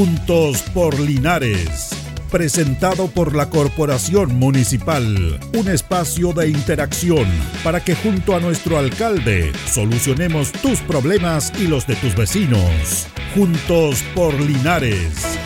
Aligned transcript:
Juntos 0.00 0.62
por 0.72 0.98
Linares. 0.98 1.90
Presentado 2.30 3.08
por 3.08 3.36
la 3.36 3.50
Corporación 3.50 4.38
Municipal. 4.38 5.38
Un 5.52 5.68
espacio 5.68 6.32
de 6.32 6.48
interacción 6.48 7.26
para 7.62 7.84
que 7.84 7.94
junto 7.94 8.34
a 8.34 8.40
nuestro 8.40 8.78
alcalde 8.78 9.52
solucionemos 9.70 10.52
tus 10.52 10.80
problemas 10.80 11.52
y 11.60 11.66
los 11.66 11.86
de 11.86 11.96
tus 11.96 12.16
vecinos. 12.16 13.08
Juntos 13.34 14.02
por 14.14 14.32
Linares. 14.40 15.38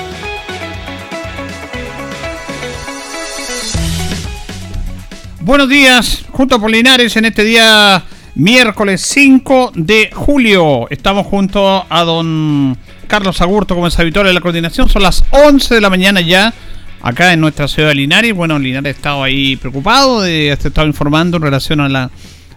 Buenos 5.41 5.68
días, 5.68 6.25
junto 6.30 6.61
por 6.61 6.71
Linares 6.71 7.16
en 7.16 7.25
este 7.25 7.43
día 7.43 8.05
miércoles 8.36 9.00
5 9.00 9.73
de 9.75 10.11
julio. 10.12 10.89
Estamos 10.91 11.27
junto 11.27 11.84
a 11.89 12.05
don 12.05 12.84
Carlos 13.14 13.41
Agurto 13.41 13.77
como 13.77 13.86
es 13.86 13.96
habitual 14.00 14.27
en 14.27 14.34
la 14.34 14.41
coordinación. 14.41 14.88
Son 14.88 15.00
las 15.00 15.23
11 15.30 15.77
de 15.77 15.80
la 15.80 15.88
mañana 15.88 16.20
ya 16.20 16.52
acá 17.00 17.32
en 17.32 17.40
nuestra 17.40 17.68
ciudad 17.68 17.90
de 17.90 17.95
Linares. 17.95 18.34
Bueno, 18.34 18.59
Linares 18.59 18.92
ha 18.92 18.96
estado 18.96 19.23
ahí 19.23 19.54
preocupado, 19.54 20.20
de, 20.20 20.50
ha 20.50 20.54
estado 20.54 20.88
informando 20.88 21.37
en 21.37 21.45
relación 21.45 21.78
a 21.78 21.88
la 21.88 22.10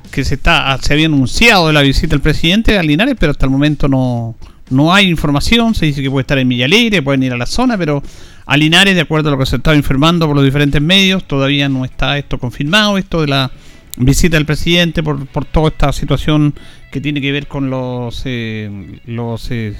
que 0.09 0.25
se 0.25 0.33
está 0.33 0.75
se 0.81 0.93
había 0.93 1.05
anunciado 1.05 1.71
la 1.71 1.83
visita 1.83 2.07
del 2.07 2.21
presidente 2.21 2.75
a 2.75 2.81
Linares, 2.81 3.16
pero 3.20 3.33
hasta 3.33 3.45
el 3.45 3.52
momento 3.52 3.88
no, 3.88 4.35
no 4.71 4.91
hay 4.91 5.07
información. 5.11 5.75
Se 5.75 5.85
dice 5.85 6.02
que 6.02 6.09
puede 6.09 6.21
estar 6.21 6.39
en 6.39 6.49
Villa 6.49 6.66
Alegre, 6.66 7.03
pueden 7.03 7.21
ir 7.21 7.33
a 7.33 7.38
la 7.38 7.45
zona, 7.45 7.77
pero 7.77 8.02
a 8.47 8.58
Linares, 8.58 8.95
de 8.95 9.02
acuerdo 9.02 9.30
a 9.30 9.33
lo 9.33 9.38
que 9.38 9.45
se 9.45 9.58
estaba 9.58 9.77
informando 9.77 10.25
por 10.25 10.35
los 10.35 10.44
diferentes 10.44 10.81
medios, 10.81 11.27
todavía 11.27 11.69
no 11.69 11.85
está 11.85 12.17
esto 12.17 12.39
confirmado, 12.39 12.97
esto 12.97 13.21
de 13.21 13.27
la 13.27 13.52
visita 13.95 14.38
del 14.38 14.47
presidente 14.47 15.03
por, 15.03 15.27
por 15.27 15.45
toda 15.45 15.67
esta 15.67 15.94
situación 15.94 16.55
que 16.91 16.99
tiene 16.99 17.21
que 17.21 17.31
ver 17.31 17.45
con 17.45 17.69
los, 17.69 18.23
eh, 18.25 18.99
los 19.05 19.52
eh, 19.52 19.75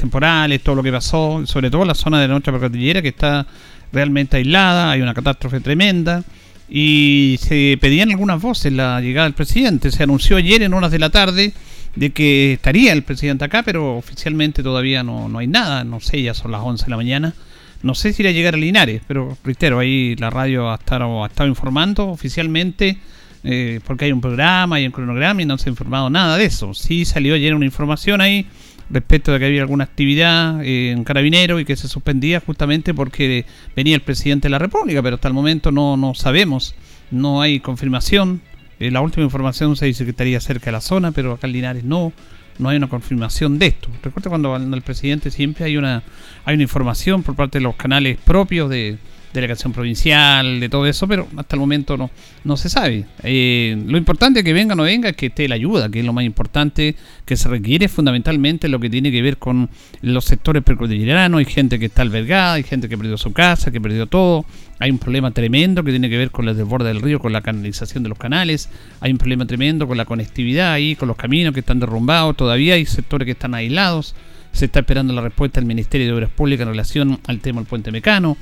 temporales, 0.00 0.62
todo 0.62 0.74
lo 0.74 0.82
que 0.82 0.90
pasó, 0.90 1.46
sobre 1.46 1.70
todo 1.70 1.84
la 1.84 1.94
zona 1.94 2.20
de 2.20 2.28
nuestra 2.28 2.58
cordillera 2.58 3.02
que 3.02 3.08
está 3.08 3.46
realmente 3.92 4.38
aislada, 4.38 4.90
hay 4.90 5.02
una 5.02 5.14
catástrofe 5.14 5.60
tremenda 5.60 6.24
y 6.68 7.36
se 7.40 7.76
pedían 7.80 8.10
algunas 8.10 8.40
voces 8.40 8.72
la 8.72 9.00
llegada 9.00 9.26
del 9.26 9.34
presidente. 9.34 9.90
Se 9.90 10.02
anunció 10.02 10.36
ayer 10.36 10.62
en 10.62 10.72
horas 10.72 10.92
de 10.92 10.98
la 10.98 11.10
tarde 11.10 11.52
de 11.96 12.10
que 12.10 12.54
estaría 12.54 12.92
el 12.92 13.02
presidente 13.02 13.44
acá, 13.44 13.62
pero 13.62 13.96
oficialmente 13.96 14.62
todavía 14.62 15.02
no, 15.02 15.28
no 15.28 15.38
hay 15.38 15.48
nada, 15.48 15.84
no 15.84 16.00
sé, 16.00 16.22
ya 16.22 16.34
son 16.34 16.52
las 16.52 16.62
11 16.62 16.84
de 16.84 16.90
la 16.90 16.96
mañana. 16.96 17.34
No 17.82 17.94
sé 17.94 18.12
si 18.12 18.22
irá 18.22 18.30
a 18.30 18.32
llegar 18.32 18.54
a 18.54 18.58
Linares, 18.58 19.02
pero 19.08 19.36
reitero, 19.42 19.78
ahí 19.78 20.14
la 20.16 20.30
radio 20.30 20.70
ha 20.70 20.74
estado, 20.74 21.24
ha 21.24 21.26
estado 21.26 21.48
informando 21.48 22.08
oficialmente, 22.08 22.98
eh, 23.42 23.80
porque 23.86 24.04
hay 24.04 24.12
un 24.12 24.20
programa 24.20 24.78
y 24.80 24.86
un 24.86 24.92
cronograma 24.92 25.40
y 25.42 25.46
no 25.46 25.56
se 25.56 25.70
ha 25.70 25.72
informado 25.72 26.10
nada 26.10 26.36
de 26.36 26.44
eso. 26.44 26.74
Sí 26.74 27.04
salió 27.04 27.34
ayer 27.34 27.54
una 27.54 27.64
información 27.64 28.20
ahí 28.20 28.46
respecto 28.90 29.32
de 29.32 29.38
que 29.38 29.46
había 29.46 29.62
alguna 29.62 29.84
actividad 29.84 30.62
eh, 30.62 30.90
en 30.90 31.04
Carabinero 31.04 31.60
y 31.60 31.64
que 31.64 31.76
se 31.76 31.88
suspendía 31.88 32.40
justamente 32.40 32.92
porque 32.92 33.46
venía 33.76 33.94
el 33.94 34.02
presidente 34.02 34.46
de 34.46 34.50
la 34.50 34.58
República, 34.58 35.02
pero 35.02 35.14
hasta 35.14 35.28
el 35.28 35.34
momento 35.34 35.70
no, 35.72 35.96
no 35.96 36.14
sabemos, 36.14 36.74
no 37.10 37.40
hay 37.40 37.60
confirmación. 37.60 38.42
Eh, 38.78 38.90
la 38.90 39.00
última 39.00 39.24
información 39.24 39.76
se 39.76 39.86
dice 39.86 40.04
que 40.04 40.10
estaría 40.10 40.40
cerca 40.40 40.66
de 40.66 40.72
la 40.72 40.80
zona, 40.80 41.12
pero 41.12 41.32
acá 41.32 41.46
en 41.46 41.52
Linares 41.52 41.84
no 41.84 42.12
no 42.58 42.68
hay 42.68 42.76
una 42.76 42.88
confirmación 42.88 43.58
de 43.58 43.68
esto. 43.68 43.88
Recuerda 44.02 44.28
cuando 44.28 44.54
el 44.54 44.82
presidente 44.82 45.30
siempre 45.30 45.64
hay 45.64 45.78
una 45.78 46.02
hay 46.44 46.54
una 46.54 46.62
información 46.62 47.22
por 47.22 47.34
parte 47.34 47.58
de 47.58 47.62
los 47.62 47.74
canales 47.74 48.18
propios 48.18 48.68
de 48.68 48.98
delegación 49.32 49.72
provincial, 49.72 50.60
de 50.60 50.68
todo 50.68 50.86
eso, 50.86 51.06
pero 51.06 51.28
hasta 51.36 51.56
el 51.56 51.60
momento 51.60 51.96
no, 51.96 52.10
no 52.44 52.56
se 52.56 52.68
sabe. 52.68 53.04
Eh, 53.22 53.80
lo 53.86 53.96
importante 53.96 54.42
que 54.42 54.52
venga 54.52 54.74
o 54.74 54.76
no 54.76 54.82
venga 54.82 55.10
es 55.10 55.16
que 55.16 55.26
esté 55.26 55.48
la 55.48 55.54
ayuda, 55.54 55.88
que 55.88 56.00
es 56.00 56.04
lo 56.04 56.12
más 56.12 56.24
importante 56.24 56.96
que 57.24 57.36
se 57.36 57.48
requiere 57.48 57.88
fundamentalmente 57.88 58.68
lo 58.68 58.80
que 58.80 58.90
tiene 58.90 59.10
que 59.12 59.22
ver 59.22 59.38
con 59.38 59.70
los 60.02 60.24
sectores 60.24 60.62
precordilleranos. 60.62 61.38
Hay 61.38 61.44
gente 61.44 61.78
que 61.78 61.86
está 61.86 62.02
albergada, 62.02 62.54
hay 62.54 62.62
gente 62.62 62.88
que 62.88 62.98
perdió 62.98 63.16
su 63.16 63.32
casa, 63.32 63.70
que 63.70 63.80
perdió 63.80 64.06
todo. 64.06 64.44
Hay 64.78 64.90
un 64.90 64.98
problema 64.98 65.30
tremendo 65.30 65.84
que 65.84 65.90
tiene 65.90 66.08
que 66.08 66.16
ver 66.16 66.30
con 66.30 66.48
el 66.48 66.56
desborde 66.56 66.88
del 66.88 67.02
río, 67.02 67.20
con 67.20 67.32
la 67.32 67.42
canalización 67.42 68.02
de 68.02 68.08
los 68.08 68.18
canales. 68.18 68.68
Hay 69.00 69.12
un 69.12 69.18
problema 69.18 69.46
tremendo 69.46 69.86
con 69.86 69.96
la 69.96 70.06
conectividad 70.06 70.72
ahí, 70.72 70.96
con 70.96 71.06
los 71.06 71.16
caminos 71.16 71.52
que 71.54 71.60
están 71.60 71.78
derrumbados. 71.78 72.36
Todavía 72.36 72.74
hay 72.74 72.86
sectores 72.86 73.26
que 73.26 73.32
están 73.32 73.54
aislados. 73.54 74.14
Se 74.52 74.64
está 74.64 74.80
esperando 74.80 75.12
la 75.12 75.20
respuesta 75.20 75.60
del 75.60 75.66
Ministerio 75.66 76.08
de 76.08 76.12
Obras 76.14 76.30
Públicas 76.30 76.62
en 76.62 76.70
relación 76.70 77.20
al 77.26 77.38
tema 77.38 77.60
del 77.60 77.68
puente 77.68 77.92
mecano 77.92 78.36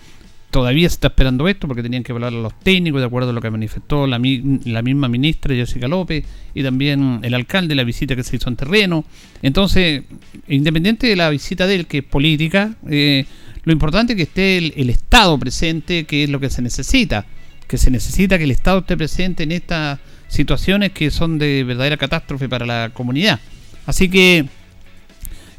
todavía 0.50 0.88
se 0.88 0.94
está 0.94 1.08
esperando 1.08 1.46
esto 1.48 1.68
porque 1.68 1.82
tenían 1.82 2.02
que 2.02 2.12
hablar 2.12 2.32
a 2.32 2.36
los 2.36 2.58
técnicos 2.60 3.00
de 3.00 3.06
acuerdo 3.06 3.30
a 3.30 3.32
lo 3.32 3.40
que 3.40 3.50
manifestó 3.50 4.06
la, 4.06 4.18
la, 4.18 4.82
misma 4.82 5.08
ministra 5.08 5.54
Jessica 5.54 5.88
López 5.88 6.24
y 6.54 6.62
también 6.62 7.20
el 7.22 7.34
alcalde, 7.34 7.74
la 7.74 7.84
visita 7.84 8.16
que 8.16 8.22
se 8.22 8.36
hizo 8.36 8.48
en 8.48 8.56
terreno. 8.56 9.04
Entonces, 9.42 10.04
independiente 10.48 11.06
de 11.06 11.16
la 11.16 11.30
visita 11.30 11.66
de 11.66 11.74
él, 11.74 11.86
que 11.86 11.98
es 11.98 12.04
política, 12.04 12.74
eh, 12.88 13.26
lo 13.64 13.72
importante 13.72 14.14
es 14.14 14.16
que 14.16 14.22
esté 14.22 14.58
el, 14.58 14.90
Estado 14.90 15.38
presente, 15.38 16.04
que 16.04 16.24
es 16.24 16.30
lo 16.30 16.40
que 16.40 16.48
se 16.48 16.62
necesita, 16.62 17.26
que 17.66 17.76
se 17.76 17.90
necesita 17.90 18.38
que 18.38 18.44
el 18.44 18.50
Estado 18.50 18.78
esté 18.78 18.96
presente 18.96 19.42
en 19.42 19.52
estas 19.52 19.98
situaciones 20.28 20.92
que 20.92 21.10
son 21.10 21.38
de 21.38 21.64
verdadera 21.64 21.96
catástrofe 21.98 22.48
para 22.48 22.64
la 22.64 22.90
comunidad. 22.94 23.40
Así 23.84 24.08
que 24.08 24.46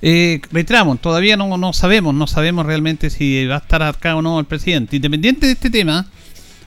eh, 0.02 0.42
reiteramos, 0.52 1.02
todavía 1.02 1.36
no, 1.36 1.58
no 1.58 1.74
sabemos, 1.74 2.14
no 2.14 2.28
sabemos 2.28 2.66
realmente 2.66 3.10
si 3.10 3.46
va 3.46 3.56
a 3.56 3.60
estar 3.60 3.84
acá 3.84 4.16
o 4.16 4.22
no 4.22 4.40
el 4.40 4.46
presidente. 4.46 4.96
Independiente 4.96 5.46
de 5.46 5.54
este 5.54 5.70
tema, 5.70 6.08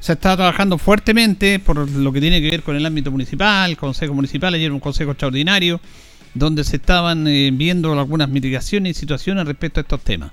se 0.01 0.15
está 0.15 0.37
trabajando 0.37 0.79
fuertemente 0.79 1.59
por 1.59 1.89
lo 1.89 2.13
que 2.13 2.21
tiene 2.21 2.43
que 2.43 2.51
ver 2.51 2.63
con 2.63 2.77
el 2.77 2.85
ámbito 2.85 3.11
municipal, 3.11 3.77
consejo 3.77 4.13
municipal, 4.15 4.53
ayer 4.53 4.73
un 4.73 4.81
consejo 4.81 5.13
extraordinario, 5.13 5.81
donde 6.35 6.65
se 6.65 6.77
estaban 6.77 7.27
eh, 7.27 7.51
viendo 7.53 7.93
algunas 7.99 8.29
mitigaciones 8.29 8.97
y 8.97 9.01
situaciones 9.01 9.47
respecto 9.47 9.81
a 9.81 9.83
estos 9.83 10.01
temas. 10.01 10.33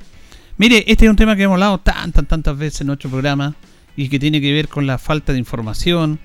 Mire, 0.58 0.84
este 0.88 1.06
es 1.06 1.10
un 1.10 1.16
tema 1.16 1.36
que 1.36 1.44
hemos 1.44 1.54
hablado 1.54 1.78
tantas, 1.78 2.28
tantas 2.28 2.58
veces 2.58 2.82
en 2.82 2.88
nuestro 2.88 3.10
programa 3.10 3.56
y 3.96 4.10
que 4.10 4.20
tiene 4.20 4.42
que 4.42 4.52
ver 4.52 4.68
con 4.68 4.88
la 4.88 4.98
falta 4.98 5.34
de 5.34 5.40
información 5.40 6.20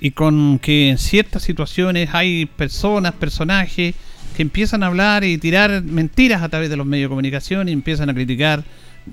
y 0.00 0.12
con 0.12 0.58
que 0.58 0.88
en 0.88 0.98
ciertas 0.98 1.42
situaciones 1.42 2.10
hay 2.12 2.46
personas, 2.46 3.12
personajes, 3.12 3.94
que 4.34 4.42
empiezan 4.42 4.82
a 4.82 4.86
hablar 4.86 5.24
y 5.24 5.38
tirar 5.38 5.82
mentiras 5.82 6.42
a 6.42 6.48
través 6.48 6.70
de 6.70 6.76
los 6.76 6.86
medios 6.86 7.06
de 7.06 7.10
comunicación 7.10 7.68
y 7.68 7.72
empiezan 7.72 8.10
a 8.10 8.14
criticar. 8.14 8.64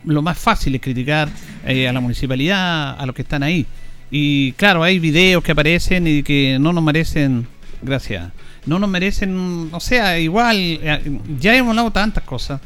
Lo 0.05 0.21
más 0.21 0.37
fácil 0.37 0.75
es 0.75 0.81
criticar 0.81 1.29
eh, 1.65 1.87
a 1.87 1.93
la 1.93 1.99
municipalidad, 1.99 2.99
a 2.99 3.05
los 3.05 3.15
que 3.15 3.21
están 3.21 3.43
ahí. 3.43 3.65
Y 4.09 4.51
claro, 4.53 4.83
hay 4.83 4.99
videos 4.99 5.43
que 5.43 5.53
aparecen 5.53 6.05
y 6.07 6.23
que 6.23 6.57
no 6.59 6.73
nos 6.73 6.83
merecen, 6.83 7.47
gracias, 7.81 8.31
no 8.65 8.77
nos 8.77 8.89
merecen, 8.89 9.69
o 9.71 9.79
sea, 9.79 10.19
igual, 10.19 10.57
eh, 10.57 11.19
ya 11.39 11.55
hemos 11.55 11.69
hablado 11.71 11.91
tantas 11.91 12.23
cosas 12.23 12.61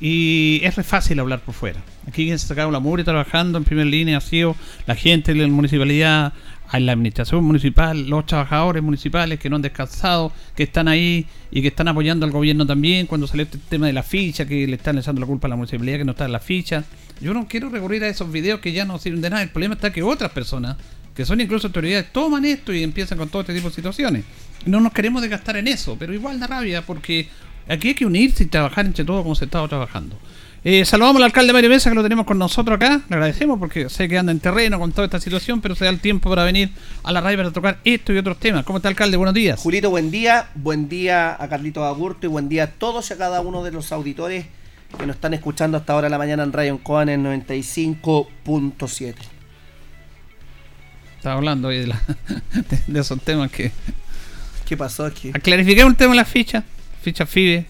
y 0.00 0.60
es 0.62 0.76
re 0.76 0.82
fácil 0.82 1.18
hablar 1.20 1.40
por 1.40 1.54
fuera. 1.54 1.80
Aquí 2.06 2.24
quien 2.24 2.38
se 2.38 2.46
ha 2.46 2.48
sacado 2.48 2.70
la 2.70 2.80
mugre 2.80 3.04
trabajando 3.04 3.58
en 3.58 3.64
primera 3.64 3.88
línea 3.88 4.18
ha 4.18 4.20
sido 4.20 4.56
la 4.86 4.94
gente 4.94 5.34
de 5.34 5.40
la 5.40 5.48
municipalidad, 5.48 6.32
a 6.70 6.78
la 6.80 6.92
administración 6.92 7.44
municipal, 7.44 8.08
los 8.08 8.26
trabajadores 8.26 8.82
municipales 8.82 9.38
que 9.38 9.48
no 9.48 9.56
han 9.56 9.62
descansado, 9.62 10.32
que 10.54 10.64
están 10.64 10.86
ahí 10.86 11.26
y 11.50 11.62
que 11.62 11.68
están 11.68 11.88
apoyando 11.88 12.26
al 12.26 12.32
gobierno 12.32 12.66
también 12.66 13.06
cuando 13.06 13.26
sale 13.26 13.44
este 13.44 13.58
tema 13.58 13.86
de 13.86 13.94
la 13.94 14.02
ficha, 14.02 14.46
que 14.46 14.66
le 14.66 14.76
están 14.76 14.98
echando 14.98 15.20
la 15.20 15.26
culpa 15.26 15.46
a 15.46 15.50
la 15.50 15.56
municipalidad 15.56 15.98
que 15.98 16.04
no 16.04 16.12
está 16.12 16.26
en 16.26 16.32
la 16.32 16.40
ficha. 16.40 16.84
Yo 17.20 17.32
no 17.32 17.46
quiero 17.48 17.70
recurrir 17.70 18.04
a 18.04 18.08
esos 18.08 18.30
videos 18.30 18.60
que 18.60 18.72
ya 18.72 18.84
no 18.84 18.98
sirven 18.98 19.22
de 19.22 19.30
nada. 19.30 19.42
El 19.42 19.48
problema 19.48 19.74
está 19.74 19.92
que 19.92 20.02
otras 20.02 20.30
personas, 20.30 20.76
que 21.14 21.24
son 21.24 21.40
incluso 21.40 21.68
autoridades, 21.68 22.12
toman 22.12 22.44
esto 22.44 22.72
y 22.72 22.82
empiezan 22.82 23.16
con 23.16 23.28
todo 23.30 23.42
este 23.42 23.54
tipo 23.54 23.70
de 23.70 23.74
situaciones. 23.74 24.24
No 24.66 24.80
nos 24.80 24.92
queremos 24.92 25.22
desgastar 25.22 25.56
en 25.56 25.68
eso, 25.68 25.96
pero 25.98 26.12
igual 26.12 26.38
da 26.38 26.46
rabia 26.46 26.82
porque 26.82 27.28
aquí 27.66 27.88
hay 27.88 27.94
que 27.94 28.04
unirse 28.04 28.44
y 28.44 28.46
trabajar 28.46 28.84
entre 28.84 29.04
todos 29.04 29.22
como 29.22 29.34
se 29.34 29.46
estaba 29.46 29.66
trabajando. 29.68 30.18
Eh, 30.70 30.84
saludamos 30.84 31.16
al 31.16 31.22
alcalde 31.22 31.54
Mario 31.54 31.70
Mesa 31.70 31.88
que 31.88 31.94
lo 31.94 32.02
tenemos 32.02 32.26
con 32.26 32.36
nosotros 32.36 32.76
acá. 32.76 33.00
Le 33.08 33.14
agradecemos 33.14 33.58
porque 33.58 33.88
sé 33.88 34.06
que 34.06 34.18
anda 34.18 34.32
en 34.32 34.38
terreno 34.38 34.78
con 34.78 34.92
toda 34.92 35.06
esta 35.06 35.18
situación, 35.18 35.62
pero 35.62 35.74
se 35.74 35.86
da 35.86 35.90
el 35.90 35.98
tiempo 35.98 36.28
para 36.28 36.44
venir 36.44 36.68
a 37.04 37.10
la 37.10 37.22
radio 37.22 37.38
para 37.38 37.50
tocar 37.52 37.78
esto 37.84 38.12
y 38.12 38.18
otros 38.18 38.38
temas. 38.38 38.66
¿Cómo 38.66 38.76
está, 38.76 38.90
alcalde? 38.90 39.16
Buenos 39.16 39.32
días. 39.32 39.58
Julito, 39.58 39.88
buen 39.88 40.10
día. 40.10 40.50
Buen 40.54 40.90
día 40.90 41.42
a 41.42 41.48
Carlito 41.48 41.86
Agurto 41.86 42.26
y 42.26 42.28
buen 42.28 42.50
día 42.50 42.64
a 42.64 42.66
todos 42.66 43.08
y 43.08 43.14
a 43.14 43.16
cada 43.16 43.40
uno 43.40 43.64
de 43.64 43.72
los 43.72 43.92
auditores 43.92 44.44
que 44.98 45.06
nos 45.06 45.16
están 45.16 45.32
escuchando 45.32 45.78
hasta 45.78 45.94
ahora 45.94 46.08
en 46.08 46.10
la 46.10 46.18
mañana 46.18 46.42
en 46.42 46.52
Radio 46.52 46.78
Coan 46.82 47.08
en 47.08 47.24
95.7. 47.24 49.14
Estaba 51.16 51.36
hablando 51.36 51.68
hoy 51.68 51.78
de, 51.78 51.94
de, 52.88 53.00
esos 53.00 53.18
temas 53.22 53.50
que. 53.50 53.72
¿Qué 54.66 54.76
pasó 54.76 55.06
aquí? 55.06 55.30
A 55.32 55.38
clarificar 55.38 55.86
un 55.86 55.94
tema 55.94 56.12
en 56.12 56.18
la 56.18 56.26
ficha, 56.26 56.62
ficha 57.00 57.24
FIBE, 57.24 57.66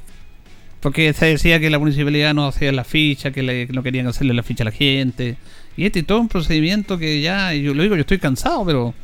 porque 0.80 1.12
se 1.12 1.26
decía 1.26 1.58
que 1.58 1.70
la 1.70 1.78
municipalidad 1.78 2.34
no 2.34 2.46
hacía 2.46 2.70
la 2.72 2.84
ficha, 2.84 3.30
que, 3.30 3.68
no 3.72 3.82
querían 3.82 4.06
hacerle 4.06 4.34
la 4.34 4.42
ficha 4.42 4.62
a 4.64 4.66
la 4.66 4.70
gente. 4.70 5.36
Y 5.76 5.86
este 5.86 6.00
y 6.00 6.02
todo 6.02 6.20
un 6.20 6.28
procedimiento 6.28 6.98
que 6.98 7.20
ya, 7.20 7.52
yo 7.54 7.74
lo 7.74 7.82
digo, 7.82 7.94
yo 7.96 8.02
estoy 8.02 8.18
cansado, 8.18 8.64
pero. 8.64 8.94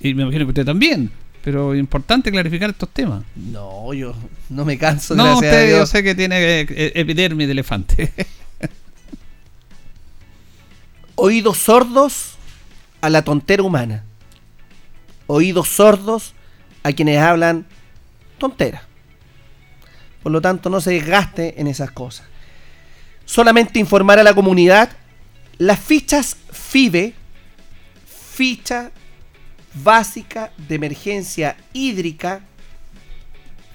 Y 0.00 0.14
me 0.14 0.22
imagino 0.22 0.44
que 0.44 0.50
usted 0.50 0.64
también. 0.64 1.10
Pero 1.42 1.74
importante 1.74 2.30
clarificar 2.30 2.70
estos 2.70 2.88
temas. 2.90 3.24
No, 3.36 3.94
yo 3.94 4.14
no 4.48 4.64
me 4.64 4.76
canso. 4.76 5.14
No, 5.14 5.34
usted 5.34 5.70
yo 5.70 5.86
sé 5.86 6.02
que 6.02 6.14
tiene 6.14 6.60
epidermis 6.60 7.46
de 7.46 7.52
elefante. 7.52 8.12
Oídos 11.14 11.58
sordos 11.58 12.34
a 13.00 13.08
la 13.08 13.22
tontera 13.22 13.62
humana. 13.62 14.04
Oídos 15.26 15.68
sordos 15.68 16.34
a 16.82 16.92
quienes 16.92 17.18
hablan 17.18 17.66
tontera. 18.38 18.87
Por 20.28 20.32
lo 20.34 20.42
tanto, 20.42 20.68
no 20.68 20.82
se 20.82 20.90
desgaste 20.90 21.58
en 21.58 21.68
esas 21.68 21.90
cosas. 21.90 22.26
Solamente 23.24 23.78
informar 23.78 24.18
a 24.18 24.22
la 24.22 24.34
comunidad, 24.34 24.90
las 25.56 25.80
fichas 25.80 26.36
FIBE, 26.52 27.14
ficha 28.04 28.90
básica 29.82 30.52
de 30.58 30.74
emergencia 30.74 31.56
hídrica, 31.72 32.42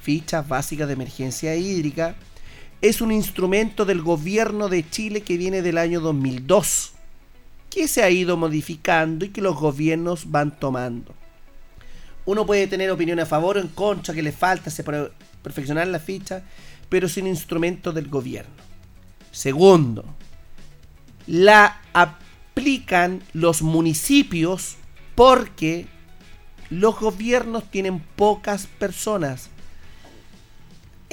ficha 0.03 0.43
básica 0.43 0.85
de 0.85 0.93
emergencia 0.93 1.55
hídrica, 1.55 2.13
es 2.81 3.01
un 3.01 3.11
instrumento 3.11 3.83
del 3.83 4.03
gobierno 4.03 4.69
de 4.69 4.87
Chile 4.87 5.21
que 5.21 5.37
viene 5.37 5.63
del 5.63 5.79
año 5.79 6.01
2002, 6.01 6.91
que 7.71 7.87
se 7.87 8.03
ha 8.03 8.11
ido 8.11 8.37
modificando 8.37 9.25
y 9.25 9.29
que 9.29 9.41
los 9.41 9.55
gobiernos 9.55 10.29
van 10.29 10.55
tomando. 10.59 11.15
Uno 12.25 12.45
puede 12.45 12.67
tener 12.67 12.89
opinión 12.89 13.19
a 13.19 13.25
favor 13.25 13.57
o 13.57 13.59
en 13.59 13.67
contra, 13.69 14.13
que 14.13 14.21
le 14.21 14.31
falta 14.31 14.69
se 14.69 14.83
perfeccionar 15.41 15.87
la 15.87 15.99
ficha, 15.99 16.43
pero 16.89 17.07
es 17.07 17.17
un 17.17 17.27
instrumento 17.27 17.91
del 17.91 18.07
gobierno. 18.07 18.53
Segundo, 19.31 20.05
la 21.27 21.81
aplican 21.93 23.21
los 23.33 23.61
municipios 23.61 24.77
porque 25.15 25.87
los 26.69 26.99
gobiernos 26.99 27.69
tienen 27.69 27.99
pocas 27.99 28.67
personas 28.67 29.49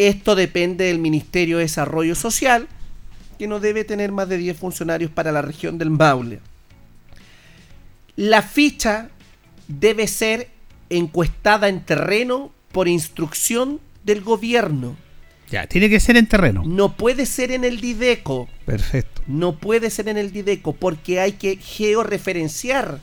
esto 0.01 0.35
depende 0.35 0.87
del 0.87 0.99
Ministerio 0.99 1.59
de 1.59 1.65
Desarrollo 1.65 2.15
Social, 2.15 2.69
que 3.39 3.47
no 3.47 3.61
debe 3.61 3.85
tener 3.85 4.13
más 4.13 4.31
de 4.31 4.39
10 4.39 4.57
funcionarios 4.57 5.11
para 5.11 5.31
la 5.31 5.43
región 5.43 5.77
del 5.77 5.91
Maule. 5.91 6.41
La 8.17 8.41
ficha 8.41 9.11
debe 9.69 10.09
ser 10.09 10.49
encuestada 10.91 11.69
en 11.69 11.81
terreno 11.81 12.53
por 12.73 12.89
instrucción 12.89 13.81
del 14.05 14.21
gobierno. 14.21 14.97
Ya, 15.51 15.67
tiene 15.67 15.89
que 15.89 15.99
ser 15.99 16.17
en 16.17 16.27
terreno. 16.27 16.63
No 16.65 16.97
puede 16.97 17.27
ser 17.27 17.51
en 17.51 17.65
el 17.65 17.81
Dideco. 17.81 18.49
Perfecto. 18.67 19.23
No 19.27 19.57
puede 19.57 19.91
ser 19.91 20.09
en 20.09 20.17
el 20.17 20.31
Dideco 20.31 20.75
porque 20.75 21.21
hay 21.21 21.33
que 21.33 21.57
georreferenciar 21.57 23.01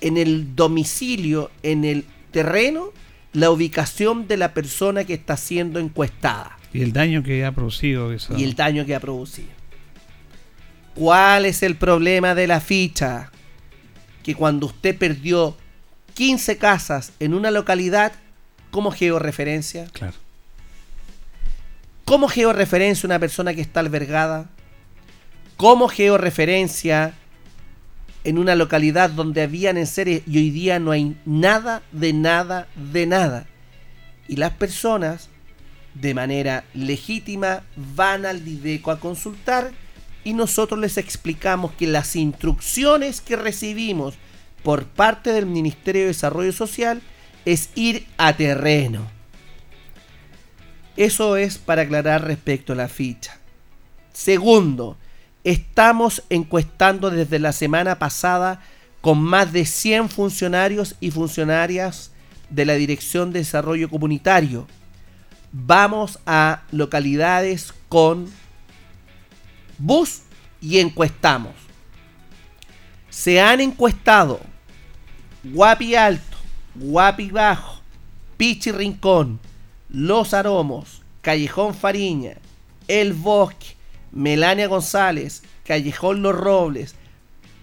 en 0.00 0.16
el 0.16 0.56
domicilio, 0.56 1.50
en 1.62 1.84
el 1.84 2.04
terreno, 2.32 2.92
la 3.32 3.50
ubicación 3.50 4.26
de 4.26 4.36
la 4.36 4.52
persona 4.52 5.04
que 5.04 5.14
está 5.14 5.36
siendo 5.36 5.78
encuestada. 5.78 6.58
Y 6.72 6.82
el 6.82 6.92
daño 6.92 7.22
que 7.22 7.44
ha 7.44 7.52
producido 7.52 8.12
eso. 8.12 8.36
Y 8.36 8.44
el 8.44 8.54
daño 8.54 8.84
que 8.84 8.94
ha 8.94 9.00
producido. 9.00 9.48
¿Cuál 10.94 11.46
es 11.46 11.62
el 11.62 11.76
problema 11.76 12.34
de 12.34 12.48
la 12.48 12.60
ficha? 12.60 13.30
Que 14.24 14.34
cuando 14.34 14.66
usted 14.66 14.96
perdió 14.98 15.56
15 16.18 16.58
casas 16.58 17.12
en 17.20 17.32
una 17.32 17.52
localidad, 17.52 18.12
¿cómo 18.72 18.90
georreferencia? 18.90 19.86
Claro. 19.92 20.14
¿Cómo 22.04 22.26
georreferencia 22.26 23.06
una 23.06 23.20
persona 23.20 23.54
que 23.54 23.60
está 23.60 23.78
albergada? 23.78 24.50
¿Cómo 25.56 25.86
georreferencia 25.86 27.14
en 28.24 28.36
una 28.36 28.56
localidad 28.56 29.10
donde 29.10 29.42
habían 29.42 29.76
en 29.76 29.86
serie 29.86 30.24
y 30.26 30.38
hoy 30.38 30.50
día 30.50 30.80
no 30.80 30.90
hay 30.90 31.16
nada 31.24 31.82
de 31.92 32.12
nada 32.12 32.66
de 32.74 33.06
nada. 33.06 33.46
Y 34.26 34.34
las 34.34 34.54
personas, 34.54 35.28
de 35.94 36.14
manera 36.14 36.64
legítima, 36.74 37.62
van 37.76 38.26
al 38.26 38.44
Dideco 38.44 38.90
a 38.90 38.98
consultar 38.98 39.70
y 40.24 40.32
nosotros 40.32 40.80
les 40.80 40.98
explicamos 40.98 41.74
que 41.74 41.86
las 41.86 42.16
instrucciones 42.16 43.20
que 43.20 43.36
recibimos 43.36 44.16
por 44.62 44.84
parte 44.84 45.32
del 45.32 45.46
Ministerio 45.46 46.02
de 46.02 46.08
Desarrollo 46.08 46.52
Social 46.52 47.02
es 47.44 47.70
ir 47.74 48.06
a 48.16 48.36
terreno. 48.36 49.06
Eso 50.96 51.36
es 51.36 51.58
para 51.58 51.82
aclarar 51.82 52.24
respecto 52.24 52.72
a 52.72 52.76
la 52.76 52.88
ficha. 52.88 53.38
Segundo, 54.12 54.96
Estamos 55.48 56.24
encuestando 56.30 57.10
desde 57.10 57.38
la 57.38 57.52
semana 57.52 57.98
pasada 57.98 58.60
con 59.00 59.18
más 59.22 59.52
de 59.52 59.64
100 59.64 60.10
funcionarios 60.10 60.96
y 61.00 61.10
funcionarias 61.10 62.10
de 62.50 62.66
la 62.66 62.74
Dirección 62.74 63.32
de 63.32 63.38
Desarrollo 63.38 63.88
Comunitario. 63.88 64.66
Vamos 65.52 66.18
a 66.26 66.64
localidades 66.72 67.72
con 67.88 68.26
bus 69.78 70.22
y 70.60 70.80
encuestamos. 70.80 71.54
Se 73.10 73.40
han 73.40 73.60
encuestado 73.60 74.40
Guapi 75.44 75.94
Alto, 75.94 76.36
Guapi 76.74 77.30
Bajo, 77.30 77.80
Pichi 78.36 78.70
Rincón, 78.70 79.40
Los 79.88 80.34
Aromos, 80.34 81.02
Callejón 81.22 81.74
Fariña, 81.74 82.34
El 82.86 83.12
Bosque, 83.12 83.76
Melania 84.12 84.66
González, 84.66 85.42
Callejón 85.64 86.22
Los 86.22 86.34
Robles, 86.34 86.94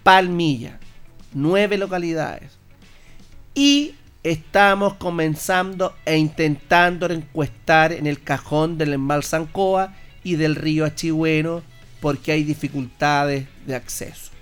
Palmilla, 0.02 0.78
nueve 1.32 1.76
localidades. 1.78 2.52
Y 3.54 3.94
estamos 4.22 4.94
comenzando 4.94 5.94
e 6.04 6.16
intentando 6.16 7.06
encuestar 7.06 7.92
en 7.92 8.06
el 8.06 8.22
cajón 8.22 8.78
del 8.78 8.92
Embalsancoa 8.92 9.94
y 10.24 10.36
del 10.36 10.56
río 10.56 10.84
Achigüeno 10.84 11.62
porque 12.00 12.32
hay 12.32 12.44
dificultades 12.44 13.46
de 13.66 13.74
acceso. 13.76 14.35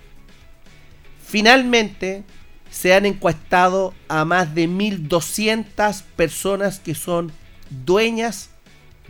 Finalmente, 1.35 2.23
se 2.71 2.93
han 2.93 3.05
encuestado 3.05 3.93
a 4.07 4.23
más 4.23 4.55
de 4.55 4.69
1.200 4.69 6.03
personas 6.15 6.79
que 6.79 6.95
son 6.95 7.29
dueñas 7.69 8.51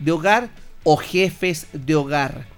de 0.00 0.10
hogar 0.10 0.48
o 0.82 0.96
jefes 0.96 1.68
de 1.72 1.94
hogar 1.94 2.48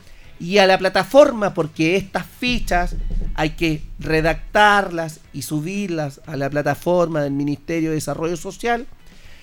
y 0.41 0.57
a 0.57 0.67
la 0.67 0.79
plataforma 0.79 1.53
porque 1.53 1.97
estas 1.97 2.25
fichas 2.25 2.97
hay 3.35 3.51
que 3.51 3.83
redactarlas 3.99 5.21
y 5.35 5.43
subirlas 5.43 6.23
a 6.25 6.39
la 6.39 6.49
plataforma 6.49 7.21
del 7.21 7.35
Ministerio 7.35 7.91
de 7.91 7.97
Desarrollo 7.97 8.39
Social. 8.39 8.87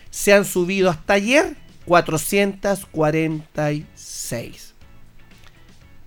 Se 0.10 0.34
han 0.34 0.46
subido 0.46 0.90
hasta 0.90 1.14
ayer 1.14 1.56
446. 1.86 4.74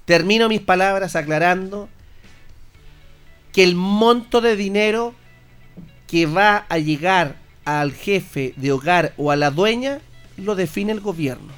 Termino 0.07 0.49
mis 0.49 0.63
palabras 0.63 1.15
aclarando 1.15 1.89
que 3.59 3.65
el 3.65 3.75
monto 3.75 4.41
de 4.41 4.55
dinero 4.55 5.17
que 6.07 6.27
va 6.27 6.65
a 6.69 6.79
llegar 6.79 7.35
al 7.65 7.93
jefe 7.93 8.55
de 8.55 8.71
hogar 8.71 9.15
o 9.17 9.33
a 9.33 9.37
la 9.37 9.51
dueña 9.51 9.99
lo 10.37 10.55
define 10.55 10.93
el 10.93 11.01
gobierno. 11.01 11.53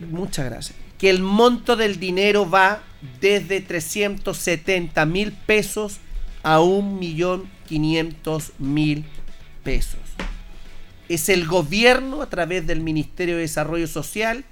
Muchas 0.00 0.46
gracias 0.46 0.76
que 0.98 1.10
el 1.10 1.22
monto 1.22 1.76
del 1.76 2.00
dinero 2.00 2.50
va 2.50 2.82
desde 3.20 3.60
370 3.60 5.06
mil 5.06 5.30
pesos 5.30 5.98
a 6.42 6.58
1.500.000 6.58 9.04
pesos. 9.62 10.00
Es 11.08 11.28
el 11.28 11.46
gobierno 11.46 12.20
a 12.20 12.28
través 12.28 12.66
del 12.66 12.80
Ministerio 12.80 13.36
de 13.36 13.42
Desarrollo 13.42 13.86
Social 13.86 14.44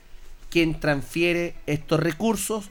quien 0.51 0.79
transfiere 0.79 1.57
estos 1.67 1.99
recursos 1.99 2.71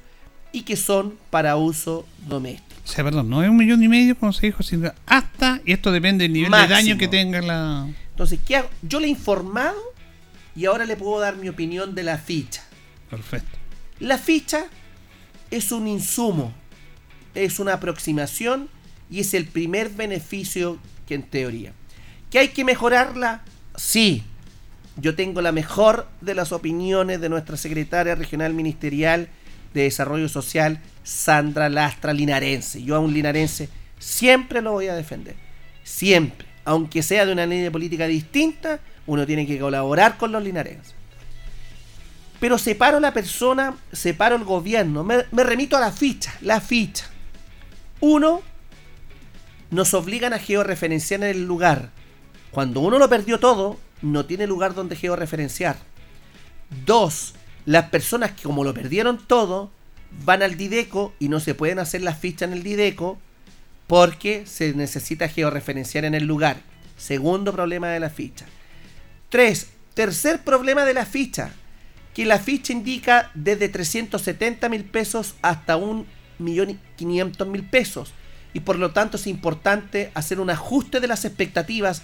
y 0.54 0.62
que 0.62 0.78
son 0.78 1.18
para 1.30 1.58
uso 1.58 2.06
doméstico. 2.30 2.71
O 2.84 2.88
sea, 2.88 3.04
perdón, 3.04 3.30
no 3.30 3.44
es 3.44 3.50
un 3.50 3.58
millón 3.58 3.82
y 3.84 3.88
medio 3.88 4.18
como 4.18 4.34
se 4.34 4.48
dijo, 4.48 4.64
sino 4.64 4.92
hasta, 5.06 5.62
y 5.66 5.72
esto 5.72 5.92
depende 5.92 6.24
del 6.24 6.34
nivel 6.34 6.52
de 6.52 6.68
daño 6.68 6.98
que 6.98 7.08
tenga 7.08 7.42
la... 7.42 7.88
Entonces, 8.10 8.40
¿qué 8.46 8.58
hago? 8.58 8.70
Yo 8.82 9.00
le 9.00 9.08
he 9.08 9.10
informado 9.10 9.80
y 10.56 10.66
ahora 10.66 10.86
le 10.86 10.98
puedo 10.98 11.20
dar 11.20 11.38
mi 11.38 11.48
opinión 11.50 11.96
de 11.96 12.04
la 12.04 12.18
ficha. 12.18 12.64
Perfecto. 13.10 13.58
La 14.00 14.18
ficha 14.18 14.66
es 15.52 15.72
un 15.72 15.88
insumo, 15.88 16.54
es 17.36 17.60
una 17.60 17.74
aproximación 17.74 18.70
y 19.10 19.20
es 19.20 19.34
el 19.34 19.46
primer 19.46 19.90
beneficio 19.90 20.80
que 21.08 21.16
en 21.16 21.24
teoría. 21.24 21.74
¿Que 22.30 22.40
hay 22.40 22.48
que 22.50 22.64
mejorarla? 22.64 23.44
Sí. 23.76 24.24
Yo 24.98 25.16
tengo 25.16 25.42
la 25.42 25.52
mejor 25.52 26.08
de 26.22 26.34
las 26.34 26.52
opiniones 26.52 27.22
de 27.22 27.30
nuestra 27.30 27.58
secretaria 27.58 28.16
regional 28.16 28.54
ministerial 28.54 29.30
de 29.74 29.84
Desarrollo 29.84 30.30
Social, 30.30 30.82
Sandra 31.04 31.70
Lastra 31.70 32.14
Linarense. 32.14 32.84
Yo 32.84 32.96
a 32.96 33.00
un 33.00 33.14
linarense 33.14 33.70
siempre 34.00 34.62
lo 34.62 34.74
voy 34.74 34.88
a 34.88 34.96
defender. 34.96 35.36
Siempre. 35.84 36.48
Aunque 36.66 37.02
sea 37.02 37.26
de 37.26 37.32
una 37.32 37.46
línea 37.46 37.72
política 37.72 38.06
distinta, 38.08 38.80
uno 39.08 39.26
tiene 39.26 39.48
que 39.48 39.60
colaborar 39.60 40.18
con 40.18 40.32
los 40.32 40.44
linarenses. 40.44 40.94
Pero 42.40 42.58
separo 42.58 43.00
la 43.00 43.14
persona, 43.14 43.78
separo 43.92 44.36
el 44.36 44.44
gobierno. 44.44 45.04
Me, 45.04 45.24
remito 45.44 45.78
a 45.78 45.80
la 45.80 45.92
ficha. 45.92 46.34
La 46.42 46.60
ficha. 46.60 47.06
Uno, 48.00 48.42
nos 49.70 49.94
obligan 49.94 50.34
a 50.34 50.40
georreferenciar 50.40 51.24
en 51.24 51.30
el 51.30 51.46
lugar. 51.46 51.92
Cuando 52.50 52.80
uno 52.80 52.98
lo 52.98 53.08
perdió 53.10 53.40
todo, 53.40 53.80
no 54.02 54.26
tiene 54.26 54.48
lugar 54.48 54.74
donde 54.74 54.96
georreferenciar. 54.96 55.78
Dos, 56.86 57.36
las 57.66 57.90
personas 57.90 58.32
que 58.32 58.44
como 58.44 58.64
lo 58.64 58.74
perdieron 58.74 59.20
todo, 59.20 59.72
van 60.26 60.44
al 60.44 60.58
Dideco 60.58 61.14
y 61.20 61.30
no 61.30 61.40
se 61.40 61.56
pueden 61.56 61.80
hacer 61.80 62.02
las 62.02 62.20
fichas 62.20 62.50
en 62.50 62.54
el 62.54 62.64
Dideco 62.64 63.20
porque 63.88 64.46
se 64.46 64.74
necesita 64.74 65.28
georreferenciar 65.28 66.06
en 66.06 66.16
el 66.16 66.26
lugar. 66.26 66.62
Segundo 66.98 67.52
problema 67.52 67.90
de 67.90 68.00
la 68.00 68.10
ficha. 68.10 68.46
Tres, 69.30 69.70
tercer 69.94 70.44
problema 70.44 70.86
de 70.86 70.94
la 70.94 71.06
ficha 71.06 71.52
que 72.14 72.26
la 72.26 72.40
ficha 72.40 72.74
indica 72.74 73.32
desde 73.34 73.70
370 73.70 74.70
mil 74.70 74.84
pesos 74.84 75.36
hasta 75.42 75.78
1.500.000 75.78 77.70
pesos. 77.70 78.14
Y 78.54 78.62
por 78.62 78.78
lo 78.78 78.92
tanto 78.92 79.18
es 79.18 79.28
importante 79.28 80.12
hacer 80.14 80.40
un 80.40 80.50
ajuste 80.50 81.00
de 81.00 81.08
las 81.08 81.24
expectativas 81.24 82.02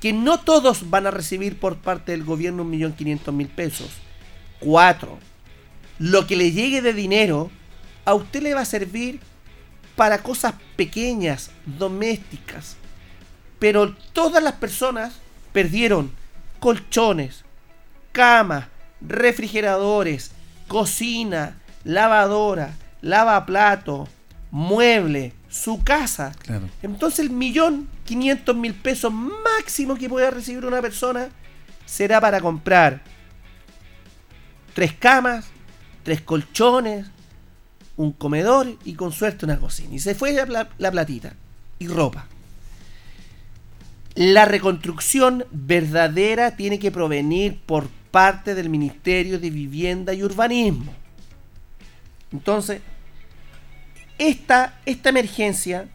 que 0.00 0.14
no 0.14 0.40
todos 0.40 0.88
van 0.88 1.06
a 1.06 1.10
recibir 1.10 1.58
por 1.58 1.76
parte 1.76 2.12
del 2.12 2.24
gobierno 2.24 2.64
1.500.000 2.64 3.48
pesos. 3.48 3.90
4. 4.60 5.29
Lo 6.00 6.26
que 6.26 6.34
le 6.34 6.50
llegue 6.50 6.80
de 6.80 6.94
dinero 6.94 7.50
a 8.06 8.14
usted 8.14 8.42
le 8.42 8.54
va 8.54 8.62
a 8.62 8.64
servir 8.64 9.20
para 9.96 10.22
cosas 10.22 10.54
pequeñas, 10.74 11.50
domésticas. 11.66 12.76
Pero 13.58 13.94
todas 14.14 14.42
las 14.42 14.54
personas 14.54 15.12
perdieron 15.52 16.10
colchones, 16.58 17.44
camas, 18.12 18.68
refrigeradores, 19.02 20.30
cocina, 20.68 21.58
lavadora, 21.84 22.74
lavaplato, 23.02 24.08
mueble, 24.50 25.34
su 25.50 25.84
casa. 25.84 26.32
Entonces 26.82 27.18
el 27.18 27.30
millón 27.30 27.90
quinientos 28.06 28.56
mil 28.56 28.72
pesos 28.72 29.12
máximo 29.12 29.96
que 29.96 30.08
pueda 30.08 30.30
recibir 30.30 30.64
una 30.64 30.80
persona 30.80 31.28
será 31.84 32.22
para 32.22 32.40
comprar 32.40 33.02
tres 34.72 34.94
camas, 34.94 35.44
tres 36.02 36.20
colchones, 36.20 37.06
un 37.96 38.12
comedor 38.12 38.76
y 38.84 38.94
con 38.94 39.12
suerte 39.12 39.44
una 39.44 39.58
cocina. 39.58 39.94
Y 39.94 39.98
se 39.98 40.14
fue 40.14 40.32
la, 40.32 40.68
la 40.78 40.90
platita 40.90 41.34
y 41.78 41.88
ropa. 41.88 42.26
La 44.14 44.44
reconstrucción 44.44 45.44
verdadera 45.50 46.56
tiene 46.56 46.78
que 46.78 46.90
provenir 46.90 47.60
por 47.60 47.88
parte 48.10 48.54
del 48.54 48.68
Ministerio 48.68 49.38
de 49.38 49.50
Vivienda 49.50 50.12
y 50.14 50.22
Urbanismo. 50.22 50.92
Entonces, 52.32 52.80
esta, 54.18 54.78
esta 54.84 55.08
emergencia 55.08 55.88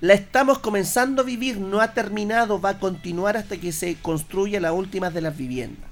la 0.00 0.14
estamos 0.14 0.58
comenzando 0.58 1.22
a 1.22 1.24
vivir, 1.24 1.58
no 1.58 1.80
ha 1.80 1.92
terminado, 1.92 2.60
va 2.60 2.70
a 2.70 2.78
continuar 2.78 3.36
hasta 3.36 3.56
que 3.56 3.72
se 3.72 3.96
construya 3.96 4.60
la 4.60 4.72
última 4.72 5.10
de 5.10 5.22
las 5.22 5.36
viviendas. 5.36 5.88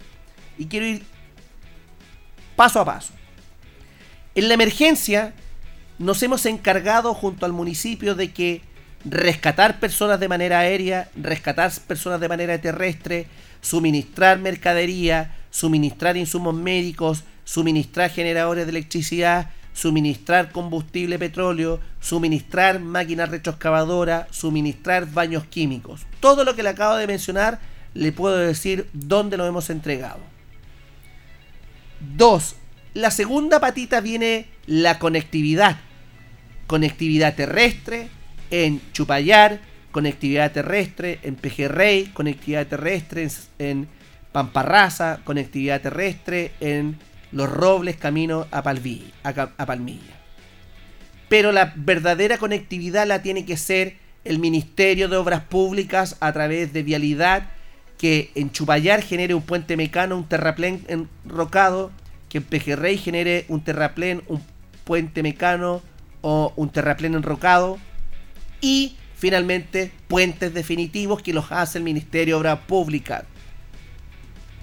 Y 0.59 0.67
quiero 0.67 0.87
ir 0.87 1.03
paso 2.57 2.81
a 2.81 2.85
paso. 2.85 3.13
En 4.35 4.49
la 4.49 4.55
emergencia 4.55 5.35
nos 5.99 6.23
hemos 6.23 6.47
encargado 6.47 7.13
junto 7.15 7.45
al 7.45 7.53
municipio 7.53 8.15
de 8.15 8.33
que 8.33 8.63
rescatar 9.05 9.79
personas 9.79 10.21
de 10.21 10.29
manera 10.29 10.61
aérea, 10.61 11.11
rescatar 11.17 11.71
personas 11.87 12.21
de 12.21 12.29
manera 12.29 12.59
terrestre, 12.61 13.27
suministrar 13.61 14.39
mercadería, 14.39 15.37
suministrar 15.51 16.17
insumos 16.17 16.55
médicos, 16.55 17.25
suministrar 17.45 18.11
generadores 18.11 18.65
de 18.65 18.71
electricidad, 18.71 19.51
suministrar 19.75 20.51
combustible 20.51 21.19
petróleo, 21.19 21.81
suministrar 22.01 22.81
máquinas 22.81 23.29
retroexcavadoras, 23.29 24.29
suministrar 24.31 25.11
baños 25.11 25.45
químicos. 25.45 26.07
Todo 26.21 26.45
lo 26.45 26.55
que 26.55 26.63
le 26.63 26.71
acabo 26.71 26.97
de 26.97 27.07
mencionar, 27.07 27.61
le 27.95 28.13
puedo 28.13 28.37
decir 28.37 28.89
dónde 28.93 29.37
lo 29.37 29.47
hemos 29.47 29.69
entregado. 29.69 30.21
Dos, 32.17 32.57
la 32.95 33.11
segunda 33.11 33.61
patita 33.61 34.01
viene 34.01 34.47
la 34.67 34.99
conectividad. 34.99 35.79
Conectividad 36.67 37.35
terrestre 37.35 38.09
en 38.51 38.81
Chupayar, 38.93 39.61
conectividad 39.91 40.53
terrestre 40.53 41.19
en 41.23 41.37
Pejerrey, 41.37 42.07
conectividad 42.07 42.67
terrestre 42.67 43.29
en, 43.59 43.89
Pamparraza, 44.33 45.21
conectividad 45.25 45.83
terrestre 45.83 46.53
en 46.61 46.99
Los 47.33 47.51
Robles, 47.51 47.97
camino 47.97 48.47
a, 48.51 48.59
a 48.61 49.67
Palmilla. 49.67 50.15
Pero 51.29 51.53
la 51.53 51.75
verdadera 51.77 52.39
conectividad 52.39 53.07
la 53.07 53.21
tiene 53.21 53.45
que 53.45 53.59
ser 53.59 53.97
el 54.25 54.39
Ministerio 54.39 55.09
de 55.09 55.17
Obras 55.17 55.43
Públicas 55.43 56.17
a 56.21 56.33
través 56.33 56.73
de 56.73 56.83
Vialidad, 56.83 57.51
que 57.99 58.31
en 58.35 58.51
Chupayar 58.53 59.03
genere 59.03 59.35
un 59.35 59.43
puente 59.43 59.77
mecano, 59.77 60.17
un 60.17 60.29
terraplén 60.29 60.85
enrocado, 60.89 61.91
que 62.33 62.39
en 62.39 62.45
Pejerrey 62.45 62.97
genere 62.97 63.45
un 63.49 63.63
terraplén, 63.63 64.23
un 64.27 64.43
puente 64.85 65.23
mecano 65.23 65.83
o 66.23 66.55
un 66.57 66.71
terraplén 66.71 67.15
enrocado, 67.15 67.77
y 68.63 68.97
finalmente 69.17 69.93
puentes 70.09 70.55
definitivos 70.55 71.21
que 71.21 71.35
los 71.35 71.53
hace 71.53 71.77
el 71.77 71.85
Ministerio 71.85 72.37
de 72.37 72.41
Obras 72.41 72.61
Públicas. 72.61 73.25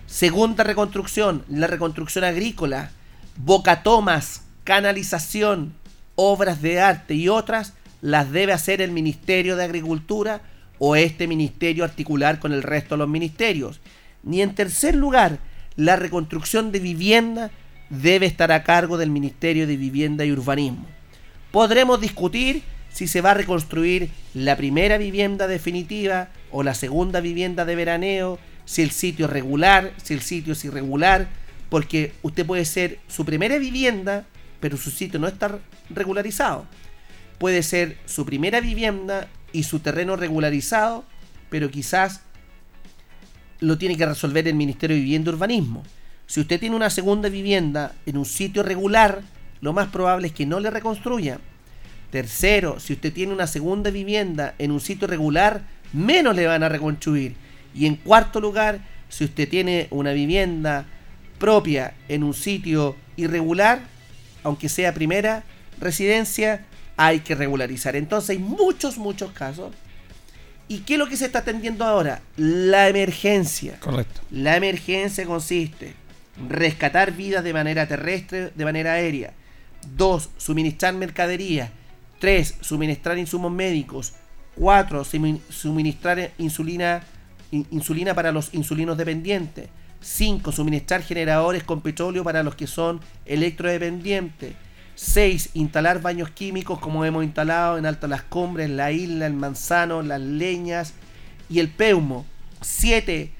Segunda 0.07 0.63
reconstrucción, 0.63 1.45
la 1.47 1.67
reconstrucción 1.67 2.23
agrícola, 2.23 2.89
bocatomas, 3.37 4.45
canalización, 4.63 5.75
obras 6.15 6.63
de 6.63 6.81
arte 6.81 7.13
y 7.13 7.29
otras 7.29 7.73
las 8.01 8.31
debe 8.31 8.51
hacer 8.51 8.81
el 8.81 8.89
Ministerio 8.89 9.55
de 9.55 9.65
Agricultura 9.65 10.41
o 10.79 10.95
este 10.95 11.27
ministerio 11.27 11.83
articular 11.83 12.39
con 12.39 12.51
el 12.51 12.63
resto 12.63 12.95
de 12.95 12.99
los 12.99 13.09
ministerios. 13.09 13.79
Ni 14.23 14.41
en 14.41 14.55
tercer 14.55 14.95
lugar, 14.95 15.37
la 15.79 15.95
reconstrucción 15.95 16.73
de 16.73 16.79
vivienda 16.79 17.51
debe 17.89 18.25
estar 18.25 18.51
a 18.51 18.63
cargo 18.63 18.97
del 18.97 19.09
Ministerio 19.09 19.65
de 19.65 19.77
Vivienda 19.77 20.25
y 20.25 20.31
Urbanismo. 20.33 20.85
Podremos 21.51 22.01
discutir 22.01 22.63
si 22.91 23.07
se 23.07 23.21
va 23.21 23.31
a 23.31 23.35
reconstruir 23.35 24.09
la 24.33 24.57
primera 24.57 24.97
vivienda 24.97 25.47
definitiva 25.47 26.27
o 26.51 26.63
la 26.63 26.73
segunda 26.73 27.21
vivienda 27.21 27.63
de 27.63 27.77
veraneo, 27.77 28.39
si 28.65 28.81
el 28.81 28.91
sitio 28.91 29.27
es 29.27 29.31
regular, 29.31 29.93
si 30.03 30.13
el 30.13 30.19
sitio 30.19 30.51
es 30.51 30.65
irregular, 30.65 31.29
porque 31.69 32.11
usted 32.23 32.45
puede 32.45 32.65
ser 32.65 32.99
su 33.07 33.23
primera 33.23 33.57
vivienda, 33.57 34.25
pero 34.59 34.75
su 34.75 34.91
sitio 34.91 35.17
no 35.17 35.29
está 35.29 35.59
regularizado. 35.89 36.65
Puede 37.37 37.63
ser 37.63 37.95
su 38.05 38.25
primera 38.25 38.59
vivienda 38.59 39.29
y 39.53 39.63
su 39.63 39.79
terreno 39.79 40.17
regularizado, 40.17 41.05
pero 41.49 41.71
quizás 41.71 42.19
lo 43.59 43.77
tiene 43.77 43.97
que 43.97 44.05
resolver 44.05 44.47
el 44.47 44.55
Ministerio 44.55 44.95
de 44.95 45.01
Vivienda 45.01 45.31
y 45.31 45.33
Urbanismo. 45.33 45.83
Si 46.25 46.39
usted 46.39 46.59
tiene 46.59 46.75
una 46.75 46.89
segunda 46.89 47.29
vivienda 47.29 47.93
en 48.05 48.17
un 48.17 48.25
sitio 48.25 48.63
regular, 48.63 49.21
lo 49.61 49.73
más 49.73 49.87
probable 49.87 50.27
es 50.27 50.33
que 50.33 50.45
no 50.45 50.59
le 50.59 50.69
reconstruya. 50.69 51.39
Tercero, 52.11 52.79
si 52.79 52.93
usted 52.93 53.13
tiene 53.13 53.33
una 53.33 53.47
segunda 53.47 53.89
vivienda 53.89 54.55
en 54.57 54.71
un 54.71 54.79
sitio 54.79 55.07
regular, 55.07 55.61
menos 55.93 56.35
le 56.35 56.45
van 56.45 56.63
a 56.63 56.69
reconstruir. 56.69 57.35
Y 57.73 57.85
en 57.85 57.95
cuarto 57.95 58.39
lugar, 58.39 58.79
si 59.09 59.25
usted 59.25 59.49
tiene 59.49 59.87
una 59.91 60.11
vivienda 60.11 60.85
propia 61.39 61.93
en 62.07 62.23
un 62.23 62.33
sitio 62.33 62.95
irregular, 63.15 63.81
aunque 64.43 64.69
sea 64.69 64.93
primera 64.93 65.43
residencia, 65.79 66.65
hay 66.97 67.21
que 67.21 67.35
regularizar. 67.35 67.95
Entonces 67.95 68.31
hay 68.31 68.39
muchos, 68.39 68.97
muchos 68.97 69.31
casos. 69.31 69.73
¿Y 70.69 70.79
qué 70.79 70.93
es 70.93 70.99
lo 70.99 71.09
que 71.09 71.17
se 71.17 71.25
está 71.25 71.39
atendiendo 71.39 71.83
ahora? 71.83 72.21
La 72.37 72.87
emergencia. 72.87 73.77
Correcto. 73.81 74.21
La 74.31 74.55
emergencia 74.55 75.25
consiste 75.25 75.95
en 76.37 76.49
rescatar 76.49 77.11
vidas 77.11 77.43
de 77.43 77.51
manera 77.51 77.87
terrestre, 77.87 78.51
de 78.55 78.63
manera 78.63 78.93
aérea. 78.93 79.33
Dos, 79.97 80.29
suministrar 80.37 80.93
mercadería 80.93 81.71
3. 82.19 82.55
Suministrar 82.61 83.17
insumos 83.17 83.51
médicos. 83.51 84.13
4. 84.55 85.03
Suministrar 85.49 86.31
insulina, 86.37 87.01
insulina 87.51 88.13
para 88.13 88.31
los 88.31 88.53
insulinos 88.53 88.97
dependientes. 88.97 89.69
5. 90.01 90.51
Suministrar 90.51 91.01
generadores 91.01 91.63
con 91.63 91.81
petróleo 91.81 92.23
para 92.23 92.43
los 92.43 92.55
que 92.55 92.67
son 92.67 92.99
electrodependientes. 93.25 94.53
6. 95.01 95.51
Instalar 95.53 96.01
baños 96.01 96.29
químicos 96.29 96.77
como 96.77 97.05
hemos 97.05 97.23
instalado 97.23 97.77
en 97.77 97.85
Alto 97.85 98.05
Las 98.07 98.21
Cumbres, 98.23 98.69
La 98.69 98.91
Isla, 98.91 99.27
El 99.27 99.33
Manzano, 99.33 100.01
Las 100.01 100.19
Leñas 100.19 100.93
y 101.49 101.59
el 101.59 101.69
Peumo. 101.69 102.25
7. 102.59 103.31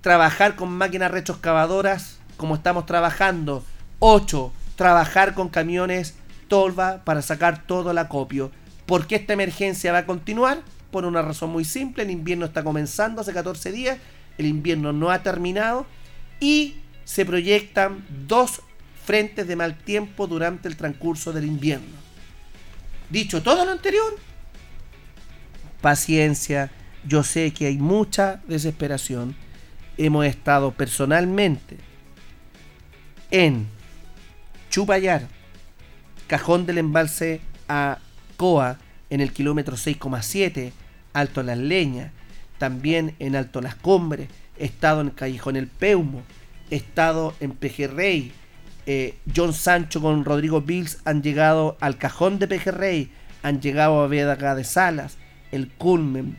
Trabajar 0.00 0.56
con 0.56 0.76
máquinas 0.76 1.12
retroexcavadoras 1.12 2.18
como 2.36 2.56
estamos 2.56 2.84
trabajando. 2.84 3.64
8. 4.00 4.52
Trabajar 4.74 5.34
con 5.34 5.50
camiones 5.50 6.16
tolva 6.48 7.04
para 7.04 7.22
sacar 7.22 7.64
todo 7.64 7.92
el 7.92 7.98
acopio. 7.98 8.50
¿Por 8.84 9.06
qué 9.06 9.14
esta 9.14 9.34
emergencia 9.34 9.92
va 9.92 9.98
a 9.98 10.06
continuar? 10.06 10.62
Por 10.90 11.04
una 11.04 11.22
razón 11.22 11.50
muy 11.50 11.64
simple, 11.64 12.02
el 12.02 12.10
invierno 12.10 12.44
está 12.44 12.64
comenzando 12.64 13.20
hace 13.20 13.32
14 13.32 13.70
días, 13.70 13.98
el 14.36 14.46
invierno 14.46 14.92
no 14.92 15.12
ha 15.12 15.22
terminado 15.22 15.86
y 16.40 16.74
se 17.04 17.24
proyectan 17.24 18.04
dos 18.26 18.62
frentes 19.04 19.46
de 19.46 19.56
mal 19.56 19.76
tiempo 19.76 20.26
durante 20.26 20.68
el 20.68 20.76
transcurso 20.76 21.32
del 21.32 21.44
invierno. 21.44 21.96
Dicho 23.10 23.42
todo 23.42 23.64
lo 23.64 23.72
anterior, 23.72 24.16
paciencia, 25.80 26.70
yo 27.06 27.22
sé 27.22 27.52
que 27.52 27.66
hay 27.66 27.78
mucha 27.78 28.40
desesperación. 28.46 29.36
Hemos 29.96 30.26
estado 30.26 30.72
personalmente 30.72 31.76
en 33.30 33.66
Chupayar, 34.70 35.28
cajón 36.26 36.66
del 36.66 36.78
embalse 36.78 37.40
a 37.68 37.98
Coa 38.36 38.78
en 39.10 39.20
el 39.20 39.32
kilómetro 39.32 39.76
6,7, 39.76 40.72
Alto 41.12 41.42
Las 41.42 41.58
Leñas, 41.58 42.10
también 42.58 43.14
en 43.18 43.36
Alto 43.36 43.60
Las 43.60 43.74
Cumbres, 43.76 44.28
he 44.58 44.64
estado 44.64 45.00
en 45.00 45.10
Callejón 45.10 45.56
El 45.56 45.68
Peumo, 45.68 46.22
he 46.70 46.76
estado 46.76 47.34
en 47.40 47.52
Pejerrey. 47.52 48.32
Eh, 48.86 49.16
John 49.34 49.52
Sancho 49.54 50.00
con 50.00 50.24
Rodrigo 50.24 50.60
Bills 50.60 50.98
han 51.04 51.22
llegado 51.22 51.76
al 51.80 51.96
cajón 51.96 52.38
de 52.38 52.48
Pejerrey, 52.48 53.10
han 53.42 53.60
llegado 53.60 54.02
a 54.02 54.08
Vega 54.08 54.54
de 54.54 54.64
Salas, 54.64 55.16
el 55.52 55.68
Culmen, 55.68 56.36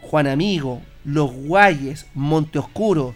Juan 0.00 0.26
Amigo, 0.26 0.82
Los 1.04 1.32
Guayes, 1.32 2.06
Monte 2.14 2.58
Oscuro. 2.58 3.14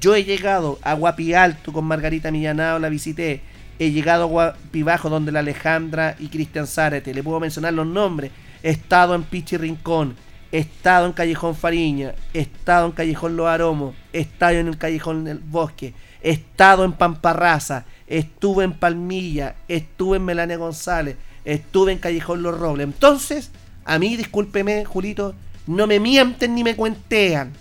Yo 0.00 0.14
he 0.14 0.24
llegado 0.24 0.78
a 0.82 0.94
Guapi 0.94 1.34
Alto 1.34 1.72
con 1.72 1.84
Margarita 1.84 2.30
Millanao, 2.30 2.78
la 2.78 2.88
visité. 2.88 3.42
He 3.78 3.90
llegado 3.90 4.24
a 4.24 4.26
Guapi 4.26 4.82
Bajo 4.82 5.10
donde 5.10 5.32
la 5.32 5.40
Alejandra 5.40 6.16
y 6.18 6.28
Cristian 6.28 6.66
Zárate. 6.66 7.12
Le 7.12 7.22
puedo 7.22 7.40
mencionar 7.40 7.74
los 7.74 7.86
nombres. 7.86 8.30
He 8.62 8.70
estado 8.70 9.14
en 9.14 9.24
Pichi 9.24 9.56
Rincón. 9.56 10.16
He 10.52 10.58
estado 10.58 11.06
en 11.06 11.12
Callejón 11.12 11.54
Fariña. 11.56 12.14
He 12.32 12.40
estado 12.40 12.86
en 12.86 12.92
Callejón 12.92 13.36
Los 13.36 13.48
Aromos. 13.48 13.94
He 14.12 14.20
estado 14.20 14.54
en 14.54 14.68
el 14.68 14.78
Callejón 14.78 15.24
del 15.24 15.38
Bosque. 15.38 15.92
He 16.24 16.30
estado 16.30 16.84
en 16.84 16.94
Pamparraza. 16.94 17.84
Estuve 18.06 18.64
en 18.64 18.72
Palmilla. 18.72 19.56
Estuve 19.68 20.16
en 20.16 20.24
Melania 20.24 20.56
González. 20.56 21.16
Estuve 21.44 21.92
en 21.92 21.98
Callejón 21.98 22.42
Los 22.42 22.58
Robles. 22.58 22.86
Entonces, 22.86 23.50
a 23.84 23.98
mí, 23.98 24.16
discúlpeme, 24.16 24.86
Julito, 24.86 25.34
no 25.66 25.86
me 25.86 26.00
mienten 26.00 26.54
ni 26.54 26.64
me 26.64 26.76
cuentean. 26.76 27.52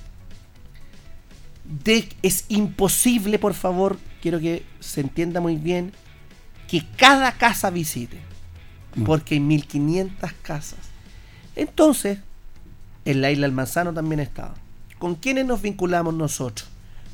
De, 1.65 2.07
es 2.21 2.45
imposible, 2.47 3.37
por 3.37 3.53
favor, 3.53 3.97
quiero 4.21 4.39
que 4.39 4.63
se 4.79 5.01
entienda 5.01 5.41
muy 5.41 5.57
bien, 5.57 5.91
que 6.69 6.85
cada 6.95 7.33
casa 7.33 7.69
visite. 7.69 8.17
Mm. 8.95 9.03
Porque 9.03 9.35
hay 9.35 9.41
1500 9.41 10.31
casas. 10.41 10.79
Entonces, 11.57 12.19
en 13.03 13.19
la 13.19 13.29
isla 13.29 13.45
del 13.45 13.55
Manzano 13.55 13.93
también 13.93 14.21
he 14.21 14.23
estado. 14.23 14.53
¿Con 14.99 15.15
quiénes 15.15 15.45
nos 15.45 15.61
vinculamos 15.61 16.13
nosotros? 16.13 16.69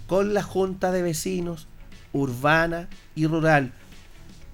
Con 0.09 0.33
la 0.33 0.41
Junta 0.41 0.91
de 0.91 1.03
Vecinos, 1.03 1.67
urbana 2.13 2.87
y 3.13 3.27
rural. 3.27 3.71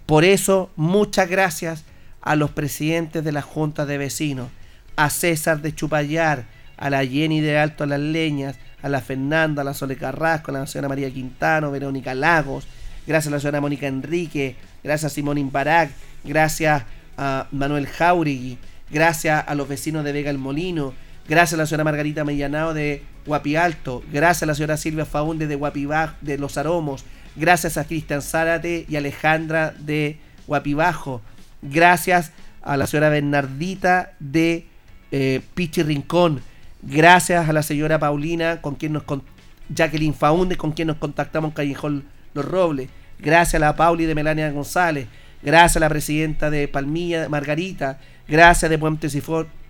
Por 0.05 0.25
eso, 0.25 0.69
muchas 0.75 1.29
gracias 1.29 1.85
a 2.21 2.35
los 2.35 2.51
presidentes 2.51 3.23
de 3.23 3.31
la 3.31 3.41
Junta 3.41 3.85
de 3.85 3.97
Vecinos, 3.97 4.49
a 4.97 5.09
César 5.09 5.61
de 5.61 5.73
Chupayar, 5.73 6.43
a 6.75 6.89
la 6.89 7.05
Jenny 7.05 7.39
de 7.39 7.57
Alto 7.57 7.85
Las 7.85 8.01
Leñas, 8.01 8.57
a 8.81 8.89
la 8.89 8.99
Fernanda, 8.99 9.61
a 9.61 9.65
la 9.65 9.73
Sole 9.73 9.95
Carrasco, 9.95 10.51
a 10.51 10.55
la 10.55 10.67
señora 10.67 10.89
María 10.89 11.09
Quintano, 11.09 11.71
Verónica 11.71 12.13
Lagos, 12.13 12.67
gracias 13.07 13.31
a 13.31 13.35
la 13.37 13.39
señora 13.39 13.61
Mónica 13.61 13.87
Enrique, 13.87 14.57
gracias 14.83 15.09
a 15.09 15.15
Simón 15.15 15.37
Imbarac, 15.37 15.89
gracias 16.25 16.83
a 17.17 17.47
Manuel 17.51 17.87
Jauregui, 17.87 18.57
gracias 18.91 19.45
a 19.47 19.55
los 19.55 19.69
vecinos 19.69 20.03
de 20.03 20.11
Vega 20.11 20.31
el 20.31 20.37
Molino, 20.37 20.93
gracias 21.27 21.53
a 21.53 21.57
la 21.57 21.65
señora 21.65 21.83
Margarita 21.83 22.23
Mellanao 22.23 22.73
de 22.73 23.03
Guapi 23.25 23.55
Alto, 23.55 24.03
gracias 24.11 24.43
a 24.43 24.45
la 24.45 24.55
señora 24.55 24.77
Silvia 24.77 25.05
Faunde 25.05 25.47
de 25.47 25.55
Guapi 25.55 25.85
Bajo, 25.85 26.15
de 26.21 26.37
Los 26.37 26.57
Aromos, 26.57 27.03
gracias 27.35 27.77
a 27.77 27.85
Cristian 27.85 28.21
Zárate 28.21 28.85
y 28.87 28.95
Alejandra 28.95 29.73
de 29.77 30.19
Guapi 30.47 30.73
Bajo, 30.73 31.21
gracias 31.61 32.31
a 32.61 32.77
la 32.77 32.87
señora 32.87 33.09
Bernardita 33.09 34.13
de 34.19 34.67
eh, 35.11 35.41
Pichi 35.55 35.83
Rincón, 35.83 36.41
gracias 36.81 37.49
a 37.49 37.53
la 37.53 37.63
señora 37.63 37.99
Paulina, 37.99 38.61
con 38.61 38.75
quien 38.75 38.93
nos 38.93 39.03
con 39.03 39.23
Jacqueline 39.69 40.13
Faunde, 40.13 40.57
con 40.57 40.71
quien 40.73 40.87
nos 40.89 40.97
contactamos 40.97 41.49
en 41.49 41.55
Callejón 41.55 42.05
Los 42.35 42.45
Robles, 42.45 42.89
gracias 43.17 43.55
a 43.55 43.65
la 43.65 43.75
Pauli 43.75 44.05
de 44.05 44.13
Melania 44.13 44.51
González, 44.51 45.07
gracias 45.41 45.77
a 45.77 45.79
la 45.79 45.89
presidenta 45.89 46.51
de 46.51 46.67
Palmilla, 46.67 47.27
Margarita, 47.29 47.99
gracias 48.27 48.69
de 48.69 48.77
Puente 48.77 49.07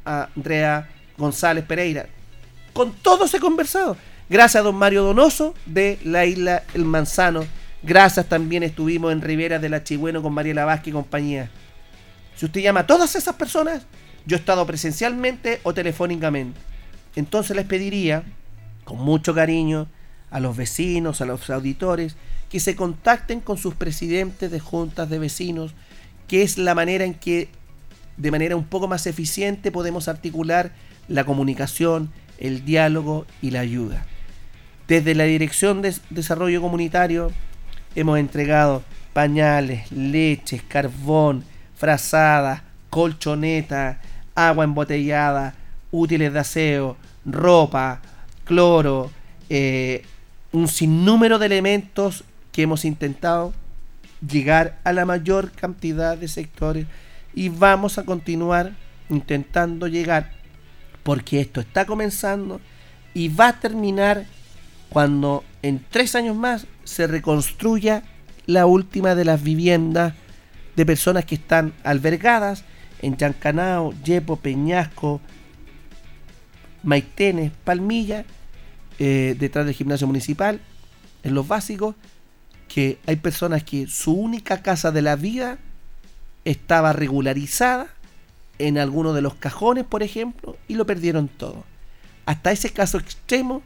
Andrea 0.03 0.89
González 1.17 1.65
Pereira. 1.65 2.07
Con 2.73 2.93
todos 2.93 3.33
he 3.33 3.39
conversado. 3.39 3.97
Gracias 4.29 4.61
a 4.61 4.63
don 4.63 4.75
Mario 4.75 5.03
Donoso 5.03 5.53
de 5.65 5.99
la 6.03 6.25
isla 6.25 6.63
El 6.73 6.85
Manzano. 6.85 7.45
Gracias 7.83 8.27
también 8.27 8.63
estuvimos 8.63 9.11
en 9.11 9.21
Rivera 9.21 9.59
de 9.59 9.69
la 9.69 9.83
Chigüeno 9.83 10.23
con 10.23 10.33
Mariela 10.33 10.65
Vázquez 10.65 10.87
y 10.87 10.91
compañía. 10.91 11.49
Si 12.35 12.45
usted 12.45 12.61
llama 12.61 12.81
a 12.81 12.87
todas 12.87 13.15
esas 13.15 13.35
personas, 13.35 13.83
yo 14.25 14.35
he 14.35 14.39
estado 14.39 14.65
presencialmente 14.65 15.59
o 15.63 15.73
telefónicamente. 15.73 16.59
Entonces 17.15 17.55
les 17.55 17.65
pediría, 17.65 18.23
con 18.83 18.97
mucho 18.97 19.33
cariño, 19.33 19.87
a 20.31 20.39
los 20.39 20.57
vecinos, 20.57 21.21
a 21.21 21.25
los 21.25 21.49
auditores, 21.49 22.15
que 22.49 22.59
se 22.59 22.75
contacten 22.75 23.39
con 23.39 23.57
sus 23.57 23.75
presidentes 23.75 24.51
de 24.51 24.59
juntas 24.59 25.09
de 25.09 25.19
vecinos, 25.19 25.73
que 26.27 26.41
es 26.41 26.57
la 26.57 26.75
manera 26.75 27.05
en 27.05 27.13
que, 27.13 27.49
de 28.17 28.31
manera 28.31 28.55
un 28.55 28.65
poco 28.65 28.87
más 28.87 29.07
eficiente, 29.07 29.71
podemos 29.71 30.07
articular 30.07 30.71
la 31.07 31.23
comunicación, 31.23 32.11
el 32.37 32.65
diálogo 32.65 33.25
y 33.41 33.51
la 33.51 33.61
ayuda. 33.61 34.05
Desde 34.87 35.15
la 35.15 35.23
Dirección 35.23 35.81
de 35.81 35.95
Desarrollo 36.09 36.61
Comunitario 36.61 37.31
hemos 37.95 38.19
entregado 38.19 38.83
pañales, 39.13 39.91
leches, 39.91 40.61
carbón, 40.61 41.43
frazadas, 41.75 42.61
colchoneta, 42.89 43.99
agua 44.35 44.63
embotellada, 44.63 45.55
útiles 45.91 46.33
de 46.33 46.39
aseo, 46.39 46.97
ropa, 47.25 48.01
cloro, 48.43 49.11
eh, 49.49 50.03
un 50.51 50.67
sinnúmero 50.67 51.39
de 51.39 51.47
elementos 51.47 52.23
que 52.51 52.63
hemos 52.63 52.85
intentado 52.85 53.53
llegar 54.27 54.79
a 54.83 54.93
la 54.93 55.05
mayor 55.05 55.51
cantidad 55.51 56.17
de 56.17 56.27
sectores 56.27 56.87
y 57.33 57.49
vamos 57.49 57.97
a 57.97 58.03
continuar 58.03 58.71
intentando 59.09 59.87
llegar 59.87 60.31
porque 61.05 61.39
esto 61.39 61.61
está 61.61 61.85
comenzando 61.85 62.59
y 63.13 63.27
va 63.27 63.49
a 63.49 63.59
terminar 63.59 64.25
cuando 64.89 65.43
en 65.61 65.85
tres 65.87 66.15
años 66.15 66.35
más 66.35 66.65
se 66.83 67.05
reconstruya 67.05 68.01
la 68.47 68.65
última 68.65 69.13
de 69.13 69.23
las 69.23 69.43
viviendas 69.43 70.15
de 70.75 70.83
personas 70.83 71.23
que 71.23 71.35
están 71.35 71.73
albergadas 71.83 72.63
en 73.03 73.17
Chancanao, 73.17 73.93
Yepo, 74.03 74.37
Peñasco, 74.37 75.21
Maitenes, 76.81 77.51
Palmilla, 77.63 78.25
eh, 78.97 79.35
detrás 79.37 79.67
del 79.67 79.75
gimnasio 79.75 80.07
municipal, 80.07 80.59
en 81.21 81.35
los 81.35 81.47
básicos, 81.47 81.93
que 82.67 82.97
hay 83.05 83.17
personas 83.17 83.63
que 83.63 83.85
su 83.85 84.11
única 84.11 84.63
casa 84.63 84.91
de 84.91 85.03
la 85.03 85.15
vida 85.15 85.59
estaba 86.45 86.93
regularizada 86.93 87.94
en 88.59 88.77
alguno 88.77 89.13
de 89.13 89.21
los 89.21 89.35
cajones, 89.35 89.83
por 89.83 90.03
ejemplo, 90.03 90.57
y 90.67 90.75
lo 90.75 90.85
perdieron 90.85 91.27
todo. 91.27 91.63
Hasta 92.25 92.51
ese 92.51 92.71
caso 92.71 92.97
extremo 92.97 93.61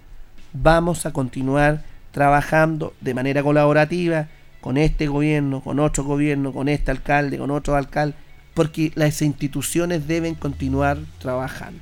vamos 0.54 1.06
a 1.06 1.14
continuar 1.14 1.84
trabajando 2.12 2.94
de 3.02 3.14
manera 3.14 3.44
colaborativa 3.44 4.28
con 4.62 4.78
este 4.78 5.08
gobierno, 5.08 5.62
con 5.62 5.80
otro 5.80 6.04
gobierno, 6.04 6.52
con 6.52 6.68
este 6.68 6.92
alcalde, 6.92 7.38
con 7.38 7.52
otro 7.52 7.76
alcalde, 7.76 8.16
porque 8.54 8.92
las 8.96 9.22
instituciones 9.22 10.08
deben 10.08 10.36
continuar 10.36 10.98
trabajando. 11.20 11.82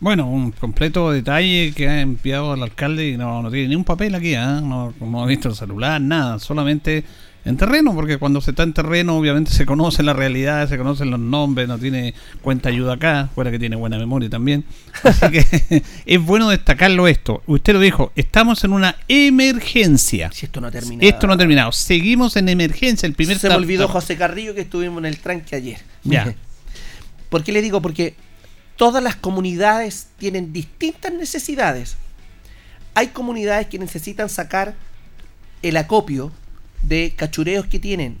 Bueno, 0.00 0.28
un 0.28 0.52
completo 0.52 1.10
detalle 1.10 1.72
que 1.74 1.88
ha 1.88 2.00
enviado 2.00 2.54
el 2.54 2.62
alcalde 2.62 3.08
y 3.08 3.16
no, 3.16 3.42
no 3.42 3.50
tiene 3.50 3.68
ni 3.68 3.76
un 3.76 3.84
papel 3.84 4.14
aquí, 4.14 4.34
¿eh? 4.34 4.38
no, 4.38 4.92
no 5.00 5.22
ha 5.22 5.26
visto 5.26 5.48
el 5.48 5.54
celular, 5.54 6.00
nada, 6.00 6.38
solamente 6.38 7.04
en 7.46 7.56
terreno, 7.56 7.94
porque 7.94 8.18
cuando 8.18 8.40
se 8.40 8.50
está 8.50 8.64
en 8.64 8.72
terreno 8.72 9.16
obviamente 9.16 9.52
se 9.52 9.64
conoce 9.66 10.02
la 10.02 10.12
realidad, 10.12 10.68
se 10.68 10.76
conocen 10.76 11.10
los 11.10 11.20
nombres, 11.20 11.68
no 11.68 11.78
tiene 11.78 12.12
cuenta 12.42 12.70
ayuda 12.70 12.94
acá, 12.94 13.30
fuera 13.36 13.52
que 13.52 13.58
tiene 13.60 13.76
buena 13.76 13.98
memoria 13.98 14.28
también. 14.28 14.64
Así 15.04 15.30
que 15.30 15.84
es 16.06 16.20
bueno 16.20 16.50
destacarlo 16.50 17.06
esto. 17.06 17.44
Usted 17.46 17.74
lo 17.74 17.78
dijo, 17.78 18.10
estamos 18.16 18.64
en 18.64 18.72
una 18.72 18.96
emergencia. 19.06 20.32
Si 20.32 20.46
esto 20.46 20.60
no 20.60 20.66
ha 20.66 20.70
terminado. 20.72 21.08
Esto 21.08 21.28
no 21.28 21.34
ha 21.34 21.36
terminado. 21.36 21.70
Seguimos 21.70 22.36
en 22.36 22.48
emergencia. 22.48 23.06
El 23.06 23.14
primer 23.14 23.38
Se 23.38 23.48
me 23.48 23.54
olvidó 23.54 23.86
José 23.86 24.16
Carrillo 24.16 24.52
que 24.52 24.62
estuvimos 24.62 24.98
en 24.98 25.06
el 25.06 25.18
tranque 25.18 25.54
ayer. 25.54 25.78
Ya. 26.02 26.34
¿Por 27.28 27.44
qué 27.44 27.52
le 27.52 27.62
digo? 27.62 27.80
Porque 27.80 28.16
todas 28.74 29.00
las 29.00 29.14
comunidades 29.14 30.08
tienen 30.18 30.52
distintas 30.52 31.12
necesidades. 31.12 31.96
Hay 32.94 33.08
comunidades 33.08 33.68
que 33.68 33.78
necesitan 33.78 34.28
sacar 34.28 34.74
el 35.62 35.76
acopio 35.76 36.32
de 36.82 37.14
cachureos 37.16 37.66
que 37.66 37.78
tienen, 37.78 38.18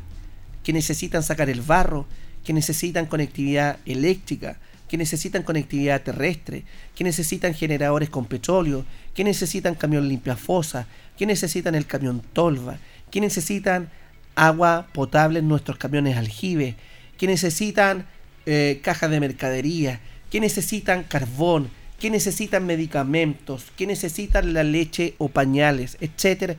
que 0.62 0.72
necesitan 0.72 1.22
sacar 1.22 1.48
el 1.50 1.60
barro, 1.60 2.06
que 2.44 2.52
necesitan 2.52 3.06
conectividad 3.06 3.78
eléctrica, 3.86 4.58
que 4.88 4.96
necesitan 4.96 5.42
conectividad 5.42 6.02
terrestre, 6.02 6.64
que 6.94 7.04
necesitan 7.04 7.54
generadores 7.54 8.08
con 8.08 8.26
petróleo, 8.26 8.84
que 9.14 9.24
necesitan 9.24 9.74
camión 9.74 10.08
limpiafosa, 10.08 10.86
que 11.16 11.26
necesitan 11.26 11.74
el 11.74 11.86
camión 11.86 12.22
tolva, 12.32 12.78
que 13.10 13.20
necesitan 13.20 13.90
agua 14.34 14.86
potable 14.92 15.40
en 15.40 15.48
nuestros 15.48 15.78
camiones 15.78 16.16
aljibe, 16.16 16.76
que 17.18 17.26
necesitan 17.26 18.06
eh, 18.44 18.80
cajas 18.82 19.10
de 19.10 19.20
mercadería, 19.20 20.00
que 20.30 20.40
necesitan 20.40 21.02
carbón, 21.02 21.68
que 21.98 22.10
necesitan 22.10 22.66
medicamentos, 22.66 23.64
que 23.76 23.86
necesitan 23.86 24.52
la 24.52 24.62
leche 24.62 25.14
o 25.18 25.28
pañales, 25.28 25.96
etcétera. 26.00 26.56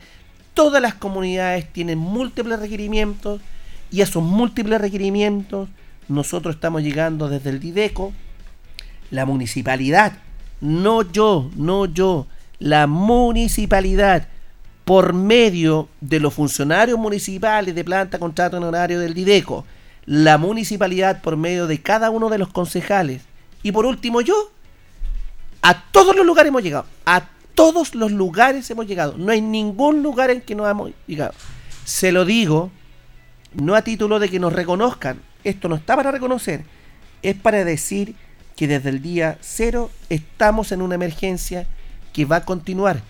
Todas 0.57 0.81
las 0.81 0.95
comunidades 0.95 1.71
tienen 1.71 1.99
múltiples 1.99 2.59
requerimientos 2.59 3.41
y 3.91 4.01
a 4.01 4.05
esos 4.05 4.23
múltiples 4.23 4.81
requerimientos 4.81 5.69
nosotros 6.07 6.55
estamos 6.55 6.81
llegando 6.81 7.29
desde 7.29 7.51
el 7.51 7.59
Dideco, 7.59 8.11
la 9.11 9.27
municipalidad, 9.27 10.13
no 10.59 11.03
yo, 11.11 11.51
no 11.55 11.85
yo, 11.85 12.25
la 12.57 12.87
municipalidad 12.87 14.29
por 14.83 15.13
medio 15.13 15.89
de 16.01 16.19
los 16.19 16.33
funcionarios 16.33 16.97
municipales 16.97 17.75
de 17.75 17.83
planta, 17.83 18.17
contrato 18.17 18.57
en 18.57 18.99
del 18.99 19.13
Dideco, 19.13 19.63
la 20.07 20.39
municipalidad 20.39 21.21
por 21.21 21.37
medio 21.37 21.67
de 21.67 21.83
cada 21.83 22.09
uno 22.09 22.29
de 22.29 22.39
los 22.39 22.47
concejales 22.47 23.21
y 23.61 23.71
por 23.71 23.85
último 23.85 24.21
yo, 24.21 24.33
a 25.61 25.83
todos 25.91 26.15
los 26.15 26.25
lugares 26.25 26.49
hemos 26.49 26.63
llegado, 26.63 26.87
a 27.05 27.27
todos 27.57 27.95
los 27.95 28.11
lugares 28.11 28.69
hemos 28.69 28.85
llegado, 28.85 29.17
no 29.17 29.31
hay 29.31 29.41
ningún 29.41 30.03
lugar 30.03 30.29
en 30.29 30.41
que 30.41 30.53
no 30.53 30.69
hemos 30.69 30.91
llegado. 31.07 31.33
Se 31.85 32.11
lo 32.11 32.23
digo, 32.23 32.69
no 33.55 33.73
a 33.73 33.81
título 33.81 34.19
de 34.19 34.29
que 34.29 34.39
nos 34.39 34.53
reconozcan, 34.53 35.19
esto 35.43 35.67
no 35.67 35.75
está 35.75 35.95
para 35.95 36.11
reconocer, 36.11 36.65
es 37.23 37.35
para 37.35 37.65
decir 37.65 38.13
que 38.55 38.67
desde 38.67 38.89
el 38.89 39.01
día 39.01 39.39
cero 39.41 39.89
estamos 40.07 40.71
en 40.71 40.83
una 40.83 40.93
emergencia 40.93 41.65
que 42.13 42.25
va 42.25 42.37
a 42.37 42.45
continuar. 42.45 43.01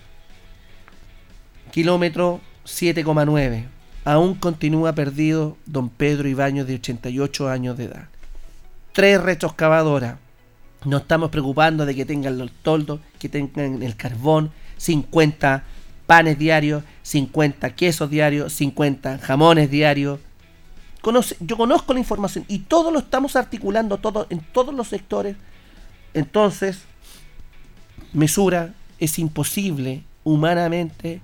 Kilómetro 1.71 2.39
7,9. 2.65 3.65
Aún 4.05 4.33
continúa 4.33 4.93
perdido 4.93 5.57
don 5.65 5.89
Pedro 5.89 6.29
Ibaños 6.29 6.67
de 6.67 6.75
88 6.75 7.49
años 7.49 7.77
de 7.77 7.83
edad. 7.83 8.07
Tres 8.93 9.21
retroexcavadoras. 9.21 10.15
No 10.87 10.97
estamos 10.97 11.29
preocupando 11.29 11.85
de 11.85 11.93
que 11.93 12.05
tengan 12.05 12.37
los 12.37 12.49
toldos, 12.63 13.01
que 13.19 13.27
tengan 13.27 13.83
el 13.83 13.97
carbón, 13.97 14.51
50 14.77 15.63
panes 16.05 16.39
diarios, 16.39 16.83
50 17.01 17.75
quesos 17.75 18.09
diarios, 18.09 18.53
50 18.53 19.17
jamones 19.17 19.69
diarios, 19.69 20.19
yo 21.39 21.57
conozco 21.57 21.93
la 21.93 21.99
información 21.99 22.45
y 22.47 22.59
todo 22.59 22.89
lo 22.91 22.99
estamos 22.99 23.35
articulando 23.35 23.97
todo, 23.97 24.27
en 24.29 24.39
todos 24.39 24.73
los 24.73 24.87
sectores. 24.87 25.35
Entonces, 26.13 26.79
mesura 28.13 28.73
es 28.97 29.19
imposible 29.19 30.03
humanamente. 30.23 31.21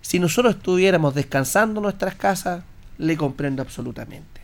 Si 0.00 0.18
nosotros 0.18 0.56
estuviéramos 0.56 1.14
descansando 1.14 1.80
en 1.80 1.84
nuestras 1.84 2.14
casas, 2.14 2.62
le 2.98 3.16
comprendo 3.16 3.62
absolutamente. 3.62 4.42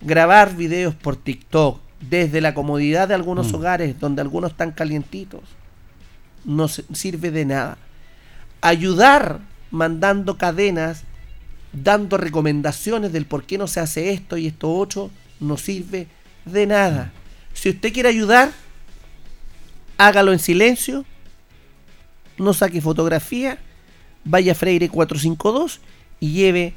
Grabar 0.00 0.54
videos 0.56 0.94
por 0.94 1.16
TikTok 1.16 1.87
desde 2.00 2.40
la 2.40 2.54
comodidad 2.54 3.08
de 3.08 3.14
algunos 3.14 3.52
mm. 3.52 3.54
hogares 3.54 4.00
donde 4.00 4.22
algunos 4.22 4.52
están 4.52 4.72
calientitos 4.72 5.42
no 6.44 6.68
sirve 6.68 7.30
de 7.30 7.44
nada. 7.44 7.78
Ayudar 8.60 9.40
mandando 9.70 10.38
cadenas 10.38 11.04
dando 11.72 12.16
recomendaciones 12.16 13.12
del 13.12 13.26
por 13.26 13.44
qué 13.44 13.58
no 13.58 13.66
se 13.66 13.80
hace 13.80 14.12
esto 14.12 14.36
y 14.36 14.46
esto 14.46 14.72
otro, 14.74 15.10
no 15.40 15.56
sirve 15.56 16.06
de 16.44 16.66
nada. 16.66 17.12
Si 17.52 17.70
usted 17.70 17.92
quiere 17.92 18.08
ayudar, 18.08 18.52
hágalo 19.96 20.32
en 20.32 20.38
silencio, 20.38 21.04
no 22.38 22.54
saque 22.54 22.80
fotografía, 22.80 23.58
vaya 24.24 24.52
a 24.52 24.54
Freire 24.54 24.88
452 24.88 25.80
y 26.20 26.32
lleve 26.32 26.74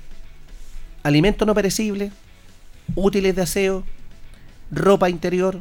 alimento 1.04 1.46
no 1.46 1.54
perecible, 1.54 2.12
útiles 2.96 3.36
de 3.36 3.42
aseo, 3.42 3.84
ropa 4.72 5.10
interior, 5.10 5.60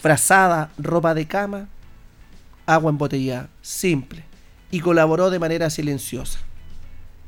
frazada, 0.00 0.70
ropa 0.78 1.14
de 1.14 1.26
cama, 1.26 1.68
agua 2.66 2.90
embotellada, 2.90 3.48
simple, 3.62 4.22
y 4.70 4.80
colaboró 4.80 5.30
de 5.30 5.38
manera 5.38 5.70
silenciosa. 5.70 6.38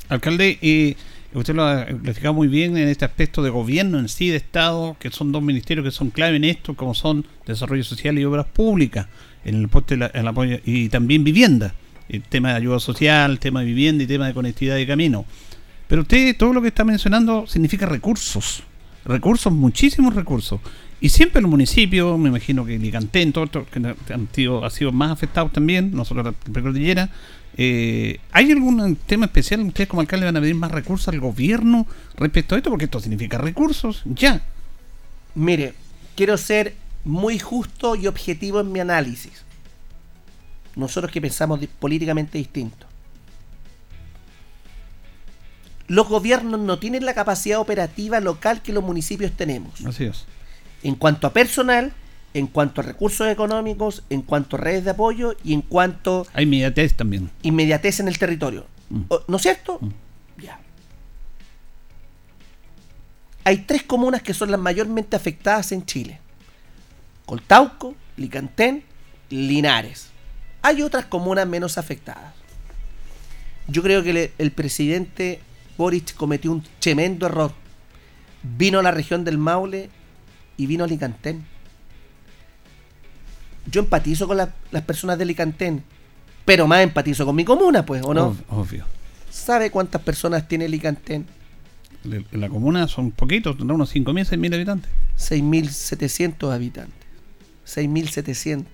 Alcalde, 0.09 0.59
y 0.61 0.97
usted 1.35 1.55
lo 1.55 1.65
ha 1.65 1.83
explicado 1.83 2.35
muy 2.35 2.49
bien 2.49 2.77
en 2.77 2.89
este 2.89 3.05
aspecto 3.05 3.43
de 3.43 3.51
gobierno 3.51 3.99
en 3.99 4.09
sí, 4.09 4.29
de 4.29 4.37
Estado, 4.37 4.97
que 4.99 5.11
son 5.11 5.33
dos 5.33 5.43
ministerios 5.43 5.85
que 5.85 5.91
son 5.91 6.11
clave 6.11 6.37
en 6.37 6.45
esto, 6.45 6.75
como 6.75 6.95
son 6.95 7.27
Desarrollo 7.47 7.85
Social 7.85 8.19
y 8.19 8.25
Obras 8.25 8.47
Públicas, 8.47 9.07
en 9.45 9.57
el, 9.57 10.27
apoyo, 10.29 10.59
y 10.65 10.89
también 10.89 11.25
vivienda, 11.25 11.75
el 12.09 12.23
tema 12.23 12.51
de 12.51 12.57
ayuda 12.57 12.79
social, 12.79 13.39
tema 13.39 13.61
de 13.61 13.67
vivienda 13.67 14.05
y 14.05 14.07
tema 14.07 14.27
de 14.27 14.35
conectividad 14.35 14.77
de 14.77 14.87
camino. 14.87 15.25
Pero 15.89 16.03
usted, 16.03 16.37
todo 16.37 16.53
lo 16.53 16.63
que 16.63 16.69
está 16.69 16.85
mencionando 16.85 17.47
significa 17.47 17.87
recursos, 17.87 18.63
recursos, 19.05 19.53
muchísimos 19.53 20.15
recursos. 20.15 20.61
Y 21.01 21.09
siempre 21.09 21.43
los 21.43 21.51
municipios, 21.51 22.19
me 22.19 22.29
imagino 22.29 22.65
que 22.65 22.79
Licantén, 22.79 23.33
todo 23.33 23.45
esto, 23.45 23.67
que 23.67 24.13
han 24.13 24.29
sido, 24.33 24.65
ha 24.65 24.71
sido 24.71 24.93
más 24.93 25.11
afectados 25.11 25.53
también, 25.53 25.91
nosotros 25.93 26.35
la 26.53 26.63
cordillera, 26.63 27.11
eh, 27.57 28.19
¿Hay 28.33 28.51
algún 28.51 28.97
tema 28.97 29.27
especial? 29.27 29.61
¿Ustedes 29.61 29.89
como 29.89 30.01
alcalde 30.01 30.27
van 30.27 30.37
a 30.37 30.41
pedir 30.41 30.55
más 30.55 30.71
recursos 30.71 31.09
al 31.09 31.21
gobierno 31.21 31.87
respecto 32.17 32.55
a 32.55 32.59
esto? 32.59 32.71
Porque 32.71 32.87
esto 32.87 33.01
significa 33.01 33.39
recursos, 33.39 34.03
ya. 34.07 34.43
Mire, 35.35 35.75
quiero 36.17 36.37
ser 36.39 36.75
muy 37.05 37.39
justo 37.39 37.95
y 37.95 38.07
objetivo 38.07 38.61
en 38.61 38.73
mi 38.73 38.81
análisis. 38.81 39.45
Nosotros 40.77 41.13
que 41.13 41.21
pensamos 41.21 41.61
políticamente 41.79 42.39
distinto. 42.39 42.87
Los 45.93 46.09
gobiernos 46.09 46.59
no 46.59 46.79
tienen 46.79 47.05
la 47.05 47.13
capacidad 47.13 47.61
operativa 47.61 48.19
local 48.19 48.63
que 48.63 48.73
los 48.73 48.83
municipios 48.83 49.31
tenemos. 49.33 49.85
Así 49.85 50.05
es. 50.05 50.25
En 50.83 50.95
cuanto 50.95 51.27
a 51.27 51.35
personal, 51.35 51.93
en 52.33 52.47
cuanto 52.47 52.81
a 52.81 52.85
recursos 52.85 53.29
económicos, 53.29 54.03
en 54.09 54.23
cuanto 54.23 54.57
a 54.57 54.61
redes 54.61 54.85
de 54.85 54.93
apoyo 54.93 55.37
y 55.45 55.53
en 55.53 55.61
cuanto... 55.61 56.27
A 56.33 56.41
inmediatez 56.41 56.95
también. 56.95 57.31
Inmediatez 57.43 58.01
en 58.01 58.09
el 58.09 58.17
territorio. 58.17 58.65
Mm. 58.89 59.03
¿No 59.29 59.37
es 59.37 59.43
cierto? 59.43 59.81
Mm. 59.83 60.41
Ya. 60.43 60.61
Hay 63.45 63.59
tres 63.59 63.83
comunas 63.83 64.23
que 64.23 64.33
son 64.33 64.51
las 64.51 64.61
mayormente 64.61 65.15
afectadas 65.15 65.73
en 65.73 65.85
Chile. 65.85 66.21
Coltauco, 67.27 67.95
Licantén, 68.17 68.83
Linares. 69.29 70.07
Hay 70.63 70.81
otras 70.81 71.05
comunas 71.05 71.47
menos 71.47 71.77
afectadas. 71.77 72.33
Yo 73.69 73.83
creo 73.83 74.03
que 74.03 74.33
el 74.39 74.53
presidente 74.53 75.43
Boric 75.77 76.15
cometió 76.15 76.53
un 76.53 76.65
tremendo 76.79 77.27
error. 77.27 77.53
Vino 78.43 78.79
a 78.79 78.83
la 78.83 78.91
región 78.91 79.25
del 79.25 79.39
Maule 79.39 79.91
y 80.57 80.67
vino 80.67 80.85
a 80.85 80.87
Licantén 80.87 81.45
yo 83.71 83.81
empatizo 83.81 84.27
con 84.27 84.37
las 84.37 84.83
personas 84.85 85.19
de 85.19 85.25
Licantén, 85.25 85.83
pero 86.45 86.67
más 86.67 86.83
empatizo 86.83 87.25
con 87.25 87.37
mi 87.37 87.45
comuna, 87.45 87.87
pues, 87.87 88.03
¿o 88.05 88.13
no? 88.13 88.37
Obvio. 88.49 88.85
¿Sabe 89.31 89.71
cuántas 89.71 90.03
personas 90.03 90.49
tiene 90.49 90.69
Licantén? 90.69 91.27
En 92.05 92.41
la 92.41 92.49
comuna 92.49 92.89
son 92.89 93.13
poquitos, 93.13 93.57
tendrá 93.57 93.75
unos 93.75 93.95
5.000, 93.95 94.27
6.000 94.27 94.55
habitantes. 94.55 94.91
6.700 95.19 96.53
habitantes. 96.53 97.07
6.700. 97.67 98.65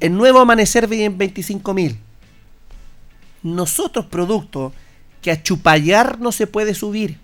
El 0.00 0.14
nuevo 0.14 0.40
amanecer 0.40 0.86
viene 0.86 1.06
en 1.06 1.18
25.000. 1.18 1.96
Nosotros, 3.44 4.06
producto 4.06 4.72
que 5.22 5.30
a 5.30 5.42
Chupayar 5.42 6.18
no 6.18 6.32
se 6.32 6.46
puede 6.46 6.74
subir 6.74 7.18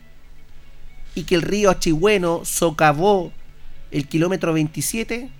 y 1.14 1.24
que 1.24 1.34
el 1.34 1.42
río 1.42 1.70
Achigüeno 1.70 2.44
socavó 2.44 3.32
el 3.90 4.06
kilómetro 4.06 4.52
27, 4.52 5.30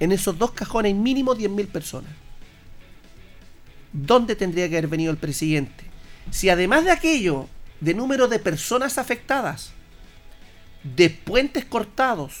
en 0.00 0.12
esos 0.12 0.38
dos 0.38 0.52
cajones 0.52 0.94
mínimo 0.94 1.34
10.000 1.34 1.66
personas. 1.66 2.12
¿Dónde 3.92 4.36
tendría 4.36 4.68
que 4.68 4.78
haber 4.78 4.88
venido 4.88 5.10
el 5.10 5.18
presidente? 5.18 5.84
Si 6.30 6.48
además 6.48 6.84
de 6.84 6.92
aquello, 6.92 7.48
de 7.80 7.94
número 7.94 8.28
de 8.28 8.38
personas 8.38 8.96
afectadas, 8.96 9.72
de 10.82 11.10
puentes 11.10 11.64
cortados, 11.64 12.36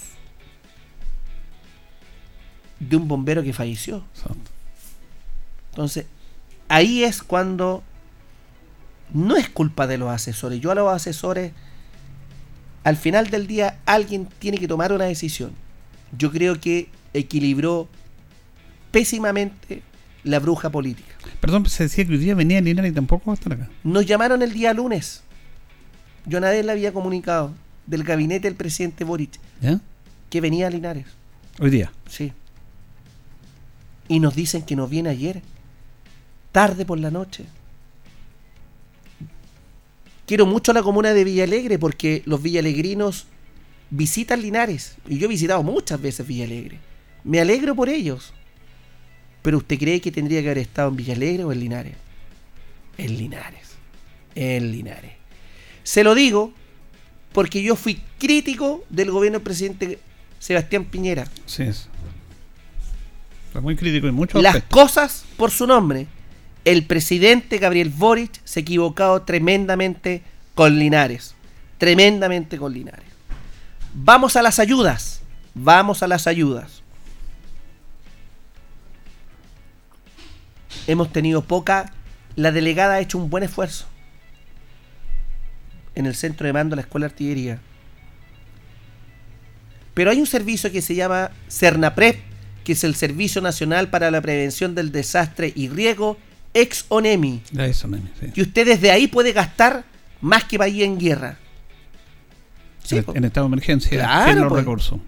de 2.78 2.96
un 2.96 3.08
bombero 3.08 3.42
que 3.42 3.52
falleció. 3.52 4.04
Entonces, 5.70 6.06
ahí 6.68 7.04
es 7.04 7.22
cuando 7.22 7.82
no 9.12 9.36
es 9.36 9.48
culpa 9.48 9.86
de 9.86 9.98
los 9.98 10.10
asesores. 10.10 10.60
Yo 10.60 10.70
a 10.70 10.74
los 10.74 10.92
asesores 10.92 11.52
al 12.84 12.96
final 12.96 13.28
del 13.28 13.46
día 13.46 13.78
alguien 13.86 14.28
tiene 14.38 14.58
que 14.58 14.68
tomar 14.68 14.92
una 14.92 15.04
decisión. 15.04 15.52
Yo 16.16 16.30
creo 16.30 16.60
que 16.60 16.88
equilibró 17.12 17.88
pésimamente 18.90 19.82
la 20.24 20.38
bruja 20.38 20.70
política. 20.70 21.14
Perdón, 21.40 21.66
se 21.66 21.84
decía 21.84 22.04
que 22.04 22.12
hoy 22.12 22.18
día 22.18 22.34
venía 22.34 22.60
Linares 22.60 22.92
y 22.92 22.94
tampoco 22.94 23.26
va 23.26 23.32
a 23.32 23.34
estar 23.34 23.52
acá. 23.52 23.68
Nos 23.84 24.06
llamaron 24.06 24.42
el 24.42 24.52
día 24.52 24.72
lunes. 24.74 25.22
Yo 26.26 26.38
a 26.38 26.40
nadie 26.40 26.62
le 26.62 26.72
había 26.72 26.92
comunicado 26.92 27.52
del 27.86 28.04
gabinete 28.04 28.48
del 28.48 28.56
presidente 28.56 29.04
Boric 29.04 29.38
que 30.30 30.40
venía 30.40 30.66
a 30.66 30.70
Linares. 30.70 31.06
Hoy 31.60 31.70
día. 31.70 31.92
Sí. 32.08 32.32
Y 34.08 34.20
nos 34.20 34.34
dicen 34.34 34.62
que 34.62 34.76
nos 34.76 34.88
viene 34.88 35.10
ayer, 35.10 35.42
tarde 36.52 36.84
por 36.84 36.98
la 36.98 37.10
noche 37.10 37.46
quiero 40.28 40.44
mucho 40.44 40.74
la 40.74 40.82
comuna 40.82 41.14
de 41.14 41.24
Villalegre 41.24 41.78
porque 41.78 42.22
los 42.26 42.40
villalegrinos 42.42 43.26
visitan 43.90 44.42
Linares. 44.42 44.96
Y 45.08 45.18
yo 45.18 45.24
he 45.24 45.28
visitado 45.28 45.62
muchas 45.62 46.00
veces 46.00 46.26
Villalegre. 46.26 46.78
Me 47.24 47.40
alegro 47.40 47.74
por 47.74 47.88
ellos. 47.88 48.34
Pero 49.42 49.56
usted 49.56 49.78
cree 49.78 50.00
que 50.00 50.12
tendría 50.12 50.42
que 50.42 50.48
haber 50.48 50.58
estado 50.58 50.90
en 50.90 50.96
Villalegre 50.96 51.44
o 51.44 51.52
en 51.52 51.60
Linares? 51.60 51.94
En 52.98 53.16
Linares. 53.16 53.68
En 54.34 54.70
Linares. 54.70 55.12
Se 55.82 56.04
lo 56.04 56.14
digo 56.14 56.52
porque 57.32 57.62
yo 57.62 57.74
fui 57.74 58.02
crítico 58.18 58.84
del 58.90 59.10
gobierno 59.10 59.38
del 59.38 59.44
presidente 59.44 59.98
Sebastián 60.38 60.84
Piñera. 60.84 61.26
Sí, 61.46 61.62
es. 61.62 61.88
Fue 63.52 63.62
muy 63.62 63.76
crítico 63.76 64.06
y 64.06 64.12
mucho. 64.12 64.42
Las 64.42 64.62
cosas 64.64 65.24
por 65.38 65.50
su 65.50 65.66
nombre. 65.66 66.06
El 66.64 66.84
presidente 66.86 67.58
Gabriel 67.58 67.90
Boric 67.90 68.40
se 68.44 68.60
ha 68.60 68.62
equivocado 68.62 69.22
tremendamente 69.22 70.22
con 70.54 70.78
Linares. 70.78 71.34
Tremendamente 71.78 72.58
con 72.58 72.72
Linares. 72.72 73.06
Vamos 73.94 74.36
a 74.36 74.42
las 74.42 74.58
ayudas. 74.58 75.22
Vamos 75.54 76.02
a 76.02 76.08
las 76.08 76.26
ayudas. 76.26 76.82
Hemos 80.86 81.12
tenido 81.12 81.42
poca. 81.42 81.92
La 82.36 82.52
delegada 82.52 82.94
ha 82.94 83.00
hecho 83.00 83.18
un 83.18 83.30
buen 83.30 83.44
esfuerzo 83.44 83.86
en 85.94 86.06
el 86.06 86.14
centro 86.14 86.46
de 86.46 86.52
mando 86.52 86.74
de 86.74 86.76
la 86.76 86.82
Escuela 86.82 87.08
de 87.08 87.12
Artillería. 87.12 87.58
Pero 89.94 90.12
hay 90.12 90.20
un 90.20 90.26
servicio 90.26 90.70
que 90.70 90.80
se 90.80 90.94
llama 90.94 91.32
CERNAPREP, 91.50 92.20
que 92.62 92.72
es 92.72 92.84
el 92.84 92.94
Servicio 92.94 93.42
Nacional 93.42 93.90
para 93.90 94.12
la 94.12 94.20
Prevención 94.20 94.76
del 94.76 94.92
Desastre 94.92 95.52
y 95.56 95.68
Riego, 95.68 96.16
ex 96.60 96.84
ONEMI. 96.88 97.42
Eso, 97.56 97.88
nene, 97.88 98.10
sí. 98.20 98.32
Y 98.34 98.42
usted 98.42 98.66
desde 98.66 98.90
ahí 98.90 99.06
puede 99.06 99.32
gastar 99.32 99.84
más 100.20 100.44
que 100.44 100.58
Bahía 100.58 100.84
en 100.84 100.98
guerra. 100.98 101.38
Sí, 102.84 103.02
en, 103.14 103.24
estado 103.24 103.46
de 103.46 103.52
emergencia, 103.52 103.98
Claro, 103.98 104.40
los 104.40 104.48
pues. 104.48 104.60
recursos. 104.64 105.00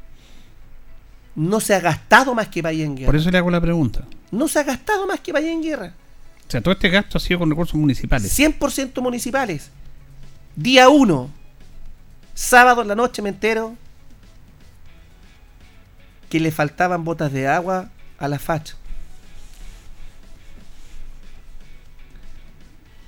no 1.35 1.61
se 1.61 1.75
ha 1.75 1.81
gastado 1.81 2.35
más 2.35 2.49
que 2.49 2.61
Bahía 2.63 2.85
en 2.85 2.95
guerra. 2.97 3.07
Por 3.07 3.17
eso 3.17 3.31
le 3.31 3.39
hago 3.39 3.51
la 3.51 3.61
pregunta. 3.61 4.05
No 4.31 4.49
se 4.49 4.59
ha 4.59 4.63
gastado 4.65 5.07
más 5.07 5.21
que 5.21 5.33
Bahía 5.33 5.53
en 5.53 5.63
guerra. 5.63 5.95
O 6.47 6.51
sea, 6.51 6.61
todo 6.61 6.73
este 6.73 6.89
gasto 6.91 7.17
ha 7.19 7.21
sido 7.21 7.39
con 7.39 7.49
recursos 7.49 7.77
municipales. 7.77 8.37
100% 8.39 9.01
municipales. 9.01 9.71
Día 10.57 10.89
1. 10.89 11.31
Sábado 12.35 12.83
en 12.83 12.89
la 12.89 12.95
noche 12.95 13.23
me 13.23 13.29
entero 13.31 13.77
que 16.29 16.41
le 16.41 16.51
faltaban 16.51 17.05
botas 17.05 17.33
de 17.33 17.49
agua 17.49 17.91
a 18.19 18.29
la 18.29 18.39
facha. 18.39 18.77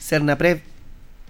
Cernaprev, 0.03 0.61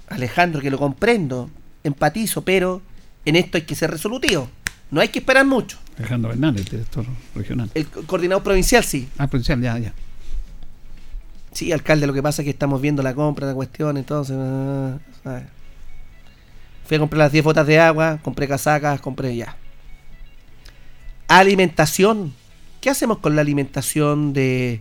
Alejandro, 0.08 0.60
que 0.60 0.70
lo 0.70 0.78
comprendo, 0.78 1.50
empatizo, 1.84 2.42
pero 2.42 2.82
en 3.24 3.36
esto 3.36 3.58
hay 3.58 3.62
que 3.62 3.74
ser 3.74 3.90
resolutivo. 3.90 4.48
No 4.90 5.00
hay 5.00 5.08
que 5.08 5.20
esperar 5.20 5.44
mucho. 5.46 5.78
Alejandro 5.98 6.30
Bernal, 6.30 6.56
el 6.56 6.64
director 6.64 7.04
regional. 7.34 7.70
El 7.74 7.86
co- 7.86 8.02
coordinador 8.06 8.42
provincial 8.42 8.84
sí. 8.84 9.08
Ah, 9.18 9.26
provincial, 9.26 9.60
ya, 9.60 9.78
ya. 9.78 9.92
Sí, 11.52 11.70
alcalde, 11.72 12.06
lo 12.06 12.12
que 12.14 12.22
pasa 12.22 12.42
es 12.42 12.44
que 12.44 12.50
estamos 12.50 12.80
viendo 12.80 13.02
la 13.02 13.14
compra, 13.14 13.46
la 13.46 13.54
cuestión, 13.54 13.96
entonces... 13.96 14.36
ah, 14.38 14.96
¿sabes? 15.22 15.44
Fui 16.86 16.96
a 16.96 17.00
comprar 17.00 17.18
las 17.20 17.32
10 17.32 17.44
botas 17.44 17.66
de 17.66 17.78
agua, 17.78 18.18
compré 18.22 18.48
casacas, 18.48 19.00
compré 19.00 19.36
ya. 19.36 19.56
Alimentación. 21.28 22.34
¿Qué 22.80 22.90
hacemos 22.90 23.18
con 23.18 23.36
la 23.36 23.42
alimentación 23.42 24.32
de, 24.32 24.80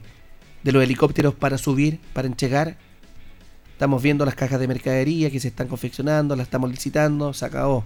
de 0.63 0.71
los 0.71 0.84
helicópteros 0.84 1.36
para 1.36 1.58
subir, 1.58 1.99
para 2.13 2.27
entregar? 2.27 2.77
Estamos 3.81 4.03
viendo 4.03 4.25
las 4.25 4.35
cajas 4.35 4.59
de 4.59 4.67
mercadería 4.67 5.31
que 5.31 5.39
se 5.39 5.47
están 5.47 5.67
confeccionando, 5.67 6.35
las 6.35 6.45
estamos 6.45 6.69
licitando, 6.69 7.33
se 7.33 7.45
acabó. 7.45 7.83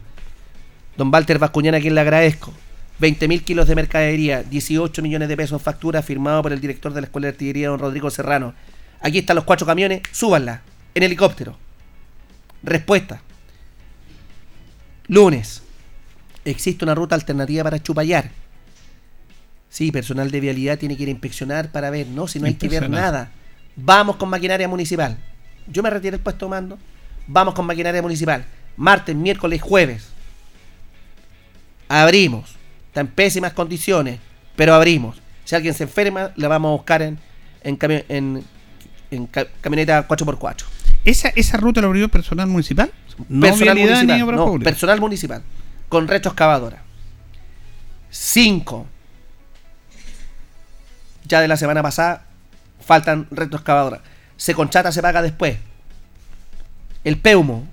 Don 0.98 1.10
Walter 1.10 1.40
Vascuñana, 1.40 1.78
a 1.78 1.80
quien 1.80 1.96
le 1.96 2.02
agradezco. 2.02 2.52
20.000 3.00 3.46
kilos 3.46 3.66
de 3.66 3.76
mercadería, 3.76 4.44
18 4.44 5.02
millones 5.02 5.30
de 5.30 5.38
pesos 5.38 5.54
en 5.54 5.64
factura, 5.64 6.02
firmado 6.02 6.42
por 6.42 6.52
el 6.52 6.60
director 6.60 6.94
de 6.94 7.00
la 7.00 7.08
Escuela 7.08 7.28
de 7.28 7.32
Artillería, 7.32 7.70
don 7.70 7.80
Rodrigo 7.80 8.12
Serrano. 8.12 8.54
Aquí 9.00 9.20
están 9.20 9.38
los 9.38 9.46
cuatro 9.46 9.66
camiones, 9.66 10.02
súbanla, 10.12 10.64
en 10.94 11.04
helicóptero. 11.04 11.58
Respuesta. 12.62 13.22
Lunes. 15.08 15.62
Existe 16.44 16.84
una 16.84 16.94
ruta 16.94 17.16
alternativa 17.16 17.64
para 17.64 17.82
Chupayar. 17.82 18.32
Sí, 19.70 19.94
personal 19.94 20.30
de 20.30 20.42
vialidad 20.42 20.78
tiene 20.78 20.98
que 20.98 21.04
ir 21.04 21.08
a 21.08 21.14
inspeccionar 21.14 21.72
para 21.72 21.90
ver, 21.90 22.08
no, 22.08 22.28
si 22.28 22.42
no 22.42 22.48
hay 22.48 22.56
que 22.56 22.68
ver 22.68 22.90
nada. 22.90 23.32
Vamos 23.78 24.18
con 24.18 24.28
maquinaria 24.28 24.68
municipal. 24.68 25.18
Yo 25.68 25.82
me 25.84 25.90
retiré 25.90 26.16
el 26.18 26.22
puesto 26.22 26.46
de 26.46 26.50
mando. 26.52 26.78
Vamos 27.28 27.54
con 27.54 27.66
maquinaria 27.66 28.02
municipal. 28.02 28.46
Martes, 28.78 29.16
miércoles, 29.16 29.62
jueves. 29.62 30.10
Abrimos. 31.88 32.56
Está 32.88 33.02
en 33.02 33.08
pésimas 33.08 33.54
condiciones, 33.54 34.20
pero 34.56 34.74
abrimos. 34.74 35.18
Si 35.44 35.56
alguien 35.56 35.74
se 35.74 35.84
enferma, 35.84 36.32
la 36.36 36.48
vamos 36.48 36.70
a 36.70 36.72
buscar 36.74 37.02
en, 37.02 37.20
en, 37.64 37.78
cami- 37.78 38.06
en, 38.10 38.44
en 39.12 39.28
ca- 39.28 39.48
camioneta 39.62 40.08
4x4. 40.08 40.64
¿Esa, 41.04 41.30
¿Esa 41.30 41.58
ruta 41.58 41.82
la 41.82 41.88
abrió 41.88 42.08
personal 42.10 42.48
municipal? 42.48 42.92
No 43.30 43.42
personal 43.48 43.76
municipal. 43.78 44.08
ni 44.18 44.24
no, 44.38 44.46
personal 44.64 45.00
municipal. 45.02 45.44
Con 45.90 46.08
retroexcavadora. 46.08 46.82
5. 48.10 48.88
Ya 51.28 51.42
de 51.42 51.48
la 51.48 51.58
semana 51.58 51.82
pasada 51.84 52.26
faltan 52.84 53.28
retroexcavadoras. 53.32 54.02
Se 54.38 54.54
contrata, 54.54 54.92
se 54.92 55.02
paga 55.02 55.22
después. 55.22 55.58
El 57.04 57.18
Peumo. 57.18 57.68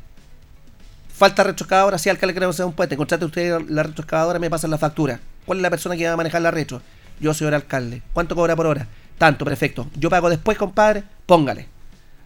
Falta 1.14 1.44
retroexcavadora, 1.44 1.98
si 1.98 2.08
alcalde 2.08 2.34
queremos 2.34 2.56
hacer 2.56 2.66
un 2.66 2.72
puente. 2.72 2.96
Contrate 2.96 3.24
usted 3.24 3.60
la 3.68 3.82
retroexcavadora, 3.82 4.38
me 4.38 4.50
pasan 4.50 4.70
la 4.70 4.78
factura. 4.78 5.20
¿Cuál 5.44 5.58
es 5.58 5.62
la 5.62 5.70
persona 5.70 5.96
que 5.96 6.06
va 6.06 6.12
a 6.12 6.16
manejar 6.16 6.42
la 6.42 6.50
retro? 6.50 6.82
Yo, 7.20 7.32
señor 7.34 7.54
alcalde. 7.54 8.02
¿Cuánto 8.12 8.34
cobra 8.34 8.56
por 8.56 8.66
hora? 8.66 8.86
Tanto, 9.18 9.44
perfecto. 9.44 9.88
Yo 9.94 10.10
pago 10.10 10.28
después, 10.30 10.58
compadre. 10.58 11.04
Póngale. 11.26 11.68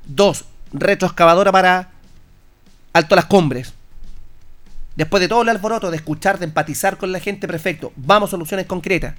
Dos, 0.06 0.44
retroexcavadora 0.72 1.52
para 1.52 1.90
Alto 2.92 3.16
Las 3.16 3.26
Cumbres. 3.26 3.74
Después 4.94 5.20
de 5.20 5.28
todo 5.28 5.42
el 5.42 5.50
alboroto, 5.50 5.90
de 5.90 5.98
escuchar, 5.98 6.38
de 6.38 6.46
empatizar 6.46 6.96
con 6.96 7.12
la 7.12 7.20
gente, 7.20 7.46
perfecto. 7.46 7.92
Vamos, 7.96 8.30
soluciones 8.30 8.66
concretas. 8.66 9.14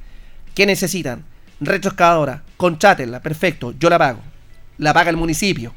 ¿Qué 0.55 0.65
necesitan? 0.65 1.23
Retroexcavadora. 1.59 2.41
Conchátenla, 2.57 3.21
perfecto. 3.21 3.73
Yo 3.77 3.89
la 3.89 3.99
pago. 3.99 4.21
La 4.77 4.93
paga 4.93 5.09
el 5.09 5.17
municipio, 5.17 5.73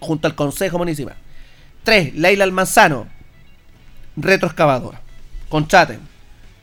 junto 0.00 0.26
al 0.26 0.34
Consejo 0.34 0.78
Municipal. 0.78 1.16
3. 1.84 2.14
Leila 2.14 2.44
Almanzano. 2.44 3.06
Retroexcavadora. 4.16 5.00
Conchaten. 5.48 6.00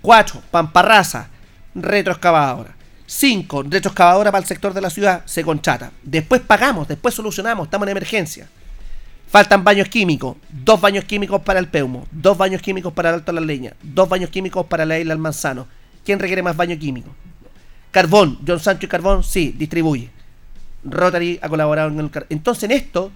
4. 0.01 0.41
Pamparraza. 0.51 1.29
Retroexcavadora. 1.73 2.75
5. 3.05 3.63
Retroexcavadora 3.63 4.31
para 4.31 4.41
el 4.41 4.47
sector 4.47 4.73
de 4.73 4.81
la 4.81 4.89
ciudad. 4.89 5.23
Se 5.25 5.43
conchata. 5.43 5.91
Después 6.03 6.41
pagamos, 6.41 6.87
después 6.87 7.13
solucionamos. 7.13 7.67
Estamos 7.67 7.87
en 7.87 7.91
emergencia. 7.91 8.47
Faltan 9.27 9.63
baños 9.63 9.89
químicos. 9.89 10.37
Dos 10.49 10.79
baños 10.81 11.05
químicos 11.05 11.41
para 11.41 11.59
el 11.59 11.67
Peumo. 11.67 12.07
Dos 12.11 12.37
baños 12.37 12.61
químicos 12.61 12.93
para 12.93 13.09
el 13.09 13.15
Alto 13.15 13.31
de 13.31 13.39
la 13.39 13.45
Leña. 13.45 13.73
Dos 13.81 14.09
baños 14.09 14.29
químicos 14.29 14.65
para 14.65 14.85
la 14.85 14.99
isla 14.99 15.13
Almanzano. 15.13 15.67
¿Quién 16.03 16.19
requiere 16.19 16.43
más 16.43 16.55
baño 16.55 16.77
químico? 16.77 17.09
Carbón. 17.91 18.39
John 18.45 18.59
Sancho 18.59 18.85
y 18.85 18.89
Carbón, 18.89 19.23
sí, 19.23 19.55
distribuye. 19.57 20.11
Rotary 20.85 21.39
ha 21.41 21.49
colaborado 21.49 21.89
en 21.89 21.99
el 21.99 22.11
Entonces 22.29 22.63
en 22.63 22.71
esto, 22.71 23.11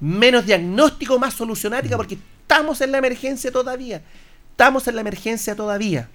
menos 0.00 0.46
diagnóstico, 0.46 1.18
más 1.18 1.34
solucionática, 1.34 1.96
porque 1.96 2.18
estamos 2.42 2.80
en 2.80 2.92
la 2.92 2.98
emergencia 2.98 3.50
todavía. 3.50 4.02
Estamos 4.50 4.86
en 4.86 4.94
la 4.94 5.00
emergencia 5.00 5.56
todavía. 5.56 6.08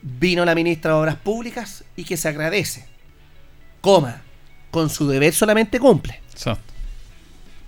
Vino 0.00 0.44
la 0.44 0.54
ministra 0.54 0.92
de 0.92 1.00
Obras 1.00 1.16
Públicas 1.16 1.84
y 1.96 2.04
que 2.04 2.16
se 2.16 2.28
agradece. 2.28 2.86
Coma, 3.80 4.22
con 4.70 4.90
su 4.90 5.06
deber 5.06 5.34
solamente 5.34 5.78
cumple. 5.78 6.20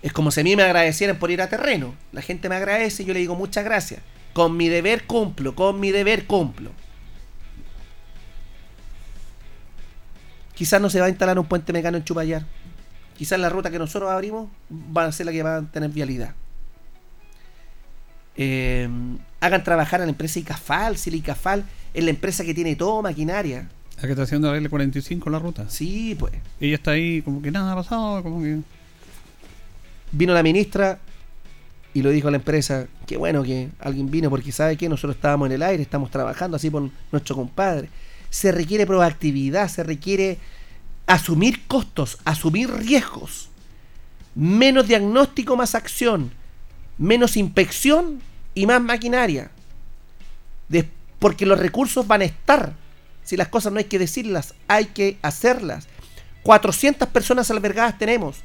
Es 0.03 0.13
como 0.13 0.31
si 0.31 0.41
a 0.41 0.45
mí 0.45 0.57
me 0.57 0.63
agradecieran 0.63 1.19
por 1.19 1.31
ir 1.31 1.43
a 1.43 1.49
terreno. 1.49 1.95
La 2.13 2.23
gente 2.23 2.49
me 2.49 2.57
agradece 2.57 3.03
y 3.03 3.07
yo 3.07 3.15
le 3.15 3.21
digo 3.21 3.35
muchas 3.35 3.65
gracias. 3.65 4.01
Con 4.33 4.57
mi 4.57 4.69
deber 4.69 5.05
cumplo, 5.07 5.55
con 5.55 5.79
mi 5.79 5.91
deber 5.91 6.27
cumplo. 6.27 6.71
Quizás 10.61 10.79
no 10.79 10.91
se 10.91 11.01
va 11.01 11.07
a 11.07 11.09
instalar 11.09 11.39
un 11.39 11.47
puente 11.47 11.73
mecano 11.73 11.97
en 11.97 12.05
Chupayar. 12.05 12.45
Quizás 13.17 13.41
la 13.41 13.49
ruta 13.49 13.71
que 13.71 13.79
nosotros 13.79 14.11
abrimos 14.11 14.51
va 14.71 15.07
a 15.07 15.11
ser 15.11 15.25
la 15.25 15.33
que 15.33 15.43
va 15.43 15.57
a 15.57 15.63
tener 15.63 15.89
vialidad. 15.89 16.35
Eh, 18.37 18.87
hagan 19.41 19.65
trabajar 19.65 20.03
a 20.03 20.05
la 20.05 20.11
empresa 20.11 20.39
ICAFAL, 20.39 20.99
si 20.99 21.11
la 21.11 21.17
ICAFAL 21.17 21.65
es 21.95 22.05
la 22.05 22.11
empresa 22.11 22.45
que 22.45 22.53
tiene 22.53 22.77
todo 22.77 23.01
maquinaria. 23.01 23.71
La 23.97 24.03
que 24.03 24.11
está 24.11 24.25
haciendo 24.25 24.53
la 24.53 24.61
L45 24.61 25.31
la 25.31 25.39
ruta. 25.39 25.65
Sí, 25.71 26.15
pues. 26.19 26.35
Ella 26.61 26.75
está 26.75 26.91
ahí 26.91 27.23
como 27.23 27.41
que 27.41 27.51
nada 27.51 27.73
ha 27.73 27.77
pasado, 27.77 28.23
como 28.23 28.43
que... 28.43 28.59
vino 30.13 30.35
la 30.35 30.43
ministra 30.43 30.99
y 31.95 32.03
lo 32.03 32.11
dijo 32.11 32.29
a 32.29 32.33
la 32.33 32.37
empresa, 32.37 32.87
qué 33.07 33.17
bueno 33.17 33.43
que 33.43 33.71
alguien 33.79 34.11
vino 34.11 34.29
porque 34.29 34.53
sabe 34.53 34.77
que 34.77 34.91
nosotros 34.91 35.17
estábamos 35.17 35.47
en 35.47 35.53
el 35.53 35.63
aire, 35.63 35.83
estamos 35.83 36.11
trabajando 36.11 36.59
así 36.59 36.69
por 36.69 36.91
nuestro 37.11 37.35
compadre. 37.35 37.89
Se 38.31 38.53
requiere 38.53 38.87
proactividad, 38.87 39.69
se 39.69 39.83
requiere 39.83 40.39
asumir 41.07 41.67
costos, 41.67 42.19
asumir 42.25 42.71
riesgos. 42.71 43.51
Menos 44.35 44.87
diagnóstico, 44.87 45.57
más 45.57 45.75
acción. 45.75 46.31
Menos 46.99 47.37
inspección 47.37 48.21
y 48.55 48.67
más 48.67 48.81
maquinaria. 48.81 49.51
Porque 51.19 51.45
los 51.47 51.59
recursos 51.59 52.07
van 52.07 52.23
a 52.23 52.25
estar. 52.25 52.75
Si 53.25 53.37
las 53.37 53.49
cosas 53.49 53.73
no 53.73 53.79
hay 53.79 53.85
que 53.85 53.99
decirlas, 53.99 54.55
hay 54.69 54.87
que 54.87 55.19
hacerlas. 55.23 55.87
400 56.43 57.09
personas 57.09 57.51
albergadas 57.51 57.99
tenemos. 57.99 58.39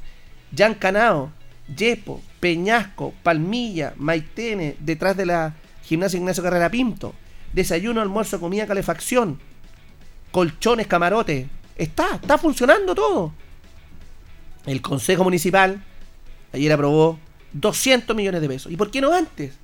Jan 0.54 0.74
Canao, 0.74 1.32
Yepo, 1.74 2.22
Peñasco, 2.40 3.14
Palmilla, 3.22 3.94
Maitene, 3.96 4.76
detrás 4.80 5.16
de 5.16 5.26
la 5.26 5.54
gimnasia 5.84 6.18
Ignacio 6.18 6.42
Carrera 6.42 6.70
Pinto. 6.70 7.14
Desayuno, 7.52 8.00
almuerzo, 8.00 8.38
comida, 8.38 8.66
calefacción. 8.66 9.40
Colchones, 10.30 10.86
camarote. 10.86 11.48
Está, 11.76 12.16
está 12.16 12.38
funcionando 12.38 12.94
todo. 12.94 13.32
El 14.66 14.82
Consejo 14.82 15.24
Municipal 15.24 15.82
ayer 16.52 16.72
aprobó 16.72 17.18
200 17.52 18.16
millones 18.16 18.40
de 18.40 18.48
pesos. 18.48 18.72
¿Y 18.72 18.76
por 18.76 18.90
qué 18.90 19.00
no 19.00 19.12
antes? 19.12 19.54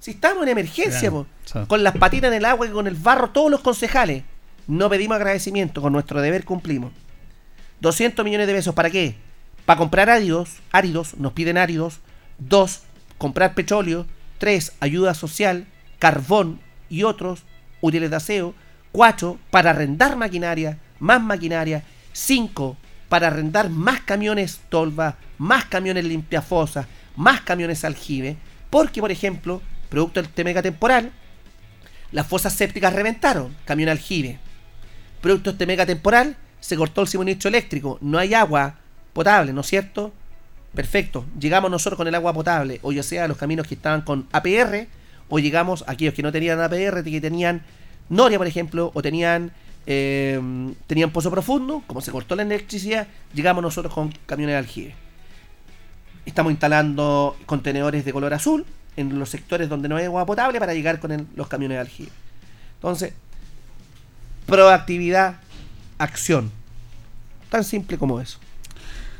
Si 0.00 0.12
estamos 0.12 0.42
en 0.44 0.50
emergencia, 0.50 1.10
po. 1.10 1.26
con 1.66 1.82
las 1.82 1.96
patitas 1.96 2.28
en 2.28 2.38
el 2.38 2.44
agua 2.44 2.66
y 2.66 2.70
con 2.70 2.86
el 2.86 2.94
barro, 2.94 3.30
todos 3.30 3.50
los 3.50 3.60
concejales. 3.60 4.22
No 4.66 4.88
pedimos 4.88 5.16
agradecimiento, 5.16 5.82
con 5.82 5.92
nuestro 5.92 6.20
deber 6.20 6.44
cumplimos. 6.44 6.92
200 7.80 8.24
millones 8.24 8.46
de 8.46 8.54
pesos, 8.54 8.74
¿para 8.74 8.90
qué? 8.90 9.16
Para 9.64 9.78
comprar 9.78 10.10
áridos, 10.10 10.50
áridos, 10.72 11.16
nos 11.16 11.32
piden 11.32 11.58
áridos. 11.58 11.98
Dos, 12.38 12.82
comprar 13.18 13.54
petróleo. 13.54 14.06
Tres, 14.38 14.72
ayuda 14.80 15.14
social, 15.14 15.66
carbón 15.98 16.60
y 16.88 17.02
otros 17.02 17.42
útiles 17.80 18.10
de 18.10 18.16
aseo. 18.16 18.54
Cuatro, 18.92 19.38
para 19.50 19.70
arrendar 19.70 20.16
maquinaria, 20.16 20.78
más 20.98 21.22
maquinaria. 21.22 21.82
Cinco, 22.12 22.76
para 23.08 23.28
arrendar 23.28 23.70
más 23.70 24.00
camiones 24.00 24.60
tolva, 24.68 25.16
más 25.38 25.66
camiones 25.66 26.04
limpiafosas, 26.04 26.86
más 27.16 27.40
camiones 27.42 27.84
aljibe. 27.84 28.36
Porque, 28.70 29.00
por 29.00 29.10
ejemplo, 29.10 29.62
producto 29.88 30.20
del 30.20 30.30
temega 30.30 30.62
temporal, 30.62 31.12
las 32.12 32.26
fosas 32.26 32.54
sépticas 32.54 32.92
reventaron, 32.92 33.54
camión 33.64 33.90
aljibe. 33.90 34.38
Producto 35.20 35.50
de 35.50 35.54
este 35.54 35.66
mega 35.66 35.84
temporal, 35.84 36.36
se 36.60 36.76
cortó 36.76 37.02
el 37.02 37.08
suministro 37.08 37.48
eléctrico, 37.48 37.98
no 38.00 38.18
hay 38.18 38.34
agua 38.34 38.76
potable, 39.12 39.52
¿no 39.52 39.60
es 39.60 39.66
cierto? 39.66 40.12
Perfecto, 40.74 41.24
llegamos 41.38 41.70
nosotros 41.70 41.96
con 41.96 42.08
el 42.08 42.14
agua 42.14 42.32
potable, 42.32 42.78
o 42.82 42.92
ya 42.92 43.02
sea 43.02 43.28
los 43.28 43.36
caminos 43.36 43.66
que 43.66 43.74
estaban 43.74 44.02
con 44.02 44.26
APR, 44.32 44.86
o 45.28 45.38
llegamos 45.38 45.84
a 45.86 45.92
aquellos 45.92 46.14
que 46.14 46.22
no 46.22 46.32
tenían 46.32 46.60
APR, 46.60 47.02
que 47.02 47.20
tenían 47.20 47.62
Noria, 48.08 48.38
por 48.38 48.46
ejemplo, 48.46 48.90
o 48.94 49.02
tenían 49.02 49.52
eh, 49.90 50.38
tenían 50.86 51.10
pozo 51.10 51.30
profundo, 51.30 51.82
como 51.86 52.00
se 52.02 52.10
cortó 52.12 52.36
la 52.36 52.42
electricidad, 52.42 53.06
llegamos 53.32 53.62
nosotros 53.62 53.92
con 53.94 54.12
camiones 54.26 54.52
de 54.54 54.58
aljibe. 54.58 54.94
Estamos 56.26 56.52
instalando 56.52 57.36
contenedores 57.46 58.04
de 58.04 58.12
color 58.12 58.34
azul 58.34 58.66
en 58.96 59.18
los 59.18 59.30
sectores 59.30 59.68
donde 59.70 59.88
no 59.88 59.96
hay 59.96 60.04
agua 60.04 60.26
potable 60.26 60.58
para 60.58 60.74
llegar 60.74 61.00
con 61.00 61.12
el- 61.12 61.26
los 61.34 61.48
camiones 61.48 61.76
de 61.76 61.80
aljibe. 61.80 62.10
Entonces, 62.74 63.14
proactividad, 64.46 65.36
acción. 65.98 66.50
Tan 67.50 67.64
simple 67.64 67.96
como 67.98 68.20
eso. 68.20 68.38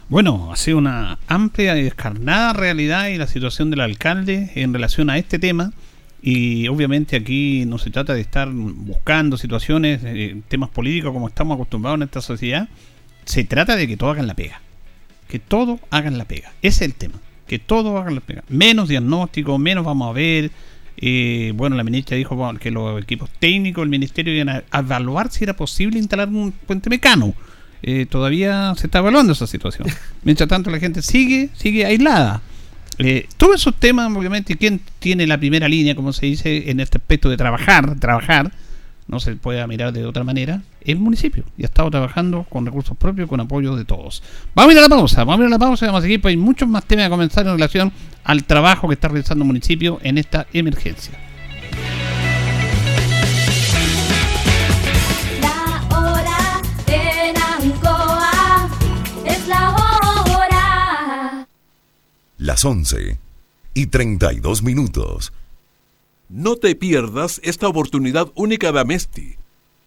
Bueno, 0.09 0.53
ha 0.53 0.57
sido 0.57 0.79
una 0.79 1.18
amplia 1.29 1.77
y 1.77 1.83
descarnada 1.85 2.53
realidad 2.53 3.09
y 3.09 3.16
la 3.16 3.27
situación 3.27 3.70
del 3.70 3.81
alcalde 3.81 4.53
en 4.55 4.72
relación 4.72 5.11
a 5.11 5.18
este 5.18 5.38
tema. 5.38 5.72
Y 6.21 6.67
obviamente 6.69 7.17
aquí 7.17 7.65
no 7.67 7.79
se 7.79 7.91
trata 7.91 8.15
de 8.15 8.21
estar 8.21 8.51
buscando 8.51 9.37
situaciones, 9.37 10.01
eh, 10.05 10.41
temas 10.49 10.69
políticos 10.71 11.13
como 11.13 11.29
estamos 11.29 11.55
acostumbrados 11.55 11.99
en 11.99 12.03
esta 12.03 12.21
sociedad. 12.21 12.69
Se 13.25 13.45
trata 13.45 13.77
de 13.77 13.87
que 13.87 13.97
todos 13.97 14.15
hagan 14.15 14.27
la 14.27 14.35
pega. 14.35 14.61
Que 15.29 15.39
todos 15.39 15.81
hagan 15.91 16.19
la 16.19 16.25
pega. 16.25 16.53
Ese 16.63 16.85
es 16.85 16.91
el 16.91 16.95
tema. 16.95 17.15
Que 17.47 17.59
todos 17.59 17.99
hagan 18.01 18.15
la 18.15 18.21
pega. 18.21 18.43
Menos 18.49 18.89
diagnóstico, 18.89 19.59
menos 19.59 19.85
vamos 19.85 20.11
a 20.11 20.13
ver. 20.13 20.51
Eh, 20.97 21.53
bueno, 21.55 21.77
la 21.77 21.85
ministra 21.85 22.17
dijo 22.17 22.35
bueno, 22.35 22.59
que 22.59 22.73
los 22.73 23.01
equipos 23.01 23.31
técnicos 23.39 23.83
del 23.83 23.91
ministerio 23.91 24.35
iban 24.35 24.49
a 24.49 24.65
a 24.71 24.81
evaluar 24.81 25.31
si 25.31 25.45
era 25.45 25.55
posible 25.55 25.99
instalar 25.99 26.29
un 26.29 26.51
puente 26.53 26.91
mecano. 26.91 27.35
Eh, 27.83 28.07
todavía 28.07 28.75
se 28.77 28.89
está 28.89 28.99
evaluando 28.99 29.33
esa 29.33 29.47
situación. 29.47 29.89
Mientras 30.25 30.49
tanto, 30.49 30.71
la 30.71 30.81
gente 30.81 31.03
sigue, 31.03 31.51
sigue 31.55 31.87
aislada. 31.87 32.43
Eh, 32.99 33.29
todos 33.37 33.57
esos 33.57 33.75
temas, 33.77 34.15
obviamente, 34.15 34.57
¿quién 34.57 34.81
tiene 34.99 35.27
la 35.27 35.39
primera 35.39 35.69
línea, 35.69 35.95
como 35.95 36.13
se 36.13 36.27
dice, 36.27 36.71
en 36.71 36.81
este 36.81 36.99
aspecto 36.99 37.29
de 37.31 37.37
trabajar, 37.37 37.99
trabajar, 38.01 38.51
no 39.07 39.21
se 39.21 39.37
puede 39.37 39.67
mirar 39.67 39.93
de 39.93 40.05
otra 40.05 40.23
manera, 40.23 40.63
el 40.83 40.99
municipio. 40.99 41.45
Y 41.57 41.63
ha 41.63 41.67
estado 41.67 41.91
trabajando 41.91 42.45
con 42.49 42.67
recursos 42.67 42.97
propios, 42.97 43.29
con 43.29 43.41
apoyo 43.41 43.75
de 43.75 43.85
todos. 43.85 44.23
Vamos 44.55 44.71
a 44.71 44.73
ir 44.73 44.79
a 44.79 44.83
la 44.83 44.89
pausa, 44.89 45.25
vamos 45.25 45.41
a 45.41 45.43
ir 45.45 45.47
a 45.47 45.51
la 45.51 45.59
pausa 45.59 45.87
y 45.87 45.89
vamos 45.89 46.01
a 46.01 46.03
seguir, 46.03 46.21
pues 46.21 46.33
hay 46.33 46.37
muchos 46.37 46.69
más 46.69 46.85
temas 46.85 47.07
a 47.07 47.11
comenzar 47.11 47.47
en 47.47 47.53
relación 47.53 47.93
al 48.25 48.45
trabajo 48.45 48.87
que 48.89 48.95
está 48.95 49.09
realizando 49.09 49.45
el 49.45 49.47
municipio 49.47 49.99
en 50.03 50.19
esta 50.19 50.47
emergencia. 50.53 51.28
Las 62.38 62.64
11 62.64 63.18
y 63.74 63.87
32 63.87 64.62
minutos. 64.62 65.33
No 66.29 66.55
te 66.55 66.77
pierdas 66.77 67.40
esta 67.42 67.66
oportunidad 67.66 68.31
única 68.37 68.70
de 68.70 68.79
Amesti. 68.79 69.35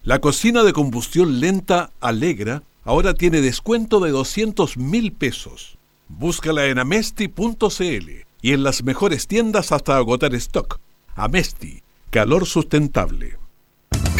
La 0.02 0.18
cocina 0.20 0.62
de 0.62 0.74
combustión 0.74 1.40
lenta 1.40 1.92
Alegra 1.98 2.62
ahora 2.84 3.14
tiene 3.14 3.40
descuento 3.40 4.00
de 4.00 4.10
200 4.10 4.76
mil 4.76 5.12
pesos. 5.12 5.78
Búscala 6.08 6.66
en 6.66 6.78
amesti.cl 6.78 8.10
y 8.42 8.52
en 8.52 8.62
las 8.62 8.82
mejores 8.82 9.26
tiendas 9.26 9.72
hasta 9.72 9.96
agotar 9.96 10.34
stock. 10.34 10.78
Amesti, 11.14 11.80
calor 12.10 12.44
sustentable. 12.44 13.38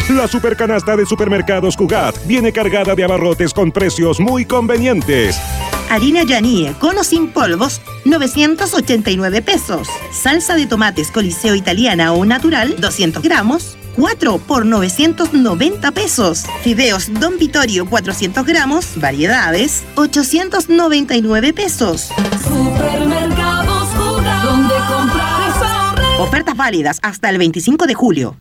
La 0.09 0.27
supercanasta 0.27 0.97
de 0.97 1.05
supermercados 1.05 1.77
Cugat 1.77 2.25
viene 2.25 2.51
cargada 2.51 2.95
de 2.95 3.03
abarrotes 3.03 3.53
con 3.53 3.71
precios 3.71 4.19
muy 4.19 4.43
convenientes. 4.43 5.39
Harina 5.89 6.23
Yanie, 6.23 6.73
cono 6.79 7.03
sin 7.03 7.29
polvos, 7.29 7.81
989 8.05 9.41
pesos. 9.41 9.87
Salsa 10.11 10.55
de 10.55 10.65
tomates 10.65 11.11
coliseo 11.11 11.55
italiana 11.55 12.13
o 12.13 12.25
natural, 12.25 12.75
200 12.79 13.21
gramos, 13.21 13.77
4 13.95 14.37
por 14.39 14.65
990 14.65 15.91
pesos. 15.91 16.45
Fideos 16.63 17.13
Don 17.19 17.37
Vittorio, 17.37 17.85
400 17.85 18.45
gramos, 18.45 18.87
variedades, 18.95 19.83
899 19.95 21.53
pesos. 21.53 22.09
Supermercados. 22.47 23.73
Ofertas 26.23 26.55
válidas 26.55 26.99
hasta 27.01 27.29
el 27.29 27.37
25 27.37 27.85
de 27.85 27.93
julio. 27.95 28.37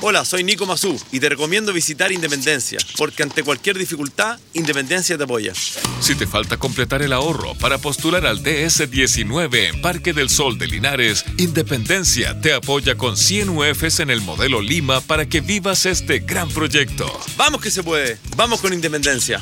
Hola, 0.00 0.24
soy 0.24 0.44
Nico 0.44 0.64
Mazú 0.64 0.96
y 1.10 1.18
te 1.18 1.28
recomiendo 1.28 1.72
visitar 1.72 2.12
Independencia, 2.12 2.78
porque 2.96 3.24
ante 3.24 3.42
cualquier 3.42 3.76
dificultad, 3.76 4.38
Independencia 4.54 5.18
te 5.18 5.24
apoya. 5.24 5.52
Si 6.00 6.14
te 6.14 6.24
falta 6.24 6.56
completar 6.56 7.02
el 7.02 7.12
ahorro 7.12 7.56
para 7.56 7.78
postular 7.78 8.24
al 8.24 8.44
DS19 8.44 9.74
en 9.74 9.82
Parque 9.82 10.12
del 10.12 10.30
Sol 10.30 10.56
de 10.56 10.68
Linares, 10.68 11.24
Independencia 11.36 12.40
te 12.40 12.52
apoya 12.52 12.96
con 12.96 13.16
100 13.16 13.48
UFs 13.48 13.98
en 13.98 14.10
el 14.10 14.20
modelo 14.20 14.60
Lima 14.60 15.00
para 15.00 15.28
que 15.28 15.40
vivas 15.40 15.84
este 15.84 16.20
gran 16.20 16.48
proyecto. 16.48 17.10
¡Vamos 17.36 17.60
que 17.60 17.72
se 17.72 17.82
puede! 17.82 18.18
¡Vamos 18.36 18.60
con 18.60 18.72
Independencia! 18.72 19.40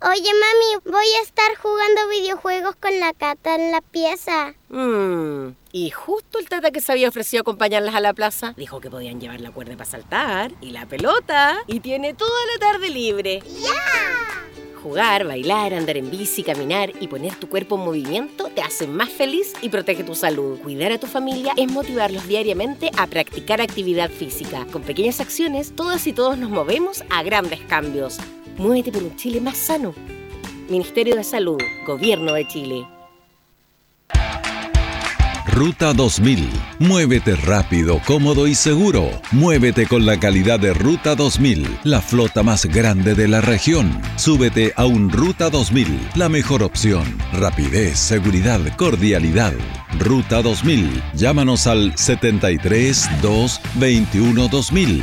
Oye, 0.00 0.30
mami, 0.32 0.92
voy 0.92 1.06
a 1.18 1.22
estar 1.24 1.56
jugando 1.56 2.08
videojuegos 2.08 2.76
con 2.76 3.00
la 3.00 3.12
Cata 3.14 3.56
en 3.56 3.72
la 3.72 3.80
pieza. 3.80 4.54
Mm, 4.68 5.56
y 5.72 5.90
justo 5.90 6.38
el 6.38 6.48
tata 6.48 6.70
que 6.70 6.80
se 6.80 6.92
había 6.92 7.08
ofrecido 7.08 7.40
acompañarlas 7.40 7.96
a 7.96 8.00
la 8.00 8.12
plaza 8.12 8.54
dijo 8.56 8.80
que 8.80 8.90
podían 8.90 9.20
llevar 9.20 9.40
la 9.40 9.50
cuerda 9.50 9.76
para 9.76 9.90
saltar 9.90 10.52
y 10.60 10.70
la 10.70 10.86
pelota 10.86 11.58
y 11.66 11.80
tiene 11.80 12.14
toda 12.14 12.38
la 12.52 12.60
tarde 12.60 12.90
libre. 12.90 13.42
Jugar, 14.80 15.26
bailar, 15.26 15.74
andar 15.74 15.96
en 15.96 16.12
bici, 16.12 16.44
caminar 16.44 16.92
y 17.00 17.08
poner 17.08 17.34
tu 17.34 17.48
cuerpo 17.48 17.74
en 17.74 17.80
movimiento 17.80 18.50
te 18.54 18.62
hace 18.62 18.86
más 18.86 19.08
feliz 19.08 19.52
y 19.62 19.68
protege 19.68 20.04
tu 20.04 20.14
salud. 20.14 20.60
Cuidar 20.60 20.92
a 20.92 20.98
tu 20.98 21.08
familia 21.08 21.54
es 21.56 21.68
motivarlos 21.72 22.28
diariamente 22.28 22.92
a 22.96 23.08
practicar 23.08 23.60
actividad 23.60 24.10
física. 24.10 24.64
Con 24.70 24.82
pequeñas 24.82 25.18
acciones, 25.18 25.74
todas 25.74 26.06
y 26.06 26.12
todos 26.12 26.38
nos 26.38 26.50
movemos 26.50 27.02
a 27.10 27.24
grandes 27.24 27.60
cambios. 27.62 28.18
Muévete 28.58 28.90
por 28.90 29.04
un 29.04 29.14
Chile 29.14 29.40
más 29.40 29.56
sano. 29.56 29.94
Ministerio 30.68 31.14
de 31.14 31.22
Salud, 31.22 31.58
Gobierno 31.86 32.32
de 32.32 32.46
Chile. 32.48 32.88
Ruta 35.46 35.92
2000. 35.92 36.48
Muévete 36.80 37.36
rápido, 37.36 38.00
cómodo 38.04 38.48
y 38.48 38.54
seguro. 38.54 39.10
Muévete 39.30 39.86
con 39.86 40.06
la 40.06 40.18
calidad 40.18 40.58
de 40.58 40.74
Ruta 40.74 41.14
2000, 41.14 41.78
la 41.84 42.00
flota 42.00 42.42
más 42.42 42.66
grande 42.66 43.14
de 43.14 43.28
la 43.28 43.40
región. 43.40 44.00
Súbete 44.16 44.72
a 44.76 44.86
un 44.86 45.10
Ruta 45.10 45.50
2000, 45.50 46.10
la 46.16 46.28
mejor 46.28 46.62
opción. 46.62 47.16
Rapidez, 47.32 47.98
seguridad, 47.98 48.60
cordialidad. 48.76 49.54
Ruta 49.98 50.42
2000. 50.42 51.02
Llámanos 51.14 51.66
al 51.66 51.96
73 51.96 53.08
2 53.22 53.60
21 53.76 54.48
2000. 54.48 55.02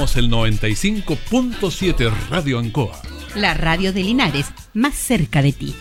Somos 0.00 0.16
el 0.16 0.30
95.7 0.30 2.10
Radio 2.30 2.58
Ancoa. 2.58 3.02
La 3.34 3.52
radio 3.52 3.92
de 3.92 4.02
Linares, 4.02 4.46
más 4.72 4.94
cerca 4.94 5.42
de 5.42 5.52
ti. 5.52 5.74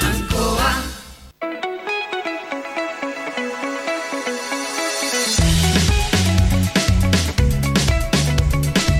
Ancoa. 0.00 0.82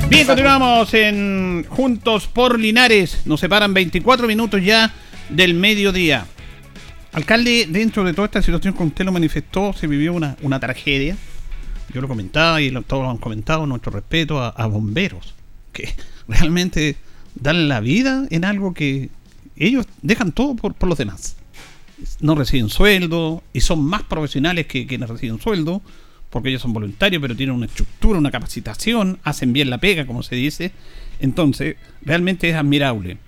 Bien, 0.09 0.25
continuamos 0.25 0.95
en 0.95 1.66
Juntos 1.68 2.29
por 2.29 2.61
Linares. 2.61 3.23
Nos 3.25 3.41
separan 3.41 3.75
24 3.75 4.29
minutos 4.29 4.64
ya 4.64 4.95
del 5.31 5.55
mediodía. 5.55 6.27
Alcalde, 7.11 7.66
dentro 7.68 8.05
de 8.05 8.14
toda 8.14 8.27
esta 8.27 8.41
situación 8.41 8.73
que 8.75 8.85
usted 8.85 9.05
lo 9.05 9.11
manifestó, 9.11 9.73
se 9.73 9.89
vivió 9.89 10.12
una, 10.12 10.37
una 10.43 10.61
tragedia. 10.61 11.16
Yo 11.93 12.01
lo 12.01 12.09
comentaba 12.09 12.61
y 12.61 12.70
todos 12.70 13.03
lo 13.03 13.11
han 13.11 13.18
comentado, 13.18 13.66
nuestro 13.66 13.93
respeto 13.93 14.41
a, 14.41 14.49
a 14.49 14.66
bomberos, 14.66 15.35
que 15.72 15.95
realmente 16.28 16.97
dan 17.35 17.68
la 17.68 17.80
vida 17.80 18.26
en 18.30 18.45
algo 18.45 18.74
que 18.74 19.11
ellos 19.57 19.87
dejan 20.03 20.33
todo 20.33 20.55
por, 20.55 20.74
por 20.74 20.89
los 20.89 20.99
demás. 20.99 21.37
No 22.20 22.35
reciben 22.35 22.68
sueldo 22.68 23.43
y 23.53 23.61
son 23.61 23.85
más 23.85 24.03
profesionales 24.03 24.66
que 24.66 24.87
quienes 24.87 25.09
reciben 25.09 25.41
sueldo, 25.41 25.83
porque 26.30 26.49
ellos 26.49 26.62
son 26.62 26.72
voluntarios, 26.72 27.20
pero 27.20 27.37
tienen 27.37 27.55
una 27.55 27.66
estructura, 27.66 28.18
una 28.18 28.30
capacitación, 28.30 29.18
hacen 29.22 29.53
bien 29.53 29.70
la 29.70 29.78
pega, 29.78 30.07
como 30.07 30.22
se 30.22 30.35
dice. 30.35 30.72
Entonces, 31.20 31.76
realmente 32.01 32.49
es 32.49 32.57
admirable. 32.57 33.18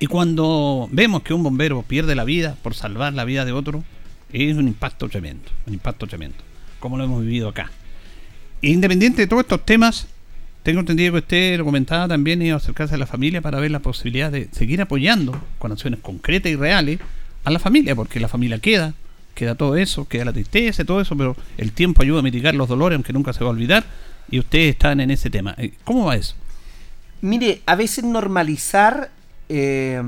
Y 0.00 0.06
cuando 0.06 0.88
vemos 0.90 1.22
que 1.22 1.34
un 1.34 1.42
bombero 1.42 1.82
pierde 1.82 2.14
la 2.14 2.24
vida 2.24 2.56
por 2.62 2.74
salvar 2.74 3.12
la 3.12 3.24
vida 3.24 3.44
de 3.44 3.52
otro, 3.52 3.84
es 4.32 4.56
un 4.56 4.66
impacto 4.66 5.08
tremendo, 5.08 5.44
un 5.66 5.74
impacto 5.74 6.06
tremendo, 6.06 6.38
como 6.84 6.98
lo 6.98 7.04
hemos 7.04 7.22
vivido 7.22 7.48
acá. 7.48 7.70
Independiente 8.60 9.22
de 9.22 9.26
todos 9.26 9.44
estos 9.44 9.64
temas, 9.64 10.06
tengo 10.62 10.80
entendido 10.80 11.12
que 11.12 11.20
usted 11.20 11.56
lo 11.56 11.64
comentaba 11.64 12.06
también, 12.06 12.42
a 12.52 12.56
acercarse 12.56 12.94
a 12.94 12.98
la 12.98 13.06
familia 13.06 13.40
para 13.40 13.58
ver 13.58 13.70
la 13.70 13.78
posibilidad 13.78 14.30
de 14.30 14.50
seguir 14.52 14.82
apoyando 14.82 15.34
con 15.58 15.72
acciones 15.72 16.00
concretas 16.00 16.52
y 16.52 16.56
reales 16.56 17.00
a 17.44 17.50
la 17.50 17.58
familia, 17.58 17.96
porque 17.96 18.20
la 18.20 18.28
familia 18.28 18.58
queda, 18.58 18.92
queda 19.34 19.54
todo 19.54 19.78
eso, 19.78 20.06
queda 20.06 20.26
la 20.26 20.34
tristeza, 20.34 20.84
todo 20.84 21.00
eso, 21.00 21.16
pero 21.16 21.34
el 21.56 21.72
tiempo 21.72 22.02
ayuda 22.02 22.18
a 22.18 22.22
mitigar 22.22 22.54
los 22.54 22.68
dolores, 22.68 22.96
aunque 22.96 23.14
nunca 23.14 23.32
se 23.32 23.42
va 23.42 23.46
a 23.46 23.54
olvidar, 23.54 23.86
y 24.30 24.38
ustedes 24.38 24.74
están 24.74 25.00
en 25.00 25.10
ese 25.10 25.30
tema. 25.30 25.54
Eh, 25.56 25.72
¿Cómo 25.84 26.04
va 26.04 26.16
eso? 26.16 26.34
Mire, 27.22 27.62
a 27.64 27.76
veces 27.76 28.04
normalizar 28.04 29.10
eh, 29.48 30.02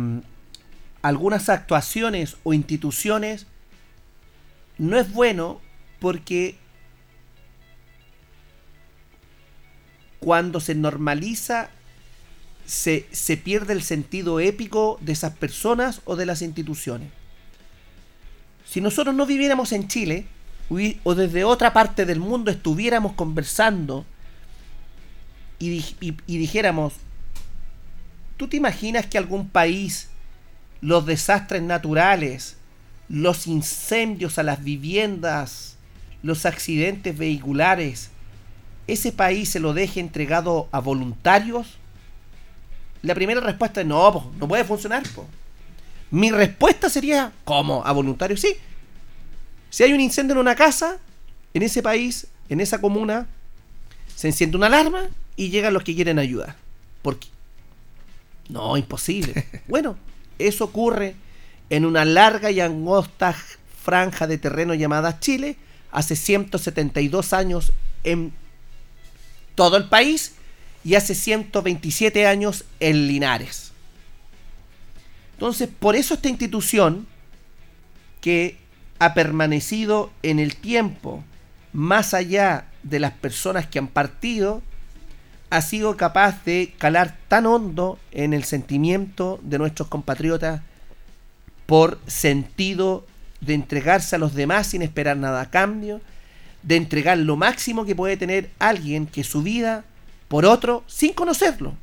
algunas 1.01 1.49
actuaciones 1.49 2.37
o 2.43 2.53
instituciones 2.53 3.47
no 4.77 4.99
es 4.99 5.11
bueno 5.11 5.63
porque 6.01 6.57
cuando 10.21 10.61
se 10.61 10.75
normaliza 10.75 11.71
se, 12.67 13.07
se 13.13 13.37
pierde 13.37 13.73
el 13.73 13.83
sentido 13.83 14.41
épico 14.41 14.99
de 15.01 15.13
esas 15.13 15.35
personas 15.35 16.01
o 16.05 16.17
de 16.17 16.27
las 16.27 16.43
instituciones. 16.43 17.11
Si 18.69 18.81
nosotros 18.81 19.15
no 19.15 19.27
viviéramos 19.27 19.71
en 19.73 19.87
Chile 19.87 20.27
o 21.05 21.15
desde 21.15 21.45
otra 21.45 21.73
parte 21.73 22.05
del 22.05 22.19
mundo 22.19 22.51
estuviéramos 22.51 23.13
conversando 23.13 24.05
y, 25.61 25.85
y- 26.01 26.17
y 26.27 26.39
dijéramos, 26.39 26.95
¿tú 28.37 28.49
te 28.49 28.57
imaginas 28.57 29.07
que 29.07 29.19
algún 29.19 29.49
país 29.49 30.09
los 30.81 31.07
desastres 31.07 31.63
naturales, 31.63 32.57
los 33.09 33.47
incendios 33.47 34.39
a 34.39 34.43
las 34.43 34.63
viviendas, 34.65 35.77
los 36.23 36.45
accidentes 36.45 37.17
vehiculares, 37.17 38.11
ese 38.87 39.13
país 39.13 39.51
se 39.51 39.61
lo 39.61 39.73
deje 39.73 40.01
entregado 40.01 40.69
a 40.73 40.81
voluntarios? 40.81 41.79
La 43.03 43.15
primera 43.15 43.41
respuesta 43.41 43.81
es 43.81 43.87
no, 43.87 44.13
po, 44.13 44.31
no 44.39 44.49
puede 44.49 44.65
funcionar. 44.65 45.03
po". 45.15 45.27
Mi 46.11 46.31
respuesta 46.31 46.89
sería, 46.89 47.33
¿cómo? 47.45 47.85
¿A 47.85 47.93
voluntarios? 47.93 48.41
Sí. 48.41 48.55
Si 49.71 49.83
hay 49.83 49.93
un 49.93 50.01
incendio 50.01 50.35
en 50.35 50.41
una 50.41 50.55
casa, 50.55 50.99
en 51.53 51.63
ese 51.63 51.83
país, 51.83 52.29
en 52.49 52.61
esa 52.61 52.81
comuna, 52.81 53.27
se 54.15 54.29
enciende 54.29 54.57
una 54.57 54.67
alarma 54.67 55.09
y 55.37 55.51
llegan 55.51 55.75
los 55.75 55.83
que 55.83 55.95
quieren 55.95 56.19
ayuda. 56.19 56.57
¿Por 57.03 57.19
qué? 57.19 57.29
No, 58.49 58.77
imposible. 58.77 59.47
bueno, 59.69 59.97
eso 60.39 60.65
ocurre 60.65 61.17
en 61.71 61.85
una 61.85 62.05
larga 62.05 62.51
y 62.51 62.61
angosta 62.61 63.35
franja 63.83 64.27
de 64.27 64.39
terreno 64.39 64.75
llamada 64.75 65.21
Chile 65.21 65.57
hace 65.93 66.17
172 66.17 67.33
años 67.33 67.73
en 68.05 68.33
todo 69.57 69.77
el 69.77 69.89
país 69.89 70.37
y 70.85 70.95
hace 70.95 71.17
127 71.17 72.29
años 72.29 72.65
en 72.79 73.09
Linares. 73.09 73.73
Entonces, 75.33 75.69
por 75.69 75.97
eso 75.97 76.15
esta 76.15 76.29
institución 76.29 77.09
que 78.21 78.57
ha 79.01 79.13
permanecido 79.13 80.13
en 80.23 80.39
el 80.39 80.55
tiempo 80.57 81.25
más 81.73 82.15
allá 82.15 82.67
de 82.85 83.01
las 83.01 83.13
personas 83.13 83.67
que 83.67 83.79
han 83.79 83.89
partido, 83.89 84.63
ha 85.51 85.61
sido 85.61 85.97
capaz 85.97 86.45
de 86.45 86.75
calar 86.79 87.17
tan 87.29 87.47
hondo 87.47 87.99
en 88.13 88.33
el 88.33 88.45
sentimiento 88.45 89.39
de 89.43 89.59
nuestros 89.59 89.89
compatriotas 89.89 90.63
por 91.67 92.01
sentido 92.07 93.07
de 93.41 93.55
entregarse 93.55 94.17
a 94.17 94.19
los 94.19 94.35
demás 94.35 94.69
sin 94.69 94.83
esperar 94.83 95.17
nada 95.17 95.43
a 95.43 95.51
cambio, 95.51 96.01
de 96.67 96.77
entregar 96.77 97.17
lo 97.17 97.37
máximo 97.37 97.87
que 97.87 97.95
puede 97.95 98.17
tener 98.17 98.51
alguien 98.59 99.07
que 99.07 99.25
su 99.25 99.43
vida 99.43 99.85
por 100.29 100.45
otro 100.45 100.83
sin 100.89 101.13
conocerlo, 101.13 101.75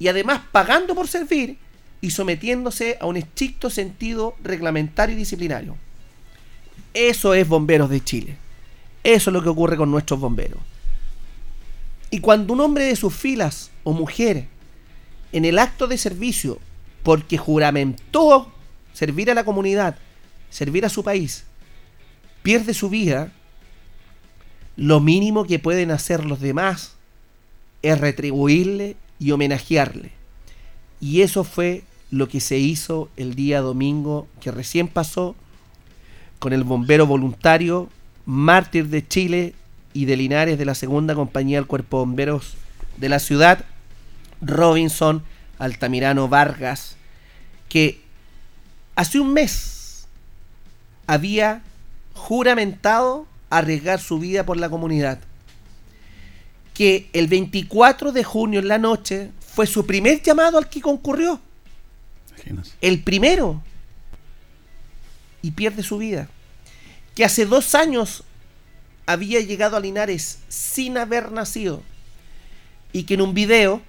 y 0.00 0.08
además 0.08 0.42
pagando 0.50 0.94
por 0.94 1.06
servir 1.06 1.56
y 2.00 2.10
sometiéndose 2.10 2.98
a 3.00 3.06
un 3.06 3.16
estricto 3.16 3.70
sentido 3.70 4.34
reglamentario 4.42 5.14
y 5.14 5.18
disciplinario. 5.18 5.76
Eso 6.92 7.34
es 7.34 7.46
Bomberos 7.48 7.88
de 7.88 8.02
Chile. 8.02 8.36
Eso 9.04 9.30
es 9.30 9.34
lo 9.34 9.42
que 9.42 9.48
ocurre 9.48 9.76
con 9.76 9.90
nuestros 9.90 10.18
bomberos. 10.18 10.58
Y 12.10 12.20
cuando 12.20 12.52
un 12.52 12.60
hombre 12.60 12.84
de 12.84 12.96
sus 12.96 13.14
filas 13.14 13.70
o 13.84 13.92
mujer 13.92 14.46
en 15.32 15.44
el 15.44 15.58
acto 15.58 15.86
de 15.86 15.98
servicio, 15.98 16.58
porque 17.02 17.38
juramentó 17.38 18.52
servir 18.92 19.30
a 19.30 19.34
la 19.34 19.44
comunidad, 19.44 19.96
servir 20.50 20.84
a 20.84 20.88
su 20.88 21.04
país, 21.04 21.44
pierde 22.42 22.74
su 22.74 22.88
vida, 22.88 23.32
lo 24.76 25.00
mínimo 25.00 25.44
que 25.44 25.58
pueden 25.58 25.90
hacer 25.90 26.24
los 26.24 26.40
demás 26.40 26.94
es 27.82 28.00
retribuirle 28.00 28.96
y 29.18 29.30
homenajearle. 29.30 30.12
Y 31.00 31.22
eso 31.22 31.44
fue 31.44 31.84
lo 32.10 32.28
que 32.28 32.40
se 32.40 32.58
hizo 32.58 33.08
el 33.16 33.34
día 33.34 33.60
domingo 33.60 34.26
que 34.40 34.50
recién 34.50 34.88
pasó 34.88 35.34
con 36.38 36.52
el 36.52 36.64
bombero 36.64 37.06
voluntario, 37.06 37.88
mártir 38.26 38.88
de 38.88 39.06
Chile 39.06 39.54
y 39.92 40.06
de 40.06 40.16
Linares 40.16 40.58
de 40.58 40.64
la 40.64 40.74
segunda 40.74 41.14
compañía 41.14 41.58
del 41.58 41.66
Cuerpo 41.66 41.98
de 41.98 42.06
Bomberos 42.06 42.54
de 42.96 43.08
la 43.08 43.18
ciudad, 43.18 43.64
Robinson 44.40 45.22
Altamirano 45.58 46.28
Vargas, 46.28 46.96
que 47.68 48.00
hace 48.96 49.20
un 49.20 49.32
mes 49.32 50.06
había 51.06 51.62
juramentado 52.14 53.26
arriesgar 53.58 54.00
su 54.00 54.18
vida 54.18 54.44
por 54.44 54.56
la 54.56 54.68
comunidad. 54.68 55.18
Que 56.72 57.08
el 57.12 57.28
24 57.28 58.12
de 58.12 58.24
junio 58.24 58.60
en 58.60 58.68
la 58.68 58.78
noche 58.78 59.30
fue 59.54 59.66
su 59.66 59.86
primer 59.86 60.22
llamado 60.22 60.58
al 60.58 60.68
que 60.68 60.80
concurrió. 60.80 61.40
El 62.80 63.02
primero. 63.02 63.62
Y 65.42 65.52
pierde 65.52 65.82
su 65.82 65.98
vida. 65.98 66.28
Que 67.14 67.24
hace 67.24 67.46
dos 67.46 67.74
años 67.74 68.24
había 69.06 69.40
llegado 69.40 69.76
a 69.76 69.80
Linares 69.80 70.38
sin 70.48 70.98
haber 70.98 71.30
nacido. 71.30 71.82
Y 72.92 73.04
que 73.04 73.14
en 73.14 73.20
un 73.20 73.34
video 73.34 73.82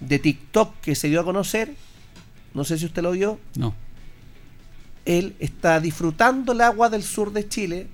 de 0.00 0.18
TikTok 0.18 0.80
que 0.80 0.94
se 0.94 1.08
dio 1.08 1.20
a 1.20 1.24
conocer, 1.24 1.74
no 2.54 2.64
sé 2.64 2.78
si 2.78 2.86
usted 2.86 3.02
lo 3.02 3.12
vio, 3.12 3.38
No. 3.56 3.74
él 5.04 5.34
está 5.40 5.80
disfrutando 5.80 6.52
el 6.52 6.60
agua 6.60 6.88
del 6.90 7.02
sur 7.02 7.32
de 7.32 7.48
Chile 7.48 7.86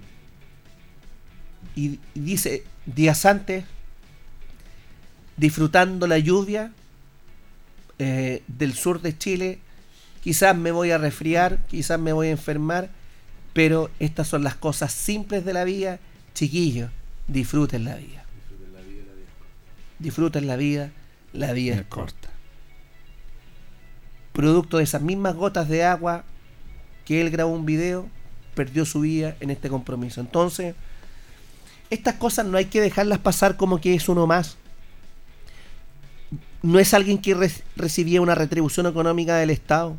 y 1.79 2.01
dice 2.14 2.64
días 2.87 3.24
antes 3.24 3.64
disfrutando 5.37 6.07
la 6.07 6.18
lluvia 6.18 6.72
eh, 7.99 8.43
del 8.49 8.74
sur 8.74 9.01
de 9.01 9.16
Chile 9.16 9.61
quizás 10.22 10.57
me 10.57 10.72
voy 10.72 10.91
a 10.91 10.99
resfriar 10.99 11.59
quizás 11.68 12.01
me 12.01 12.12
voy 12.12 12.29
a 12.29 12.33
enfermar 12.33 12.91
pero 13.53 13.91
estas 13.99 14.26
son 14.26 14.43
las 14.43 14.57
cosas 14.57 14.93
simples 14.93 15.45
de 15.45 15.53
la 15.53 15.64
vida 15.64 16.01
chiquillos 16.35 16.91
disfruten 17.29 17.85
la 17.85 17.97
vida 17.97 18.24
disfruten 19.99 20.47
la 20.47 20.57
vida 20.57 20.91
la 21.33 21.53
vida 21.53 21.76
es 21.76 21.85
corta 21.85 22.29
producto 24.33 24.79
de 24.79 24.85
esas 24.85 25.03
mismas 25.03 25.35
gotas 25.35 25.68
de 25.68 25.85
agua 25.85 26.24
que 27.05 27.20
él 27.20 27.31
grabó 27.31 27.53
un 27.53 27.64
video, 27.64 28.07
perdió 28.55 28.85
su 28.85 29.01
vida 29.01 29.35
en 29.41 29.51
este 29.51 29.68
compromiso. 29.70 30.20
Entonces, 30.20 30.74
estas 31.91 32.14
cosas 32.14 32.47
no 32.47 32.59
hay 32.59 32.66
que 32.66 32.80
dejarlas 32.80 33.18
pasar 33.18 33.57
como 33.57 33.80
que 33.80 33.95
es 33.95 34.09
uno 34.09 34.26
más. 34.26 34.57
No 36.62 36.78
es 36.78 36.93
alguien 36.93 37.18
que 37.18 37.34
re- 37.34 37.53
recibía 37.76 38.20
una 38.20 38.34
retribución 38.34 38.86
económica 38.86 39.36
del 39.36 39.51
Estado, 39.51 39.97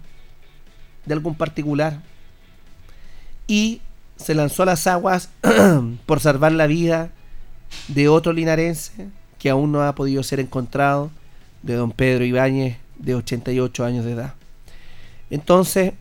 de 1.05 1.13
algún 1.13 1.35
particular. 1.35 2.01
Y 3.47 3.81
se 4.17 4.35
lanzó 4.35 4.63
a 4.63 4.67
las 4.67 4.85
aguas 4.85 5.29
por 6.05 6.19
salvar 6.19 6.51
la 6.51 6.67
vida 6.67 7.11
de 7.87 8.09
otro 8.09 8.33
linarense 8.33 9.07
que 9.39 9.49
aún 9.49 9.71
no 9.71 9.81
ha 9.81 9.95
podido 9.95 10.21
ser 10.21 10.39
encontrado, 10.39 11.11
de 11.63 11.75
don 11.75 11.91
Pedro 11.91 12.25
Ibáñez, 12.25 12.77
de 12.97 13.15
88 13.15 13.85
años 13.85 14.05
de 14.05 14.11
edad. 14.11 14.33
Entonces, 15.29 15.93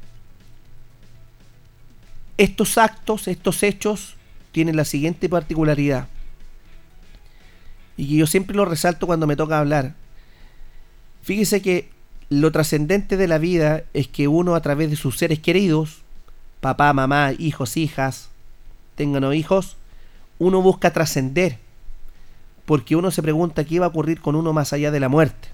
estos 2.37 2.79
actos, 2.79 3.29
estos 3.29 3.63
hechos, 3.63 4.17
tienen 4.53 4.77
la 4.77 4.85
siguiente 4.85 5.29
particularidad. 5.29 6.09
Y 7.97 8.09
que 8.09 8.17
yo 8.17 8.27
siempre 8.27 8.57
lo 8.57 8.65
resalto 8.65 9.07
cuando 9.07 9.27
me 9.27 9.37
toca 9.37 9.59
hablar. 9.59 9.95
Fíjese 11.23 11.61
que 11.61 11.91
lo 12.31 12.53
trascendente 12.53 13.17
de 13.17 13.29
la 13.29 13.39
vida 13.39 13.85
es 13.95 14.09
que 14.09 14.29
uno 14.29 14.55
a 14.55 14.61
través 14.61 14.91
de 14.91 14.97
sus 14.97 15.17
seres 15.17 15.39
queridos, 15.39 16.03
papá, 16.61 16.93
mamá, 16.93 17.33
hijos, 17.39 17.77
hijas, 17.77 18.31
tengan 18.95 19.25
o 19.25 19.33
hijos, 19.33 19.77
uno 20.39 20.63
busca 20.63 20.93
trascender. 20.93 21.59
Porque 22.67 22.97
uno 22.97 23.11
se 23.11 23.23
pregunta 23.23 23.65
qué 23.65 23.81
va 23.81 23.87
a 23.87 23.89
ocurrir 23.89 24.21
con 24.21 24.37
uno 24.37 24.53
más 24.53 24.73
allá 24.73 24.91
de 24.91 25.01
la 25.01 25.09
muerte. 25.09 25.49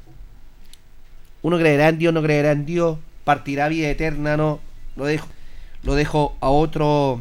Uno 1.42 1.58
creerá 1.58 1.88
en 1.88 1.98
Dios, 1.98 2.12
no 2.12 2.22
creerá 2.22 2.52
en 2.52 2.66
Dios, 2.66 2.98
partirá 3.24 3.68
vida 3.68 3.88
eterna, 3.88 4.36
no, 4.36 4.60
lo 4.96 5.04
dejo, 5.04 5.28
lo 5.82 5.94
dejo 5.94 6.36
a 6.40 6.48
otro 6.48 7.20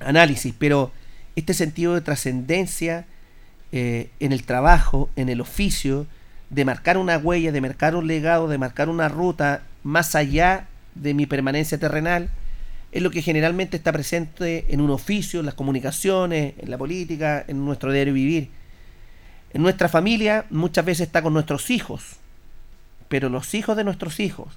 análisis, 0.00 0.54
pero 0.58 0.92
este 1.36 1.54
sentido 1.54 1.94
de 1.94 2.00
trascendencia 2.00 3.06
eh, 3.70 4.10
en 4.20 4.32
el 4.32 4.44
trabajo, 4.44 5.10
en 5.16 5.28
el 5.28 5.40
oficio, 5.40 6.06
de 6.50 6.64
marcar 6.64 6.98
una 6.98 7.18
huella, 7.18 7.52
de 7.52 7.60
marcar 7.60 7.94
un 7.94 8.06
legado, 8.06 8.48
de 8.48 8.58
marcar 8.58 8.88
una 8.88 9.08
ruta 9.08 9.62
más 9.82 10.14
allá 10.14 10.66
de 10.94 11.14
mi 11.14 11.26
permanencia 11.26 11.78
terrenal, 11.78 12.30
es 12.92 13.02
lo 13.02 13.10
que 13.10 13.22
generalmente 13.22 13.76
está 13.76 13.92
presente 13.92 14.66
en 14.70 14.80
un 14.80 14.90
oficio, 14.90 15.40
en 15.40 15.46
las 15.46 15.54
comunicaciones, 15.54 16.54
en 16.58 16.70
la 16.70 16.78
política, 16.78 17.44
en 17.46 17.64
nuestro 17.64 17.92
diario 17.92 18.14
vivir. 18.14 18.48
En 19.52 19.62
nuestra 19.62 19.88
familia 19.88 20.46
muchas 20.50 20.84
veces 20.84 21.08
está 21.08 21.22
con 21.22 21.34
nuestros 21.34 21.70
hijos, 21.70 22.16
pero 23.08 23.28
los 23.28 23.54
hijos 23.54 23.76
de 23.76 23.84
nuestros 23.84 24.20
hijos 24.20 24.54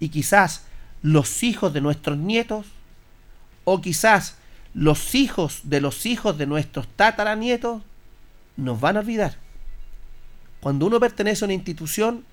y 0.00 0.08
quizás 0.08 0.64
los 1.02 1.42
hijos 1.42 1.72
de 1.74 1.80
nuestros 1.80 2.16
nietos 2.16 2.66
o 3.64 3.80
quizás 3.80 4.36
los 4.76 5.14
hijos 5.14 5.62
de 5.64 5.80
los 5.80 6.04
hijos 6.04 6.36
de 6.36 6.46
nuestros 6.46 6.86
tataranietos 6.86 7.82
nos 8.58 8.78
van 8.78 8.98
a 8.98 9.00
olvidar. 9.00 9.36
Cuando 10.60 10.84
uno 10.84 11.00
pertenece 11.00 11.44
a 11.44 11.46
una 11.46 11.54
institución, 11.54 12.26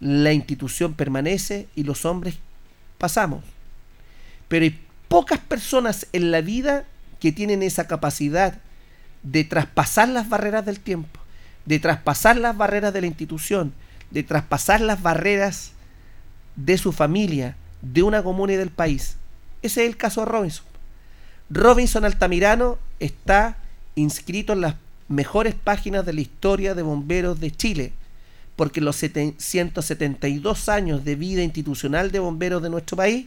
la 0.00 0.32
institución 0.32 0.94
permanece 0.94 1.68
y 1.74 1.84
los 1.84 2.06
hombres 2.06 2.36
pasamos. 2.96 3.44
Pero 4.48 4.64
hay 4.64 4.80
pocas 5.08 5.38
personas 5.38 6.06
en 6.14 6.30
la 6.30 6.40
vida 6.40 6.86
que 7.20 7.30
tienen 7.30 7.62
esa 7.62 7.86
capacidad 7.86 8.58
de 9.22 9.44
traspasar 9.44 10.08
las 10.08 10.30
barreras 10.30 10.64
del 10.64 10.80
tiempo, 10.80 11.20
de 11.66 11.78
traspasar 11.78 12.38
las 12.38 12.56
barreras 12.56 12.94
de 12.94 13.02
la 13.02 13.06
institución, 13.06 13.74
de 14.10 14.22
traspasar 14.22 14.80
las 14.80 15.02
barreras 15.02 15.72
de 16.56 16.78
su 16.78 16.92
familia, 16.92 17.54
de 17.82 18.02
una 18.02 18.22
comuna 18.22 18.54
y 18.54 18.56
del 18.56 18.70
país. 18.70 19.18
Ese 19.64 19.82
es 19.82 19.88
el 19.88 19.96
caso 19.96 20.20
de 20.20 20.26
Robinson. 20.26 20.66
Robinson 21.48 22.04
Altamirano 22.04 22.78
está 23.00 23.56
inscrito 23.94 24.52
en 24.52 24.60
las 24.60 24.74
mejores 25.08 25.54
páginas 25.54 26.04
de 26.04 26.12
la 26.12 26.20
historia 26.20 26.74
de 26.74 26.82
bomberos 26.82 27.40
de 27.40 27.50
Chile, 27.50 27.92
porque 28.56 28.82
los 28.82 29.02
seten- 29.02 29.34
172 29.38 30.68
años 30.68 31.02
de 31.02 31.16
vida 31.16 31.42
institucional 31.42 32.10
de 32.10 32.18
bomberos 32.18 32.62
de 32.62 32.68
nuestro 32.68 32.98
país, 32.98 33.24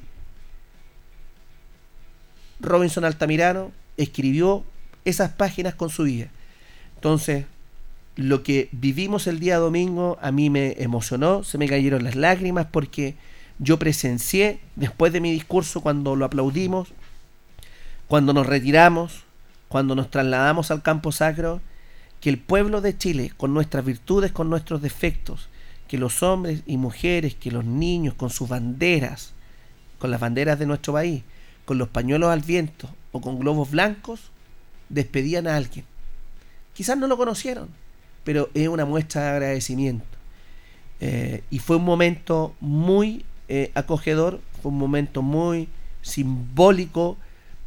Robinson 2.60 3.04
Altamirano 3.04 3.72
escribió 3.98 4.64
esas 5.06 5.32
páginas 5.32 5.74
con 5.74 5.90
su 5.90 6.04
vida. 6.04 6.28
Entonces, 6.96 7.46
lo 8.16 8.44
que 8.44 8.70
vivimos 8.72 9.26
el 9.26 9.40
día 9.40 9.58
domingo 9.58 10.20
a 10.22 10.32
mí 10.32 10.52
me 10.52 10.76
emocionó, 10.78 11.44
se 11.44 11.58
me 11.58 11.68
cayeron 11.68 12.04
las 12.04 12.16
lágrimas 12.16 12.68
porque 12.72 13.16
yo 13.60 13.80
presencié 13.80 14.60
después 14.76 15.12
de 15.14 15.22
mi 15.22 15.32
discurso 15.32 15.82
cuando 15.82 16.16
lo 16.16 16.26
aplaudimos, 16.26 16.90
cuando 18.08 18.34
nos 18.34 18.46
retiramos, 18.46 19.24
cuando 19.68 19.96
nos 19.96 20.10
trasladamos 20.10 20.72
al 20.72 20.82
campo 20.82 21.12
sacro, 21.12 21.62
que 22.22 22.30
el 22.30 22.38
pueblo 22.40 22.82
de 22.82 22.98
Chile, 22.98 23.32
con 23.36 23.54
nuestras 23.54 23.86
virtudes, 23.86 24.32
con 24.32 24.50
nuestros 24.50 24.82
defectos, 24.82 25.50
que 25.88 25.98
los 25.98 26.24
hombres 26.24 26.62
y 26.66 26.78
mujeres, 26.78 27.36
que 27.36 27.52
los 27.52 27.66
niños 27.66 28.14
con 28.14 28.30
sus 28.30 28.50
banderas, 28.50 29.34
con 30.00 30.12
las 30.12 30.20
banderas 30.20 30.60
de 30.60 30.66
nuestro 30.66 30.94
país, 30.94 31.24
con 31.66 31.78
los 31.78 31.90
pañuelos 31.90 32.30
al 32.30 32.42
viento 32.42 32.90
o 33.12 33.22
con 33.22 33.40
globos 33.40 33.72
blancos, 33.72 34.32
despedían 34.90 35.48
a 35.48 35.56
alguien. 35.56 35.86
Quizás 36.74 36.98
no 36.98 37.08
lo 37.08 37.18
conocieron, 37.18 37.70
pero 38.24 38.50
es 38.54 38.68
una 38.68 38.86
muestra 38.86 39.24
de 39.24 39.30
agradecimiento. 39.30 40.06
Eh, 41.00 41.44
y 41.52 41.60
fue 41.60 41.78
un 41.78 41.86
momento 41.86 42.56
muy 42.60 43.26
eh, 43.50 43.72
acogedor, 43.76 44.42
fue 44.62 44.72
un 44.72 44.78
momento 44.78 45.22
muy 45.22 45.70
simbólico, 46.02 47.18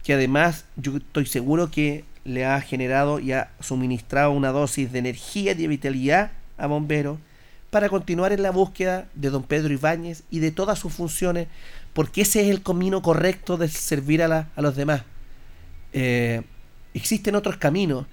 que 0.02 0.14
además 0.14 0.64
yo 0.76 0.96
estoy 0.96 1.26
seguro 1.26 1.70
que 1.70 2.04
le 2.24 2.44
ha 2.44 2.60
generado 2.60 3.18
y 3.18 3.32
ha 3.32 3.50
suministrado 3.60 4.32
una 4.32 4.50
dosis 4.50 4.92
de 4.92 4.98
energía 4.98 5.52
y 5.52 5.54
de 5.54 5.68
vitalidad 5.68 6.32
a 6.58 6.66
bomberos 6.66 7.18
para 7.70 7.88
continuar 7.88 8.32
en 8.32 8.42
la 8.42 8.50
búsqueda 8.50 9.08
de 9.14 9.30
don 9.30 9.44
Pedro 9.44 9.72
Ibáñez 9.72 10.24
y 10.30 10.40
de 10.40 10.50
todas 10.50 10.78
sus 10.78 10.92
funciones, 10.92 11.46
porque 11.92 12.22
ese 12.22 12.42
es 12.42 12.48
el 12.48 12.62
camino 12.62 13.00
correcto 13.00 13.56
de 13.56 13.68
servir 13.68 14.22
a, 14.22 14.48
los 14.56 14.76
demás. 14.76 15.02
Eh, 15.92 16.42
existen 16.94 17.36
otros 17.36 17.56
caminos, 17.56 18.06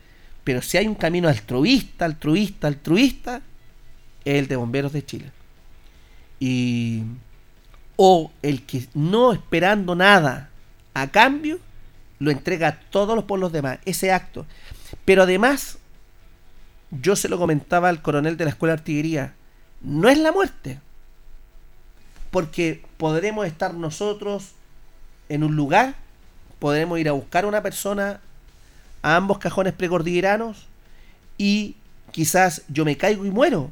pero 0.43 0.61
si 0.61 0.78
hay 0.78 0.88
un 0.88 0.95
camino 0.95 1.28
altruista, 1.28 2.05
altruista, 2.05 2.68
altruista, 2.68 3.41
es 4.24 4.36
el 4.36 4.47
de 4.47 4.55
Bomberos 4.55 4.93
de 4.93 5.05
Chile. 5.05 5.32
Y 6.39 7.03
o 7.97 8.31
el 8.41 8.63
que 8.63 8.87
no 8.93 9.33
esperando 9.33 9.95
nada 9.95 10.49
a 10.93 11.07
cambio, 11.07 11.59
lo 12.19 12.31
entrega 12.31 12.67
a 12.69 12.79
todos 12.79 13.15
los 13.15 13.25
por 13.25 13.39
los 13.39 13.51
demás, 13.51 13.79
ese 13.85 14.11
acto. 14.11 14.45
Pero 15.03 15.23
además, 15.23 15.77
yo 16.91 17.15
se 17.15 17.27
lo 17.27 17.37
comentaba 17.37 17.89
al 17.89 18.01
coronel 18.01 18.37
de 18.37 18.45
la 18.45 18.51
escuela 18.51 18.73
de 18.73 18.79
artillería, 18.79 19.33
no 19.81 20.09
es 20.09 20.17
la 20.17 20.31
muerte, 20.31 20.79
porque 22.31 22.83
podremos 22.97 23.45
estar 23.45 23.73
nosotros 23.73 24.51
en 25.29 25.43
un 25.43 25.55
lugar, 25.55 25.95
podremos 26.59 26.99
ir 26.99 27.09
a 27.09 27.13
buscar 27.13 27.43
a 27.43 27.47
una 27.47 27.61
persona 27.61 28.21
a 29.01 29.15
ambos 29.15 29.37
cajones 29.37 29.73
precordilleranos 29.73 30.65
y 31.37 31.75
quizás 32.11 32.63
yo 32.67 32.85
me 32.85 32.97
caigo 32.97 33.25
y 33.25 33.31
muero. 33.31 33.71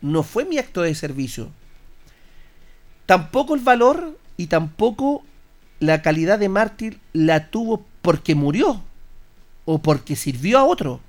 No 0.00 0.22
fue 0.22 0.44
mi 0.44 0.58
acto 0.58 0.82
de 0.82 0.94
servicio. 0.94 1.50
Tampoco 3.06 3.54
el 3.54 3.60
valor 3.60 4.18
y 4.36 4.46
tampoco 4.48 5.24
la 5.80 6.02
calidad 6.02 6.38
de 6.38 6.48
mártir 6.48 6.98
la 7.12 7.48
tuvo 7.50 7.86
porque 8.02 8.34
murió 8.34 8.82
o 9.64 9.78
porque 9.80 10.16
sirvió 10.16 10.58
a 10.58 10.64
otro. 10.64 11.00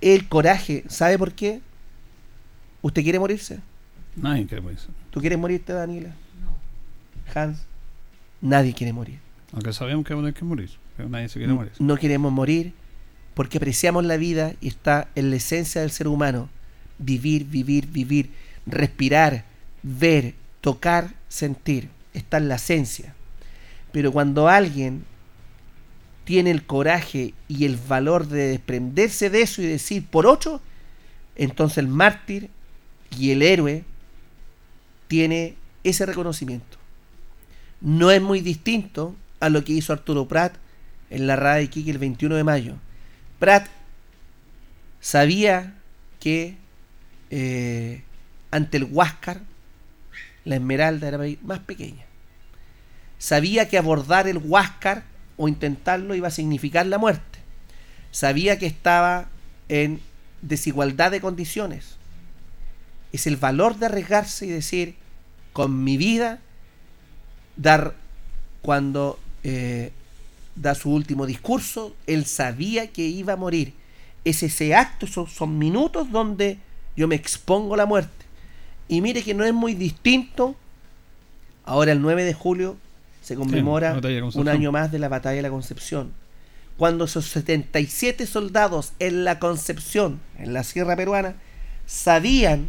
El 0.00 0.28
coraje, 0.28 0.84
¿sabe 0.88 1.18
por 1.18 1.32
qué? 1.32 1.60
¿Usted 2.82 3.02
quiere 3.02 3.18
morirse? 3.18 3.60
Nadie 4.16 4.46
quiere 4.46 4.60
morirse. 4.60 4.88
¿Tú 5.10 5.20
quieres 5.20 5.38
morirte, 5.38 5.72
Daniela? 5.72 6.08
No. 6.42 7.32
Hans, 7.40 7.58
nadie 8.40 8.72
quiere 8.74 8.92
morir. 8.92 9.18
Aunque 9.52 9.72
sabemos 9.72 10.04
que 10.04 10.14
hay 10.14 10.32
que 10.32 10.44
morir, 10.44 10.70
pero 10.96 11.08
nadie 11.08 11.28
se 11.28 11.34
quiere 11.34 11.48
No- 11.48 11.56
morir. 11.56 11.72
No 11.78 11.96
queremos 11.96 12.32
morir 12.32 12.72
porque 13.34 13.58
apreciamos 13.58 14.04
la 14.04 14.16
vida 14.16 14.54
y 14.60 14.68
está 14.68 15.08
en 15.14 15.30
la 15.30 15.36
esencia 15.36 15.80
del 15.82 15.90
ser 15.90 16.08
humano. 16.08 16.48
Vivir, 16.98 17.44
vivir, 17.46 17.86
vivir, 17.86 18.30
respirar, 18.66 19.44
ver, 19.82 20.34
tocar, 20.62 21.12
sentir. 21.28 21.90
Está 22.14 22.38
en 22.38 22.48
la 22.48 22.54
esencia. 22.54 23.14
Pero 23.92 24.10
cuando 24.10 24.48
alguien 24.48 25.04
tiene 26.24 26.50
el 26.50 26.64
coraje 26.64 27.34
y 27.48 27.66
el 27.66 27.76
valor 27.76 28.26
de 28.26 28.48
desprenderse 28.48 29.28
de 29.28 29.42
eso 29.42 29.60
y 29.60 29.66
decir 29.66 30.06
por 30.06 30.26
ocho, 30.26 30.62
entonces 31.36 31.78
el 31.78 31.88
mártir 31.88 32.48
y 33.18 33.32
el 33.32 33.42
héroe 33.42 33.84
tiene 35.08 35.56
ese 35.84 36.06
reconocimiento. 36.06 36.78
No 37.80 38.10
es 38.10 38.22
muy 38.22 38.40
distinto 38.40 39.14
a 39.40 39.48
lo 39.48 39.64
que 39.64 39.72
hizo 39.72 39.92
Arturo 39.92 40.28
Prat 40.28 40.54
en 41.10 41.26
la 41.26 41.36
radio 41.36 41.58
de 41.58 41.64
Iquique 41.64 41.90
el 41.90 41.98
21 41.98 42.36
de 42.36 42.44
mayo. 42.44 42.74
Prat 43.38 43.66
sabía 45.00 45.74
que 46.20 46.56
eh, 47.30 48.04
ante 48.50 48.76
el 48.76 48.84
Huáscar 48.84 49.40
la 50.44 50.56
Esmeralda 50.56 51.08
era 51.08 51.18
más 51.42 51.60
pequeña. 51.60 52.04
Sabía 53.18 53.68
que 53.68 53.78
abordar 53.78 54.26
el 54.26 54.38
Huáscar 54.38 55.04
o 55.36 55.48
intentarlo 55.48 56.14
iba 56.14 56.28
a 56.28 56.32
significar 56.32 56.86
la 56.86 56.98
muerte. 56.98 57.38
Sabía 58.10 58.58
que 58.58 58.66
estaba 58.66 59.28
en 59.68 60.00
desigualdad 60.42 61.10
de 61.10 61.20
condiciones. 61.20 61.96
Es 63.12 63.26
el 63.26 63.36
valor 63.36 63.76
de 63.76 63.86
arriesgarse 63.86 64.46
y 64.46 64.50
decir, 64.50 64.96
con 65.52 65.84
mi 65.84 65.96
vida, 65.96 66.40
dar 67.56 67.94
cuando 68.62 69.18
eh, 69.44 69.92
da 70.56 70.74
su 70.74 70.90
último 70.90 71.26
discurso, 71.26 71.94
él 72.06 72.26
sabía 72.26 72.88
que 72.88 73.02
iba 73.02 73.34
a 73.34 73.36
morir. 73.36 73.74
Es 74.24 74.42
ese 74.42 74.74
acto, 74.74 75.06
son, 75.06 75.28
son 75.28 75.58
minutos 75.58 76.10
donde 76.10 76.58
yo 76.96 77.08
me 77.08 77.14
expongo 77.14 77.74
a 77.74 77.78
la 77.78 77.86
muerte. 77.86 78.21
Y 78.92 79.00
mire 79.00 79.22
que 79.22 79.32
no 79.32 79.42
es 79.42 79.54
muy 79.54 79.72
distinto. 79.72 80.54
Ahora 81.64 81.92
el 81.92 82.02
9 82.02 82.24
de 82.24 82.34
julio 82.34 82.76
se 83.22 83.36
conmemora 83.36 83.98
un 84.34 84.48
año 84.50 84.70
más 84.70 84.92
de 84.92 84.98
la 84.98 85.08
batalla 85.08 85.36
de 85.36 85.40
la 85.40 85.48
Concepción. 85.48 86.12
Cuando 86.76 87.06
esos 87.06 87.24
77 87.28 88.26
soldados 88.26 88.92
en 88.98 89.24
la 89.24 89.38
Concepción, 89.38 90.20
en 90.38 90.52
la 90.52 90.62
sierra 90.62 90.94
peruana, 90.94 91.36
sabían 91.86 92.66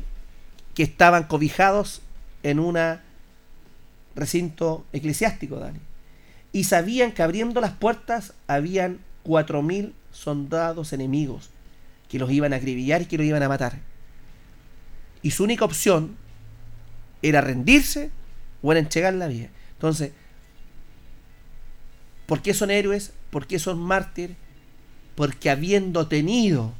que 0.75 0.83
estaban 0.83 1.23
cobijados 1.25 2.01
en 2.41 2.61
un 2.61 2.77
recinto 4.15 4.85
eclesiástico, 4.93 5.57
Dani. 5.57 5.79
Y 6.53 6.63
sabían 6.63 7.11
que 7.11 7.23
abriendo 7.23 7.59
las 7.59 7.71
puertas 7.73 8.31
habían 8.47 8.99
4.000 9.25 9.91
soldados 10.13 10.93
enemigos 10.93 11.49
que 12.07 12.17
los 12.17 12.31
iban 12.31 12.53
a 12.53 12.55
acribillar 12.55 13.01
y 13.01 13.07
que 13.07 13.17
los 13.17 13.27
iban 13.27 13.43
a 13.43 13.49
matar. 13.49 13.91
Y 15.23 15.31
su 15.31 15.43
única 15.43 15.65
opción 15.65 16.15
era 17.21 17.41
rendirse 17.41 18.11
o 18.61 18.71
era 18.71 18.79
entregar 18.79 19.13
la 19.13 19.27
vida. 19.27 19.49
Entonces, 19.71 20.11
¿por 22.27 22.41
qué 22.41 22.53
son 22.53 22.69
héroes? 22.69 23.13
¿Por 23.31 23.47
qué 23.47 23.57
son 23.57 23.79
mártires? 23.79 24.37
Porque 25.15 25.49
habiendo 25.49 26.07
tenido 26.07 26.73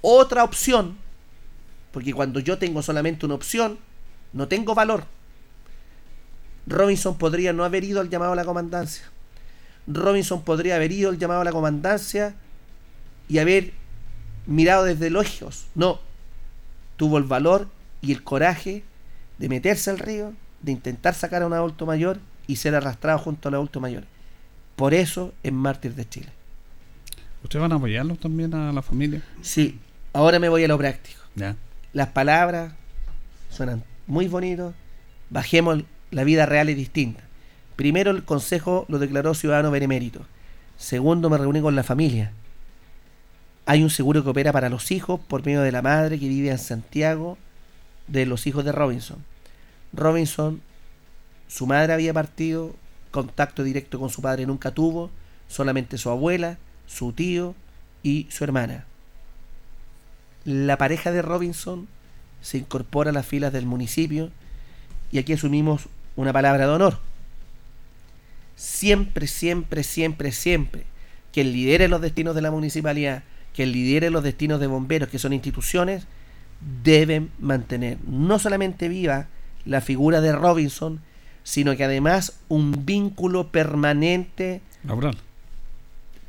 otra 0.00 0.42
opción, 0.42 0.96
porque 1.92 2.12
cuando 2.12 2.40
yo 2.40 2.58
tengo 2.58 2.82
solamente 2.82 3.26
una 3.26 3.34
opción, 3.34 3.78
no 4.32 4.48
tengo 4.48 4.74
valor. 4.74 5.04
Robinson 6.66 7.16
podría 7.16 7.52
no 7.52 7.64
haber 7.64 7.84
ido 7.84 8.00
al 8.00 8.10
llamado 8.10 8.32
a 8.32 8.36
la 8.36 8.44
comandancia. 8.44 9.04
Robinson 9.86 10.42
podría 10.42 10.76
haber 10.76 10.92
ido 10.92 11.10
al 11.10 11.18
llamado 11.18 11.42
a 11.42 11.44
la 11.44 11.52
comandancia 11.52 12.34
y 13.28 13.38
haber 13.38 13.72
mirado 14.46 14.84
desde 14.84 15.10
lejos. 15.10 15.66
No, 15.74 16.00
tuvo 16.96 17.18
el 17.18 17.24
valor 17.24 17.68
y 18.00 18.12
el 18.12 18.22
coraje 18.22 18.84
de 19.38 19.48
meterse 19.48 19.90
al 19.90 19.98
río, 19.98 20.32
de 20.62 20.72
intentar 20.72 21.14
sacar 21.14 21.42
a 21.42 21.46
un 21.46 21.52
adulto 21.52 21.86
mayor 21.86 22.18
y 22.46 22.56
ser 22.56 22.74
arrastrado 22.74 23.18
junto 23.18 23.48
al 23.48 23.54
adulto 23.54 23.80
mayor. 23.80 24.04
Por 24.76 24.94
eso 24.94 25.32
es 25.42 25.52
mártir 25.52 25.94
de 25.94 26.08
Chile. 26.08 26.28
¿Ustedes 27.42 27.62
van 27.62 27.72
a 27.72 27.76
apoyarlos 27.76 28.18
también 28.18 28.54
a 28.54 28.72
la 28.72 28.82
familia? 28.82 29.22
Sí, 29.42 29.78
ahora 30.12 30.38
me 30.38 30.48
voy 30.48 30.64
a 30.64 30.68
lo 30.68 30.78
práctico. 30.78 31.20
Ya. 31.34 31.56
Las 31.92 32.08
palabras 32.08 32.72
suenan 33.50 33.84
muy 34.06 34.28
bonitos. 34.28 34.74
Bajemos, 35.30 35.82
la 36.10 36.24
vida 36.24 36.46
real 36.46 36.68
es 36.68 36.76
distinta. 36.76 37.22
Primero, 37.76 38.10
el 38.10 38.24
consejo 38.24 38.86
lo 38.88 38.98
declaró 38.98 39.34
ciudadano 39.34 39.70
benemérito. 39.70 40.22
Segundo, 40.76 41.30
me 41.30 41.38
reuní 41.38 41.60
con 41.60 41.76
la 41.76 41.82
familia. 41.82 42.32
Hay 43.66 43.82
un 43.82 43.90
seguro 43.90 44.22
que 44.22 44.30
opera 44.30 44.52
para 44.52 44.68
los 44.68 44.92
hijos 44.92 45.20
por 45.20 45.44
medio 45.44 45.60
de 45.60 45.72
la 45.72 45.82
madre 45.82 46.20
que 46.20 46.28
vive 46.28 46.50
en 46.50 46.58
Santiago, 46.58 47.36
de 48.06 48.24
los 48.24 48.46
hijos 48.46 48.64
de 48.64 48.70
Robinson. 48.70 49.24
Robinson, 49.92 50.62
su 51.48 51.66
madre 51.66 51.92
había 51.92 52.14
partido, 52.14 52.76
contacto 53.10 53.64
directo 53.64 53.98
con 53.98 54.08
su 54.08 54.22
padre 54.22 54.46
nunca 54.46 54.70
tuvo, 54.70 55.10
solamente 55.48 55.98
su 55.98 56.10
abuela, 56.10 56.58
su 56.86 57.12
tío 57.12 57.56
y 58.04 58.28
su 58.30 58.44
hermana. 58.44 58.84
La 60.44 60.78
pareja 60.78 61.10
de 61.10 61.22
Robinson 61.22 61.88
se 62.40 62.58
incorpora 62.58 63.10
a 63.10 63.12
las 63.12 63.26
filas 63.26 63.52
del 63.52 63.66
municipio 63.66 64.30
y 65.10 65.18
aquí 65.18 65.32
asumimos 65.32 65.88
una 66.14 66.32
palabra 66.32 66.68
de 66.68 66.72
honor. 66.72 67.00
Siempre, 68.54 69.26
siempre, 69.26 69.82
siempre, 69.82 70.30
siempre, 70.30 70.84
quien 71.32 71.52
lidere 71.52 71.88
los 71.88 72.00
destinos 72.00 72.36
de 72.36 72.42
la 72.42 72.52
municipalidad, 72.52 73.24
quien 73.56 73.72
lidere 73.72 74.10
los 74.10 74.22
destinos 74.22 74.60
de 74.60 74.66
bomberos, 74.66 75.08
que 75.08 75.18
son 75.18 75.32
instituciones, 75.32 76.06
deben 76.84 77.30
mantener 77.38 77.98
no 78.06 78.38
solamente 78.38 78.88
viva 78.88 79.28
la 79.64 79.80
figura 79.80 80.20
de 80.20 80.32
Robinson, 80.32 81.00
sino 81.42 81.74
que 81.74 81.84
además 81.84 82.38
un 82.48 82.84
vínculo 82.84 83.48
permanente 83.48 84.60
Laboral. 84.84 85.16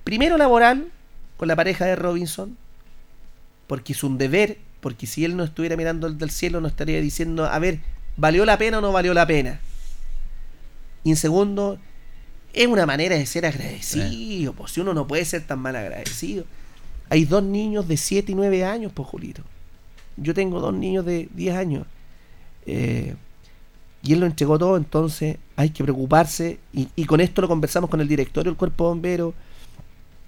primero 0.04 0.38
laboral 0.38 0.88
con 1.36 1.48
la 1.48 1.56
pareja 1.56 1.86
de 1.86 1.96
Robinson, 1.96 2.58
porque 3.68 3.94
es 3.94 4.04
un 4.04 4.18
deber, 4.18 4.58
porque 4.80 5.06
si 5.06 5.26
él 5.26 5.36
no 5.36 5.44
estuviera 5.44 5.76
mirando 5.76 6.08
el 6.08 6.18
del 6.18 6.32
cielo 6.32 6.62
no 6.62 6.68
estaría 6.68 7.02
diciendo, 7.02 7.46
a 7.46 7.60
ver, 7.60 7.80
¿valió 8.16 8.46
la 8.46 8.58
pena 8.58 8.78
o 8.78 8.82
no 8.82 8.92
valió 8.92 9.14
la 9.14 9.28
pena? 9.28 9.60
Y 11.04 11.10
en 11.10 11.18
segundo, 11.18 11.78
es 12.54 12.68
una 12.68 12.86
manera 12.86 13.18
de 13.18 13.26
ser 13.26 13.46
agradecido, 13.46 14.54
pues 14.54 14.72
si 14.72 14.80
uno 14.80 14.94
no 14.94 15.08
puede 15.08 15.26
ser 15.26 15.46
tan 15.46 15.60
mal 15.60 15.76
agradecido. 15.76 16.46
Hay 17.10 17.26
dos 17.26 17.44
niños 17.44 17.88
de 17.88 17.98
7 17.98 18.32
y 18.32 18.36
9 18.36 18.64
años, 18.66 18.92
pues 18.94 19.08
Julito. 19.08 19.44
Yo 20.18 20.34
tengo 20.34 20.60
dos 20.60 20.74
niños 20.74 21.06
de 21.06 21.30
10 21.34 21.56
años. 21.56 21.86
Eh, 22.66 23.16
y 24.04 24.14
él 24.14 24.20
lo 24.20 24.26
entregó 24.26 24.58
todo, 24.58 24.78
entonces 24.78 25.38
hay 25.56 25.70
que 25.70 25.84
preocuparse. 25.84 26.60
Y, 26.74 27.06
con 27.06 27.22
esto 27.22 27.42
lo 27.42 27.48
conversamos 27.48 27.90
con 27.90 28.02
el 28.02 28.08
directorio 28.08 28.52
del 28.52 28.58
cuerpo 28.58 28.86
bombero, 28.86 29.34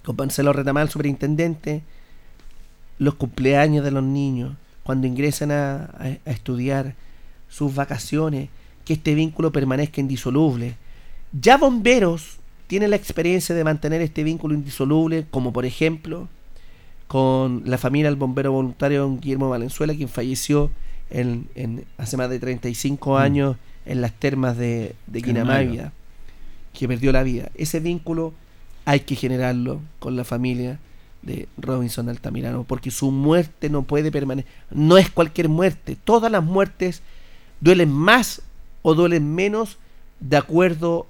con 0.04 0.16
Marcelo 0.16 0.52
Retamal, 0.52 0.84
el 0.84 0.90
superintendente. 0.90 1.82
Los 2.98 3.14
cumpleaños 3.14 3.84
de 3.84 3.90
los 3.90 4.02
niños, 4.02 4.54
cuando 4.82 5.06
ingresan 5.06 5.50
a- 5.52 5.90
a 5.98 6.30
estudiar, 6.30 6.94
sus 7.48 7.74
vacaciones, 7.74 8.48
que 8.84 8.92
este 8.94 9.14
vínculo 9.14 9.50
permanezca 9.50 10.00
indisoluble. 10.00 10.76
Ya 11.32 11.56
bomberos 11.56 12.38
tienen 12.68 12.90
la 12.90 12.96
experiencia 12.96 13.54
de 13.54 13.64
mantener 13.64 14.00
este 14.02 14.22
vínculo 14.22 14.54
indisoluble, 14.54 15.26
como 15.30 15.52
por 15.52 15.64
ejemplo 15.64 16.28
con 17.10 17.62
la 17.66 17.76
familia 17.76 18.08
del 18.08 18.14
bombero 18.14 18.52
voluntario 18.52 19.00
don 19.00 19.18
Guillermo 19.18 19.48
Valenzuela, 19.50 19.92
quien 19.96 20.08
falleció 20.08 20.70
en, 21.10 21.48
en- 21.56 21.84
hace 21.98 22.16
más 22.16 22.30
de 22.30 22.38
35 22.38 23.18
años 23.18 23.56
en 23.84 24.00
las 24.00 24.12
termas 24.12 24.56
de, 24.56 24.94
de 25.08 25.20
que 26.72 26.86
perdió 26.86 27.10
la 27.10 27.24
vida. 27.24 27.50
Ese 27.56 27.80
vínculo 27.80 28.32
hay 28.84 29.00
que 29.00 29.16
generarlo 29.16 29.80
con 29.98 30.14
la 30.14 30.22
familia 30.22 30.78
de 31.22 31.48
Robinson 31.58 32.08
Altamirano, 32.08 32.62
porque 32.62 32.92
su 32.92 33.10
muerte 33.10 33.70
no 33.70 33.82
puede 33.82 34.12
permanecer. 34.12 34.48
No 34.70 34.96
es 34.96 35.10
cualquier 35.10 35.48
muerte. 35.48 35.96
Todas 36.04 36.30
las 36.30 36.44
muertes 36.44 37.02
duelen 37.60 37.90
más 37.90 38.40
o 38.82 38.94
duelen 38.94 39.34
menos 39.34 39.78
de 40.20 40.36
acuerdo 40.36 41.08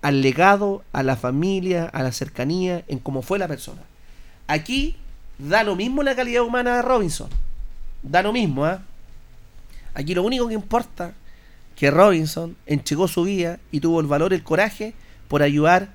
al 0.00 0.22
legado, 0.22 0.82
a 0.94 1.02
la 1.02 1.16
familia, 1.16 1.84
a 1.84 2.02
la 2.02 2.10
cercanía, 2.10 2.84
en 2.88 3.00
cómo 3.00 3.20
fue 3.20 3.38
la 3.38 3.48
persona. 3.48 3.82
Aquí 4.46 4.96
da 5.38 5.64
lo 5.64 5.76
mismo 5.76 6.02
la 6.02 6.14
calidad 6.14 6.42
humana 6.42 6.76
de 6.76 6.82
Robinson. 6.82 7.28
Da 8.02 8.22
lo 8.22 8.32
mismo, 8.32 8.64
¿ah? 8.64 8.82
Aquí 9.94 10.14
lo 10.14 10.22
único 10.22 10.48
que 10.48 10.54
importa 10.54 11.14
que 11.76 11.90
Robinson 11.90 12.56
enchegó 12.66 13.08
su 13.08 13.24
vida 13.24 13.58
y 13.70 13.80
tuvo 13.80 14.00
el 14.00 14.06
valor, 14.06 14.32
el 14.32 14.42
coraje 14.42 14.94
por 15.28 15.42
ayudar 15.42 15.90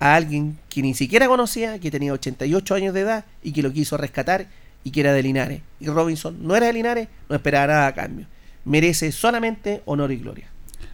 a 0.00 0.14
alguien 0.14 0.58
que 0.68 0.82
ni 0.82 0.94
siquiera 0.94 1.28
conocía, 1.28 1.78
que 1.78 1.90
tenía 1.90 2.12
88 2.12 2.74
años 2.74 2.94
de 2.94 3.00
edad 3.00 3.24
y 3.42 3.52
que 3.52 3.62
lo 3.62 3.72
quiso 3.72 3.96
rescatar 3.96 4.48
y 4.82 4.90
que 4.90 5.00
era 5.00 5.12
de 5.12 5.22
Linares. 5.22 5.62
Y 5.80 5.86
Robinson 5.86 6.46
no 6.46 6.54
era 6.54 6.66
de 6.66 6.74
Linares, 6.74 7.08
no 7.28 7.36
esperaba 7.36 7.68
nada 7.68 7.86
a 7.86 7.94
cambio. 7.94 8.26
Merece 8.64 9.12
solamente 9.12 9.82
honor 9.86 10.12
y 10.12 10.16
gloria. 10.16 10.48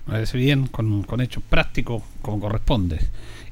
Me 0.06 0.12
parece 0.14 0.38
bien, 0.38 0.66
con, 0.66 1.02
con 1.02 1.20
hechos 1.20 1.42
prácticos 1.48 2.02
como 2.22 2.40
corresponde. 2.40 3.00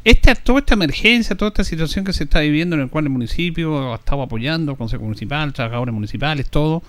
Esta, 0.08 0.34
toda 0.34 0.60
esta 0.60 0.72
emergencia, 0.72 1.36
toda 1.36 1.50
esta 1.50 1.64
situación 1.64 2.02
que 2.02 2.14
se 2.14 2.24
está 2.24 2.40
viviendo 2.40 2.74
en 2.74 2.80
el 2.80 2.88
cual 2.88 3.04
el 3.04 3.10
municipio 3.10 3.92
ha 3.92 3.96
estado 3.96 4.22
apoyando, 4.22 4.74
Consejo 4.74 5.04
Municipal, 5.04 5.52
trabajadores 5.52 5.92
municipales, 5.92 6.48
todo, 6.48 6.82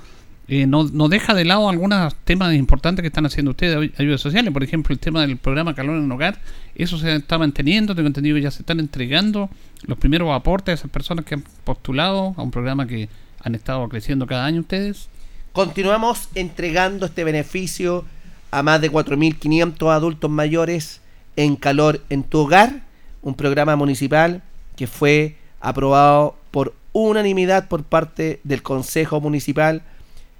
eh, 0.47 0.65
no, 0.65 0.85
no 0.85 1.09
deja 1.09 1.33
de 1.33 1.43
lado 1.43 1.67
algunos 1.67 2.15
temas 2.23 2.53
importantes 2.53 3.03
que 3.03 3.07
están 3.07 3.25
haciendo 3.25 3.51
ustedes 3.51 3.77
de 3.77 3.91
ayuda 3.97 4.17
sociales. 4.17 4.53
Por 4.53 4.63
ejemplo, 4.63 4.93
el 4.93 4.99
tema 4.99 5.19
del 5.19 5.35
programa 5.35 5.75
Calor 5.75 5.97
en 5.97 6.05
el 6.05 6.11
Hogar, 6.13 6.39
eso 6.75 6.97
se 6.97 7.13
está 7.13 7.37
manteniendo, 7.37 7.93
tengo 7.93 8.07
entendido 8.07 8.37
que 8.37 8.43
ya 8.43 8.51
se 8.51 8.61
están 8.61 8.79
entregando 8.79 9.49
los 9.81 9.97
primeros 9.97 10.33
aportes 10.33 10.71
a 10.71 10.75
esas 10.75 10.89
personas 10.89 11.25
que 11.25 11.33
han 11.33 11.43
postulado 11.65 12.33
a 12.37 12.41
un 12.41 12.51
programa 12.51 12.87
que 12.87 13.09
han 13.43 13.53
estado 13.53 13.89
creciendo 13.89 14.27
cada 14.27 14.45
año 14.45 14.61
ustedes. 14.61 15.09
Continuamos 15.51 16.29
entregando 16.35 17.07
este 17.07 17.25
beneficio 17.25 18.05
a 18.49 18.63
más 18.63 18.79
de 18.79 18.89
4.500 18.89 19.93
adultos 19.93 20.31
mayores 20.31 21.01
en 21.35 21.57
calor 21.57 22.01
en 22.09 22.23
tu 22.23 22.39
hogar, 22.39 22.87
un 23.21 23.35
programa 23.35 23.75
municipal 23.75 24.41
que 24.75 24.87
fue 24.87 25.35
aprobado 25.59 26.35
por 26.51 26.73
unanimidad 26.91 27.67
por 27.67 27.83
parte 27.83 28.39
del 28.43 28.63
Consejo 28.63 29.21
Municipal, 29.21 29.81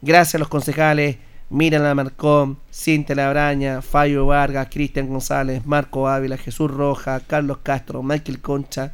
gracias 0.01 0.35
a 0.35 0.39
los 0.39 0.47
concejales 0.47 1.17
Miriam 1.49 1.81
Lamarcón, 1.81 2.59
Cintia 2.71 3.15
Labraña, 3.15 3.81
Fallo 3.81 4.27
Vargas, 4.27 4.67
Cristian 4.69 5.07
González, 5.07 5.65
Marco 5.65 6.07
Ávila, 6.07 6.37
Jesús 6.37 6.69
Roja, 6.69 7.19
Carlos 7.21 7.59
Castro, 7.63 8.03
Michael 8.03 8.39
Concha, 8.39 8.93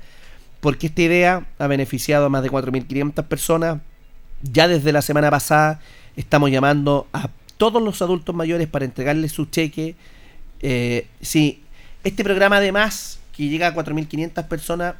porque 0.62 0.88
esta 0.88 1.02
idea 1.02 1.46
ha 1.60 1.68
beneficiado 1.68 2.26
a 2.26 2.30
más 2.30 2.44
de 2.44 2.50
4.500 2.50 3.24
personas. 3.26 3.82
Ya 4.42 4.68
desde 4.68 4.94
la 4.94 5.02
semana 5.02 5.30
pasada 5.30 5.82
estamos 6.16 6.50
llamando 6.50 7.08
a 7.12 7.30
todos 7.58 7.82
los 7.82 8.02
adultos 8.02 8.34
mayores 8.34 8.68
para 8.68 8.86
entregarles 8.86 9.34
su 9.34 9.46
cheque. 9.46 9.96
Eh, 10.62 11.08
si 11.22 11.62
este 12.04 12.24
programa 12.24 12.58
además, 12.58 13.20
que 13.36 13.48
llega 13.48 13.68
a 13.68 13.76
4.500 13.76 14.48
personas, 14.48 14.96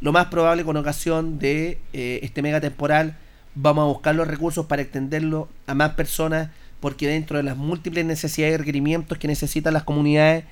lo 0.00 0.12
más 0.12 0.26
probable 0.26 0.64
con 0.64 0.76
ocasión 0.76 1.38
de 1.38 1.78
eh, 1.92 2.20
este 2.22 2.42
mega 2.42 2.60
temporal, 2.60 3.16
vamos 3.54 3.82
a 3.82 3.86
buscar 3.86 4.14
los 4.14 4.26
recursos 4.26 4.66
para 4.66 4.82
extenderlo 4.82 5.48
a 5.66 5.74
más 5.74 5.90
personas, 5.90 6.50
porque 6.80 7.06
dentro 7.06 7.36
de 7.36 7.42
las 7.42 7.56
múltiples 7.56 8.04
necesidades 8.04 8.54
y 8.54 8.58
requerimientos 8.58 9.18
que 9.18 9.28
necesitan 9.28 9.72
las 9.74 9.84
comunidades, 9.84 10.44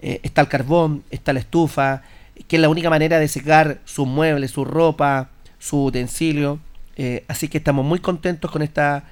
eh, 0.00 0.20
está 0.22 0.42
el 0.42 0.48
carbón, 0.48 1.02
está 1.10 1.32
la 1.32 1.40
estufa, 1.40 2.02
que 2.46 2.56
es 2.56 2.62
la 2.62 2.68
única 2.68 2.90
manera 2.90 3.18
de 3.18 3.28
secar 3.28 3.80
sus 3.84 4.06
muebles, 4.06 4.50
su 4.50 4.64
ropa, 4.64 5.30
su 5.58 5.84
utensilio. 5.84 6.60
Eh, 6.96 7.24
así 7.28 7.48
que 7.48 7.58
estamos 7.58 7.84
muy 7.84 8.00
contentos 8.00 8.50
con 8.50 8.62
esta 8.62 9.04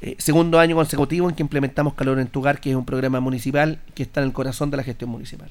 eh, 0.00 0.16
segundo 0.18 0.58
año 0.58 0.76
consecutivo 0.76 1.28
en 1.28 1.34
que 1.34 1.42
implementamos 1.42 1.94
Calor 1.94 2.18
en 2.18 2.26
tu 2.26 2.40
Hogar, 2.40 2.60
que 2.60 2.70
es 2.70 2.76
un 2.76 2.84
programa 2.84 3.20
municipal 3.20 3.78
que 3.94 4.02
está 4.02 4.20
en 4.20 4.26
el 4.26 4.32
corazón 4.32 4.70
de 4.70 4.76
la 4.76 4.82
gestión 4.82 5.10
municipal. 5.10 5.48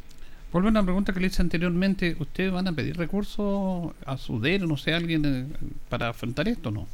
Vuelvo 0.54 0.68
a 0.70 0.72
una 0.72 0.84
pregunta 0.84 1.12
que 1.14 1.20
le 1.20 1.28
hice 1.28 1.41
anteriormente. 1.41 2.16
¿Ustedes 2.20 2.51
van 2.51 2.68
a 2.68 2.72
pedir 2.74 2.95
recursos 2.95 3.91
a 4.06 4.18
su 4.18 4.39
DER, 4.39 4.62
no 4.62 4.78
sé, 4.78 4.93
a 4.93 4.97
alguien 4.97 5.26
eh, 5.26 5.45
para 5.89 6.10
afrontar 6.10 6.47
esto 6.47 6.70
o 6.70 6.72
no? 6.72 6.88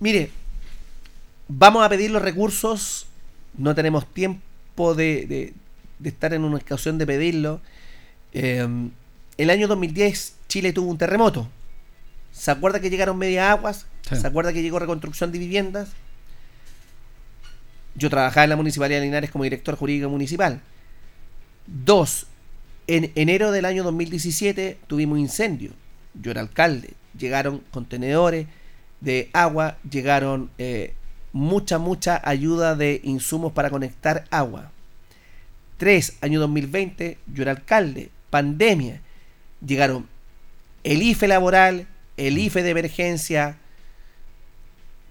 Mire, 0.00 0.30
vamos 1.48 1.84
a 1.84 1.88
pedir 1.88 2.10
los 2.10 2.20
recursos, 2.20 3.06
no 3.56 3.74
tenemos 3.74 4.06
tiempo 4.12 4.94
de, 4.94 5.26
de- 5.26 5.54
de 6.00 6.08
estar 6.08 6.34
en 6.34 6.42
una 6.42 6.56
ocasión 6.56 6.98
de 6.98 7.06
pedirlo. 7.06 7.60
Eh, 8.32 8.66
el 9.38 9.50
año 9.50 9.68
2010 9.68 10.34
Chile 10.48 10.72
tuvo 10.72 10.90
un 10.90 10.98
terremoto. 10.98 11.48
¿Se 12.32 12.50
acuerda 12.50 12.80
que 12.80 12.90
llegaron 12.90 13.16
media 13.16 13.52
aguas? 13.52 13.86
Sí. 14.08 14.16
¿Se 14.16 14.26
acuerda 14.26 14.52
que 14.52 14.62
llegó 14.62 14.80
reconstrucción 14.80 15.30
de 15.30 15.38
viviendas? 15.38 15.90
Yo 17.94 18.10
trabajaba 18.10 18.44
en 18.44 18.50
la 18.50 18.56
Municipalidad 18.56 18.98
de 19.00 19.06
Linares 19.06 19.30
como 19.30 19.44
director 19.44 19.76
jurídico 19.76 20.08
municipal. 20.08 20.60
Dos, 21.66 22.26
en 22.92 23.10
enero 23.14 23.52
del 23.52 23.64
año 23.64 23.84
2017 23.84 24.76
tuvimos 24.86 25.18
incendio. 25.18 25.70
Yo 26.12 26.30
era 26.30 26.42
alcalde. 26.42 26.90
Llegaron 27.18 27.62
contenedores 27.70 28.46
de 29.00 29.30
agua, 29.32 29.78
llegaron 29.88 30.50
eh, 30.58 30.92
mucha, 31.32 31.78
mucha 31.78 32.20
ayuda 32.22 32.76
de 32.76 33.00
insumos 33.02 33.52
para 33.52 33.70
conectar 33.70 34.26
agua. 34.30 34.72
Tres, 35.78 36.18
año 36.20 36.38
2020, 36.40 37.16
yo 37.32 37.42
era 37.42 37.52
alcalde. 37.52 38.10
Pandemia. 38.28 39.00
Llegaron 39.66 40.06
el 40.84 41.02
IFE 41.02 41.28
laboral, 41.28 41.86
el 42.18 42.36
IFE 42.36 42.62
de 42.62 42.70
emergencia, 42.70 43.56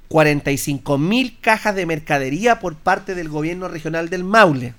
45 0.08 1.00
mil 1.00 1.40
cajas 1.40 1.74
de 1.74 1.88
mercadería 1.88 2.60
por 2.60 2.76
parte 2.76 3.16
del 3.16 3.28
gobierno 3.28 3.68
regional 3.70 4.10
del 4.10 4.24
Maule. 4.24 4.76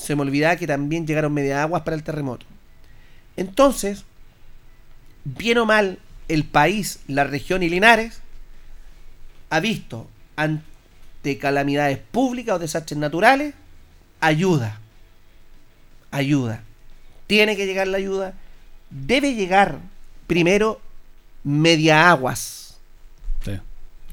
Se 0.00 0.16
me 0.16 0.22
olvidaba 0.22 0.56
que 0.56 0.66
también 0.66 1.06
llegaron 1.06 1.32
media 1.32 1.62
aguas 1.62 1.82
para 1.82 1.94
el 1.96 2.02
terremoto. 2.02 2.46
Entonces, 3.36 4.04
bien 5.24 5.58
o 5.58 5.66
mal, 5.66 5.98
el 6.28 6.44
país, 6.44 7.00
la 7.06 7.24
región 7.24 7.62
y 7.62 7.68
Linares 7.68 8.20
ha 9.50 9.60
visto 9.60 10.08
ante 10.36 11.38
calamidades 11.38 11.98
públicas 11.98 12.56
o 12.56 12.58
desastres 12.58 12.98
naturales 12.98 13.54
ayuda. 14.20 14.80
Ayuda. 16.10 16.62
Tiene 17.26 17.56
que 17.56 17.66
llegar 17.66 17.86
la 17.86 17.98
ayuda. 17.98 18.34
Debe 18.90 19.34
llegar 19.34 19.78
primero 20.26 20.80
media 21.44 22.10
aguas. 22.10 22.78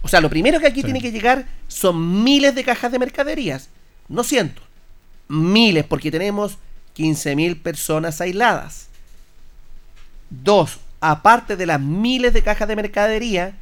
O 0.04 0.08
sea, 0.10 0.22
lo 0.22 0.30
primero 0.30 0.60
que 0.60 0.68
aquí 0.68 0.84
tiene 0.84 1.02
que 1.02 1.12
llegar 1.12 1.46
son 1.68 2.24
miles 2.24 2.56
de 2.56 2.64
cajas 2.64 2.92
de 2.92 3.00
mercaderías, 3.00 3.70
no 4.08 4.24
cientos, 4.24 4.64
miles, 5.28 5.86
porque 5.86 6.12
tenemos 6.12 6.58
15.000 6.96 7.62
personas 7.62 8.22
aisladas. 8.22 8.88
Dos, 10.30 10.80
aparte 11.00 11.56
de 11.56 11.66
las 11.66 11.80
miles 11.80 12.34
de 12.34 12.44
cajas 12.44 12.68
de 12.68 12.76
mercadería, 12.76 13.56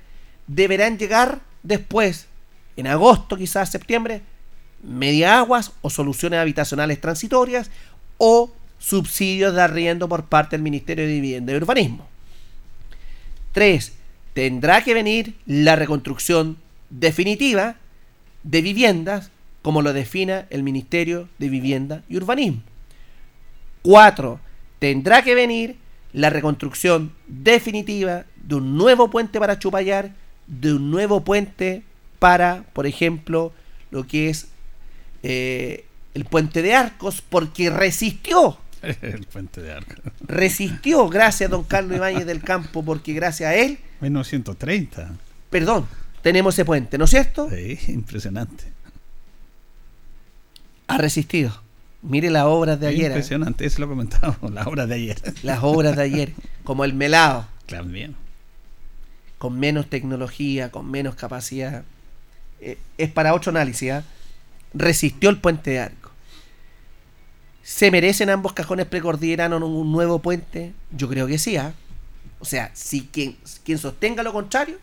deberán 0.48 0.98
llegar 0.98 1.42
después, 1.64 2.28
en 2.78 2.88
agosto, 2.88 3.38
quizás 3.38 3.72
septiembre, 3.72 4.22
media 4.84 5.40
aguas 5.40 5.72
o 5.82 5.90
soluciones 5.90 6.40
habitacionales 6.40 7.02
transitorias 7.02 7.72
o 8.18 8.52
subsidios 8.78 9.54
de 9.56 9.62
arriendo 9.62 10.08
por 10.08 10.26
parte 10.26 10.56
del 10.56 10.64
Ministerio 10.64 11.06
de 11.06 11.14
Vivienda 11.14 11.54
y 11.54 11.56
Urbanismo. 11.56 12.08
Tres, 13.52 13.94
tendrá 14.34 14.84
que 14.84 14.94
venir 14.94 15.36
la 15.46 15.76
reconstrucción 15.76 16.58
definitiva 16.90 17.78
de 18.44 18.62
viviendas 18.62 19.32
como 19.66 19.82
lo 19.82 19.94
defina 19.94 20.46
el 20.52 20.62
Ministerio 20.62 21.28
de 21.40 21.50
Vivienda 21.50 22.04
y 22.08 22.18
Urbanismo. 22.18 22.62
4. 23.82 24.40
Tendrá 24.78 25.24
que 25.24 25.34
venir 25.34 25.78
la 26.14 26.30
reconstrucción 26.30 27.14
definitiva 27.26 28.26
de 28.36 28.54
un 28.54 28.78
nuevo 28.78 29.10
puente 29.10 29.40
para 29.40 29.58
Chupayar, 29.58 30.12
de 30.46 30.74
un 30.74 30.92
nuevo 30.92 31.24
puente 31.24 31.82
para, 32.20 32.64
por 32.74 32.86
ejemplo, 32.86 33.54
lo 33.90 34.06
que 34.06 34.30
es 34.30 34.50
eh, 35.24 35.86
el 36.14 36.26
puente 36.26 36.62
de 36.62 36.76
Arcos, 36.76 37.24
porque 37.28 37.72
resistió 37.72 38.60
el 39.02 39.26
puente 39.26 39.62
de 39.64 39.72
arco. 39.72 39.96
resistió, 40.28 41.10
gracias 41.10 41.50
a 41.50 41.52
don 41.52 41.64
Carlos 41.64 41.98
Ibáñez 41.98 42.28
del 42.28 42.44
Campo, 42.44 42.86
porque 42.86 43.14
gracias 43.14 43.50
a 43.50 43.56
él, 43.56 43.80
1930. 44.02 45.16
perdón, 45.50 45.88
tenemos 46.22 46.54
ese 46.54 46.66
puente, 46.66 47.00
¿no 47.00 47.06
es 47.06 47.10
cierto? 47.10 47.50
Sí, 47.50 47.80
impresionante. 47.88 48.75
Ha 50.88 50.98
resistido. 50.98 51.62
Mire 52.02 52.30
las 52.30 52.46
obras 52.46 52.80
de 52.80 52.88
ayer. 52.88 53.06
¿eh? 53.06 53.16
Impresionante, 53.16 53.66
eso 53.66 53.82
lo 53.82 53.88
comentábamos, 53.90 54.52
las 54.54 54.68
obras 54.68 54.88
de 54.88 54.96
ayer. 54.96 55.18
Las 55.44 55.60
obras 55.64 55.96
de 55.96 56.04
ayer, 56.04 56.34
como 56.64 56.86
el 56.86 56.94
melado, 56.94 57.48
Claro, 57.66 57.86
bien. 57.86 58.16
con 59.40 59.60
menos 59.60 59.90
tecnología, 59.90 60.70
con 60.70 60.90
menos 60.90 61.16
capacidad. 61.16 61.84
Eh, 62.62 62.78
es 62.98 63.10
para 63.12 63.34
otro 63.34 63.50
análisis, 63.50 63.92
¿ah? 63.92 64.04
resistió 64.74 65.30
el 65.30 65.38
puente 65.40 65.72
de 65.72 65.80
arco. 65.80 66.12
¿Se 67.64 67.90
merecen 67.90 68.30
ambos 68.30 68.54
cajones 68.54 68.86
precordilleranos 68.86 69.64
un 69.64 69.92
nuevo 69.92 70.20
puente? 70.20 70.74
Yo 70.92 71.10
creo 71.10 71.26
que 71.26 71.40
sí, 71.40 71.58
¿ah? 71.58 71.74
O 72.40 72.46
sea, 72.46 72.70
si 72.76 73.08
quien, 73.12 73.38
quien 73.64 73.80
sostenga 73.80 74.22
lo 74.22 74.32
contrario, 74.32 74.78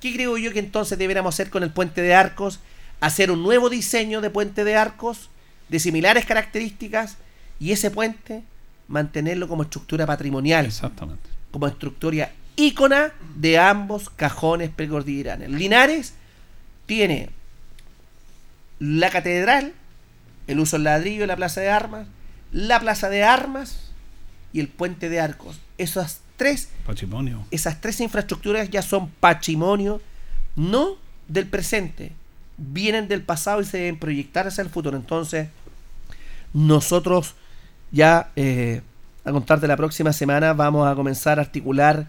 ¿qué 0.00 0.12
creo 0.12 0.36
yo 0.36 0.52
que 0.52 0.58
entonces 0.58 0.98
deberíamos 0.98 1.34
hacer 1.34 1.48
con 1.48 1.62
el 1.62 1.70
puente 1.70 2.02
de 2.02 2.14
arcos? 2.14 2.60
Hacer 3.02 3.30
un 3.30 3.42
nuevo 3.42 3.68
diseño 3.68 4.20
de 4.20 4.30
puente 4.30 4.64
de 4.64 4.76
arcos 4.76 5.28
de 5.68 5.80
similares 5.80 6.24
características 6.24 7.16
y 7.58 7.72
ese 7.72 7.90
puente 7.90 8.44
mantenerlo 8.88 9.48
como 9.48 9.64
estructura 9.64 10.06
patrimonial. 10.06 10.66
Exactamente. 10.66 11.28
Como 11.50 11.66
estructura 11.66 12.32
ícona 12.56 13.12
de 13.36 13.58
ambos 13.58 14.08
cajones 14.08 14.70
precordilleranos. 14.70 15.48
Linares 15.48 16.14
tiene 16.86 17.30
la 18.78 19.10
catedral, 19.10 19.72
el 20.46 20.60
uso 20.60 20.76
del 20.76 20.84
ladrillo 20.84 21.26
la 21.26 21.36
plaza 21.36 21.60
de 21.60 21.70
armas, 21.70 22.06
la 22.52 22.80
plaza 22.80 23.08
de 23.08 23.24
armas 23.24 23.90
y 24.52 24.60
el 24.60 24.68
puente 24.68 25.08
de 25.08 25.20
arcos. 25.20 25.60
Esas 25.78 26.20
tres, 26.36 26.68
Patrimonio. 26.86 27.44
esas 27.50 27.80
tres 27.80 28.00
infraestructuras 28.00 28.70
ya 28.70 28.82
son 28.82 29.08
patrimonio, 29.08 30.00
no 30.54 30.96
del 31.28 31.46
presente, 31.46 32.12
vienen 32.62 33.08
del 33.08 33.22
pasado 33.22 33.60
y 33.60 33.64
se 33.64 33.78
deben 33.78 33.98
proyectar 33.98 34.46
hacia 34.46 34.62
el 34.62 34.70
futuro. 34.70 34.96
Entonces, 34.96 35.48
nosotros 36.52 37.34
ya 37.90 38.30
eh, 38.36 38.82
a 39.24 39.32
contar 39.32 39.60
de 39.60 39.68
la 39.68 39.76
próxima 39.76 40.12
semana 40.12 40.52
vamos 40.52 40.86
a 40.86 40.94
comenzar 40.94 41.38
a 41.38 41.42
articular 41.42 42.08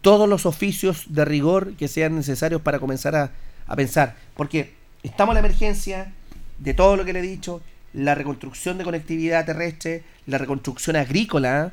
todos 0.00 0.28
los 0.28 0.46
oficios 0.46 1.04
de 1.08 1.24
rigor 1.24 1.74
que 1.74 1.88
sean 1.88 2.16
necesarios 2.16 2.62
para 2.62 2.78
comenzar 2.78 3.14
a, 3.14 3.30
a 3.66 3.76
pensar. 3.76 4.16
Porque 4.34 4.74
estamos 5.02 5.32
en 5.32 5.42
la 5.42 5.48
emergencia 5.48 6.12
de 6.58 6.74
todo 6.74 6.96
lo 6.96 7.04
que 7.04 7.12
le 7.12 7.20
he 7.20 7.22
dicho, 7.22 7.60
la 7.92 8.14
reconstrucción 8.14 8.78
de 8.78 8.84
conectividad 8.84 9.44
terrestre, 9.44 10.04
la 10.26 10.38
reconstrucción 10.38 10.96
agrícola 10.96 11.72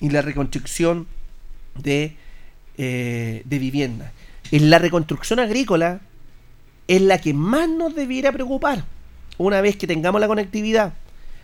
y 0.00 0.10
la 0.10 0.22
reconstrucción 0.22 1.06
de, 1.76 2.16
eh, 2.76 3.42
de 3.44 3.58
vivienda. 3.58 4.12
En 4.50 4.68
la 4.68 4.78
reconstrucción 4.78 5.38
agrícola 5.38 6.00
es 6.96 7.00
la 7.02 7.18
que 7.18 7.32
más 7.32 7.68
nos 7.68 7.94
debiera 7.94 8.32
preocupar 8.32 8.84
una 9.38 9.60
vez 9.60 9.76
que 9.76 9.86
tengamos 9.86 10.20
la 10.20 10.26
conectividad. 10.28 10.92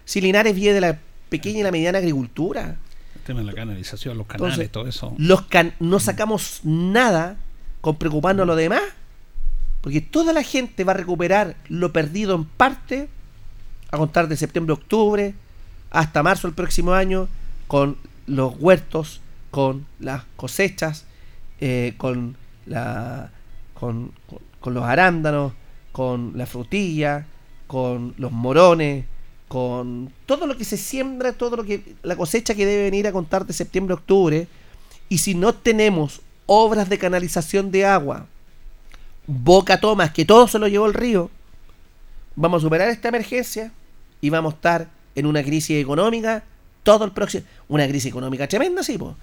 Si 0.05 0.21
Linares 0.21 0.55
viene 0.55 0.75
de 0.75 0.81
la 0.81 0.99
pequeña 1.31 1.61
y 1.61 1.63
la 1.63 1.71
mediana 1.73 1.99
agricultura, 1.99 2.77
El 3.15 3.21
tema 3.23 3.41
de 3.41 3.47
la 3.47 3.53
canalización, 3.55 4.19
los 4.19 4.27
canales, 4.27 4.59
entonces, 4.59 4.71
todo 4.71 4.87
eso. 4.87 5.15
los 5.19 5.43
can- 5.47 5.75
no 5.81 6.01
sacamos 6.01 6.61
nada 6.65 7.37
con 7.81 7.97
preocuparnos 7.97 8.47
lo 8.47 8.57
demás, 8.57 8.83
porque 9.81 10.01
toda 10.01 10.33
la 10.35 10.43
gente 10.43 10.85
va 10.85 10.93
a 10.93 10.97
recuperar 10.97 11.57
lo 11.69 11.93
perdido 11.93 12.35
en 12.35 12.45
parte 12.45 13.09
a 13.91 13.97
contar 13.97 14.29
de 14.29 14.37
septiembre, 14.37 14.75
octubre, 14.75 15.35
hasta 15.91 16.23
marzo 16.23 16.47
del 16.49 16.55
próximo 16.55 16.93
año, 16.93 17.27
con 17.69 17.97
los 18.27 18.55
huertos, 18.59 19.23
con 19.51 19.87
las 19.99 20.25
cosechas, 20.37 21.05
eh, 21.61 21.95
con, 21.97 22.37
la, 22.67 23.31
con, 23.73 24.13
con- 24.29 24.47
con 24.61 24.75
los 24.75 24.85
arándanos, 24.85 25.53
con 25.93 26.33
la 26.37 26.47
frutilla, 26.47 27.27
con 27.67 28.15
los 28.19 28.33
morones, 28.33 29.05
con 29.49 30.13
todo 30.27 30.47
lo 30.47 30.57
que 30.57 30.65
se 30.65 30.77
siembra, 30.77 31.33
todo 31.33 31.57
lo 31.57 31.65
que 31.65 31.95
la 32.03 32.17
cosecha 32.17 32.55
que 32.55 32.67
debe 32.67 32.85
venir 32.85 33.07
a 33.07 33.13
contar 33.13 33.47
de 33.47 33.53
septiembre, 33.53 33.95
octubre, 33.95 34.47
y 35.09 35.19
si 35.19 35.35
no 35.35 35.55
tenemos 35.55 36.21
obras 36.47 36.89
de 36.89 36.99
canalización 36.99 37.71
de 37.71 37.87
agua, 37.87 38.27
Boca 39.27 39.81
Tomas, 39.81 40.13
que 40.13 40.25
todo 40.25 40.49
se 40.49 40.59
lo 40.59 40.69
llevó 40.69 40.87
el 40.87 40.95
río, 40.95 41.31
vamos 42.37 42.63
a 42.63 42.67
superar 42.67 42.89
esta 42.89 43.09
emergencia 43.09 43.73
y 44.21 44.31
vamos 44.31 44.55
a 44.55 44.57
estar 44.57 44.89
en 45.15 45.27
una 45.27 45.43
crisis 45.43 45.81
económica 45.81 46.45
todo 46.83 47.05
el 47.05 47.13
próximo. 47.13 47.45
Una 47.69 47.87
crisis 47.87 48.11
económica 48.11 48.47
tremenda, 48.47 48.83
sí, 48.83 48.97
po, 48.97 49.17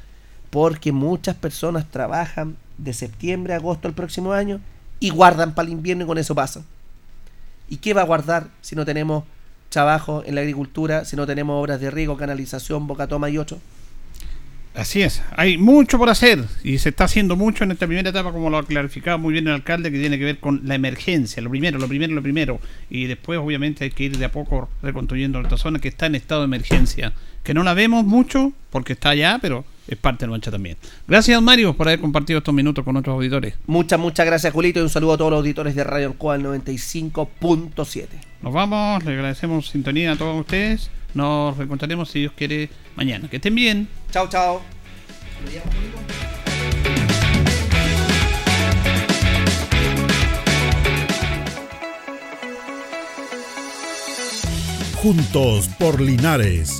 porque 0.49 0.91
muchas 0.91 1.35
personas 1.35 1.89
trabajan 1.89 2.57
de 2.77 2.93
septiembre 2.93 3.53
a 3.53 3.57
agosto 3.57 3.87
del 3.87 3.95
próximo 3.95 4.33
año 4.33 4.59
y 4.99 5.09
guardan 5.09 5.53
para 5.53 5.67
el 5.67 5.73
invierno 5.73 6.03
y 6.03 6.07
con 6.07 6.17
eso 6.17 6.35
pasan. 6.35 6.63
¿Y 7.69 7.77
qué 7.77 7.93
va 7.93 8.01
a 8.01 8.05
guardar 8.05 8.47
si 8.61 8.75
no 8.75 8.85
tenemos 8.85 9.23
trabajo 9.69 10.23
en 10.25 10.35
la 10.35 10.41
agricultura, 10.41 11.05
si 11.05 11.15
no 11.15 11.25
tenemos 11.25 11.61
obras 11.61 11.79
de 11.79 11.91
riego, 11.91 12.17
canalización, 12.17 12.87
boca 12.87 13.07
toma 13.07 13.29
y 13.29 13.37
otro? 13.37 13.59
Así 14.75 15.01
es, 15.01 15.23
hay 15.37 15.57
mucho 15.57 15.97
por 15.97 16.09
hacer 16.09 16.43
y 16.61 16.79
se 16.79 16.89
está 16.89 17.05
haciendo 17.05 17.37
mucho 17.37 17.63
en 17.63 17.71
esta 17.71 17.87
primera 17.87 18.09
etapa, 18.09 18.33
como 18.33 18.49
lo 18.49 18.57
ha 18.57 18.65
clarificado 18.65 19.17
muy 19.17 19.31
bien 19.31 19.47
el 19.47 19.53
alcalde, 19.53 19.89
que 19.89 19.99
tiene 19.99 20.19
que 20.19 20.25
ver 20.25 20.39
con 20.39 20.61
la 20.65 20.75
emergencia, 20.75 21.41
lo 21.41 21.49
primero, 21.49 21.79
lo 21.79 21.87
primero, 21.87 22.13
lo 22.13 22.21
primero. 22.21 22.59
Y 22.89 23.05
después, 23.05 23.39
obviamente, 23.39 23.85
hay 23.85 23.91
que 23.91 24.03
ir 24.03 24.17
de 24.17 24.25
a 24.25 24.31
poco 24.33 24.67
reconstruyendo 24.81 25.39
esta 25.39 25.55
zona 25.55 25.79
que 25.79 25.87
está 25.87 26.07
en 26.07 26.15
estado 26.15 26.41
de 26.41 26.45
emergencia, 26.45 27.13
que 27.43 27.53
no 27.53 27.63
la 27.63 27.73
vemos 27.73 28.03
mucho 28.03 28.51
porque 28.69 28.93
está 28.93 29.11
allá, 29.11 29.39
pero 29.41 29.63
es 29.87 29.97
parte 29.97 30.25
de 30.25 30.31
Mancha 30.31 30.51
también. 30.51 30.77
Gracias, 31.07 31.41
Mario, 31.41 31.75
por 31.75 31.87
haber 31.87 31.99
compartido 31.99 32.39
estos 32.39 32.53
minutos 32.53 32.83
con 32.83 32.93
nuestros 32.93 33.13
auditores. 33.13 33.55
Muchas, 33.67 33.99
muchas 33.99 34.25
gracias, 34.25 34.51
Julito, 34.53 34.79
y 34.79 34.83
un 34.83 34.89
saludo 34.89 35.13
a 35.13 35.17
todos 35.17 35.31
los 35.31 35.37
auditores 35.39 35.75
de 35.75 35.83
Radio 35.83 36.07
Ancoa 36.07 36.37
95.7. 36.37 38.07
Nos 38.41 38.53
vamos, 38.53 39.03
le 39.03 39.13
agradecemos 39.13 39.69
sintonía 39.69 40.13
a 40.13 40.15
todos 40.15 40.39
ustedes. 40.39 40.89
Nos 41.13 41.55
reencontraremos, 41.57 42.09
si 42.09 42.19
Dios 42.19 42.33
quiere, 42.35 42.69
mañana. 42.95 43.29
Que 43.29 43.37
estén 43.37 43.55
bien. 43.55 43.87
Chao, 44.11 44.27
chao. 44.27 44.61
Juntos 54.95 55.67
por 55.77 56.01
Linares 56.01 56.79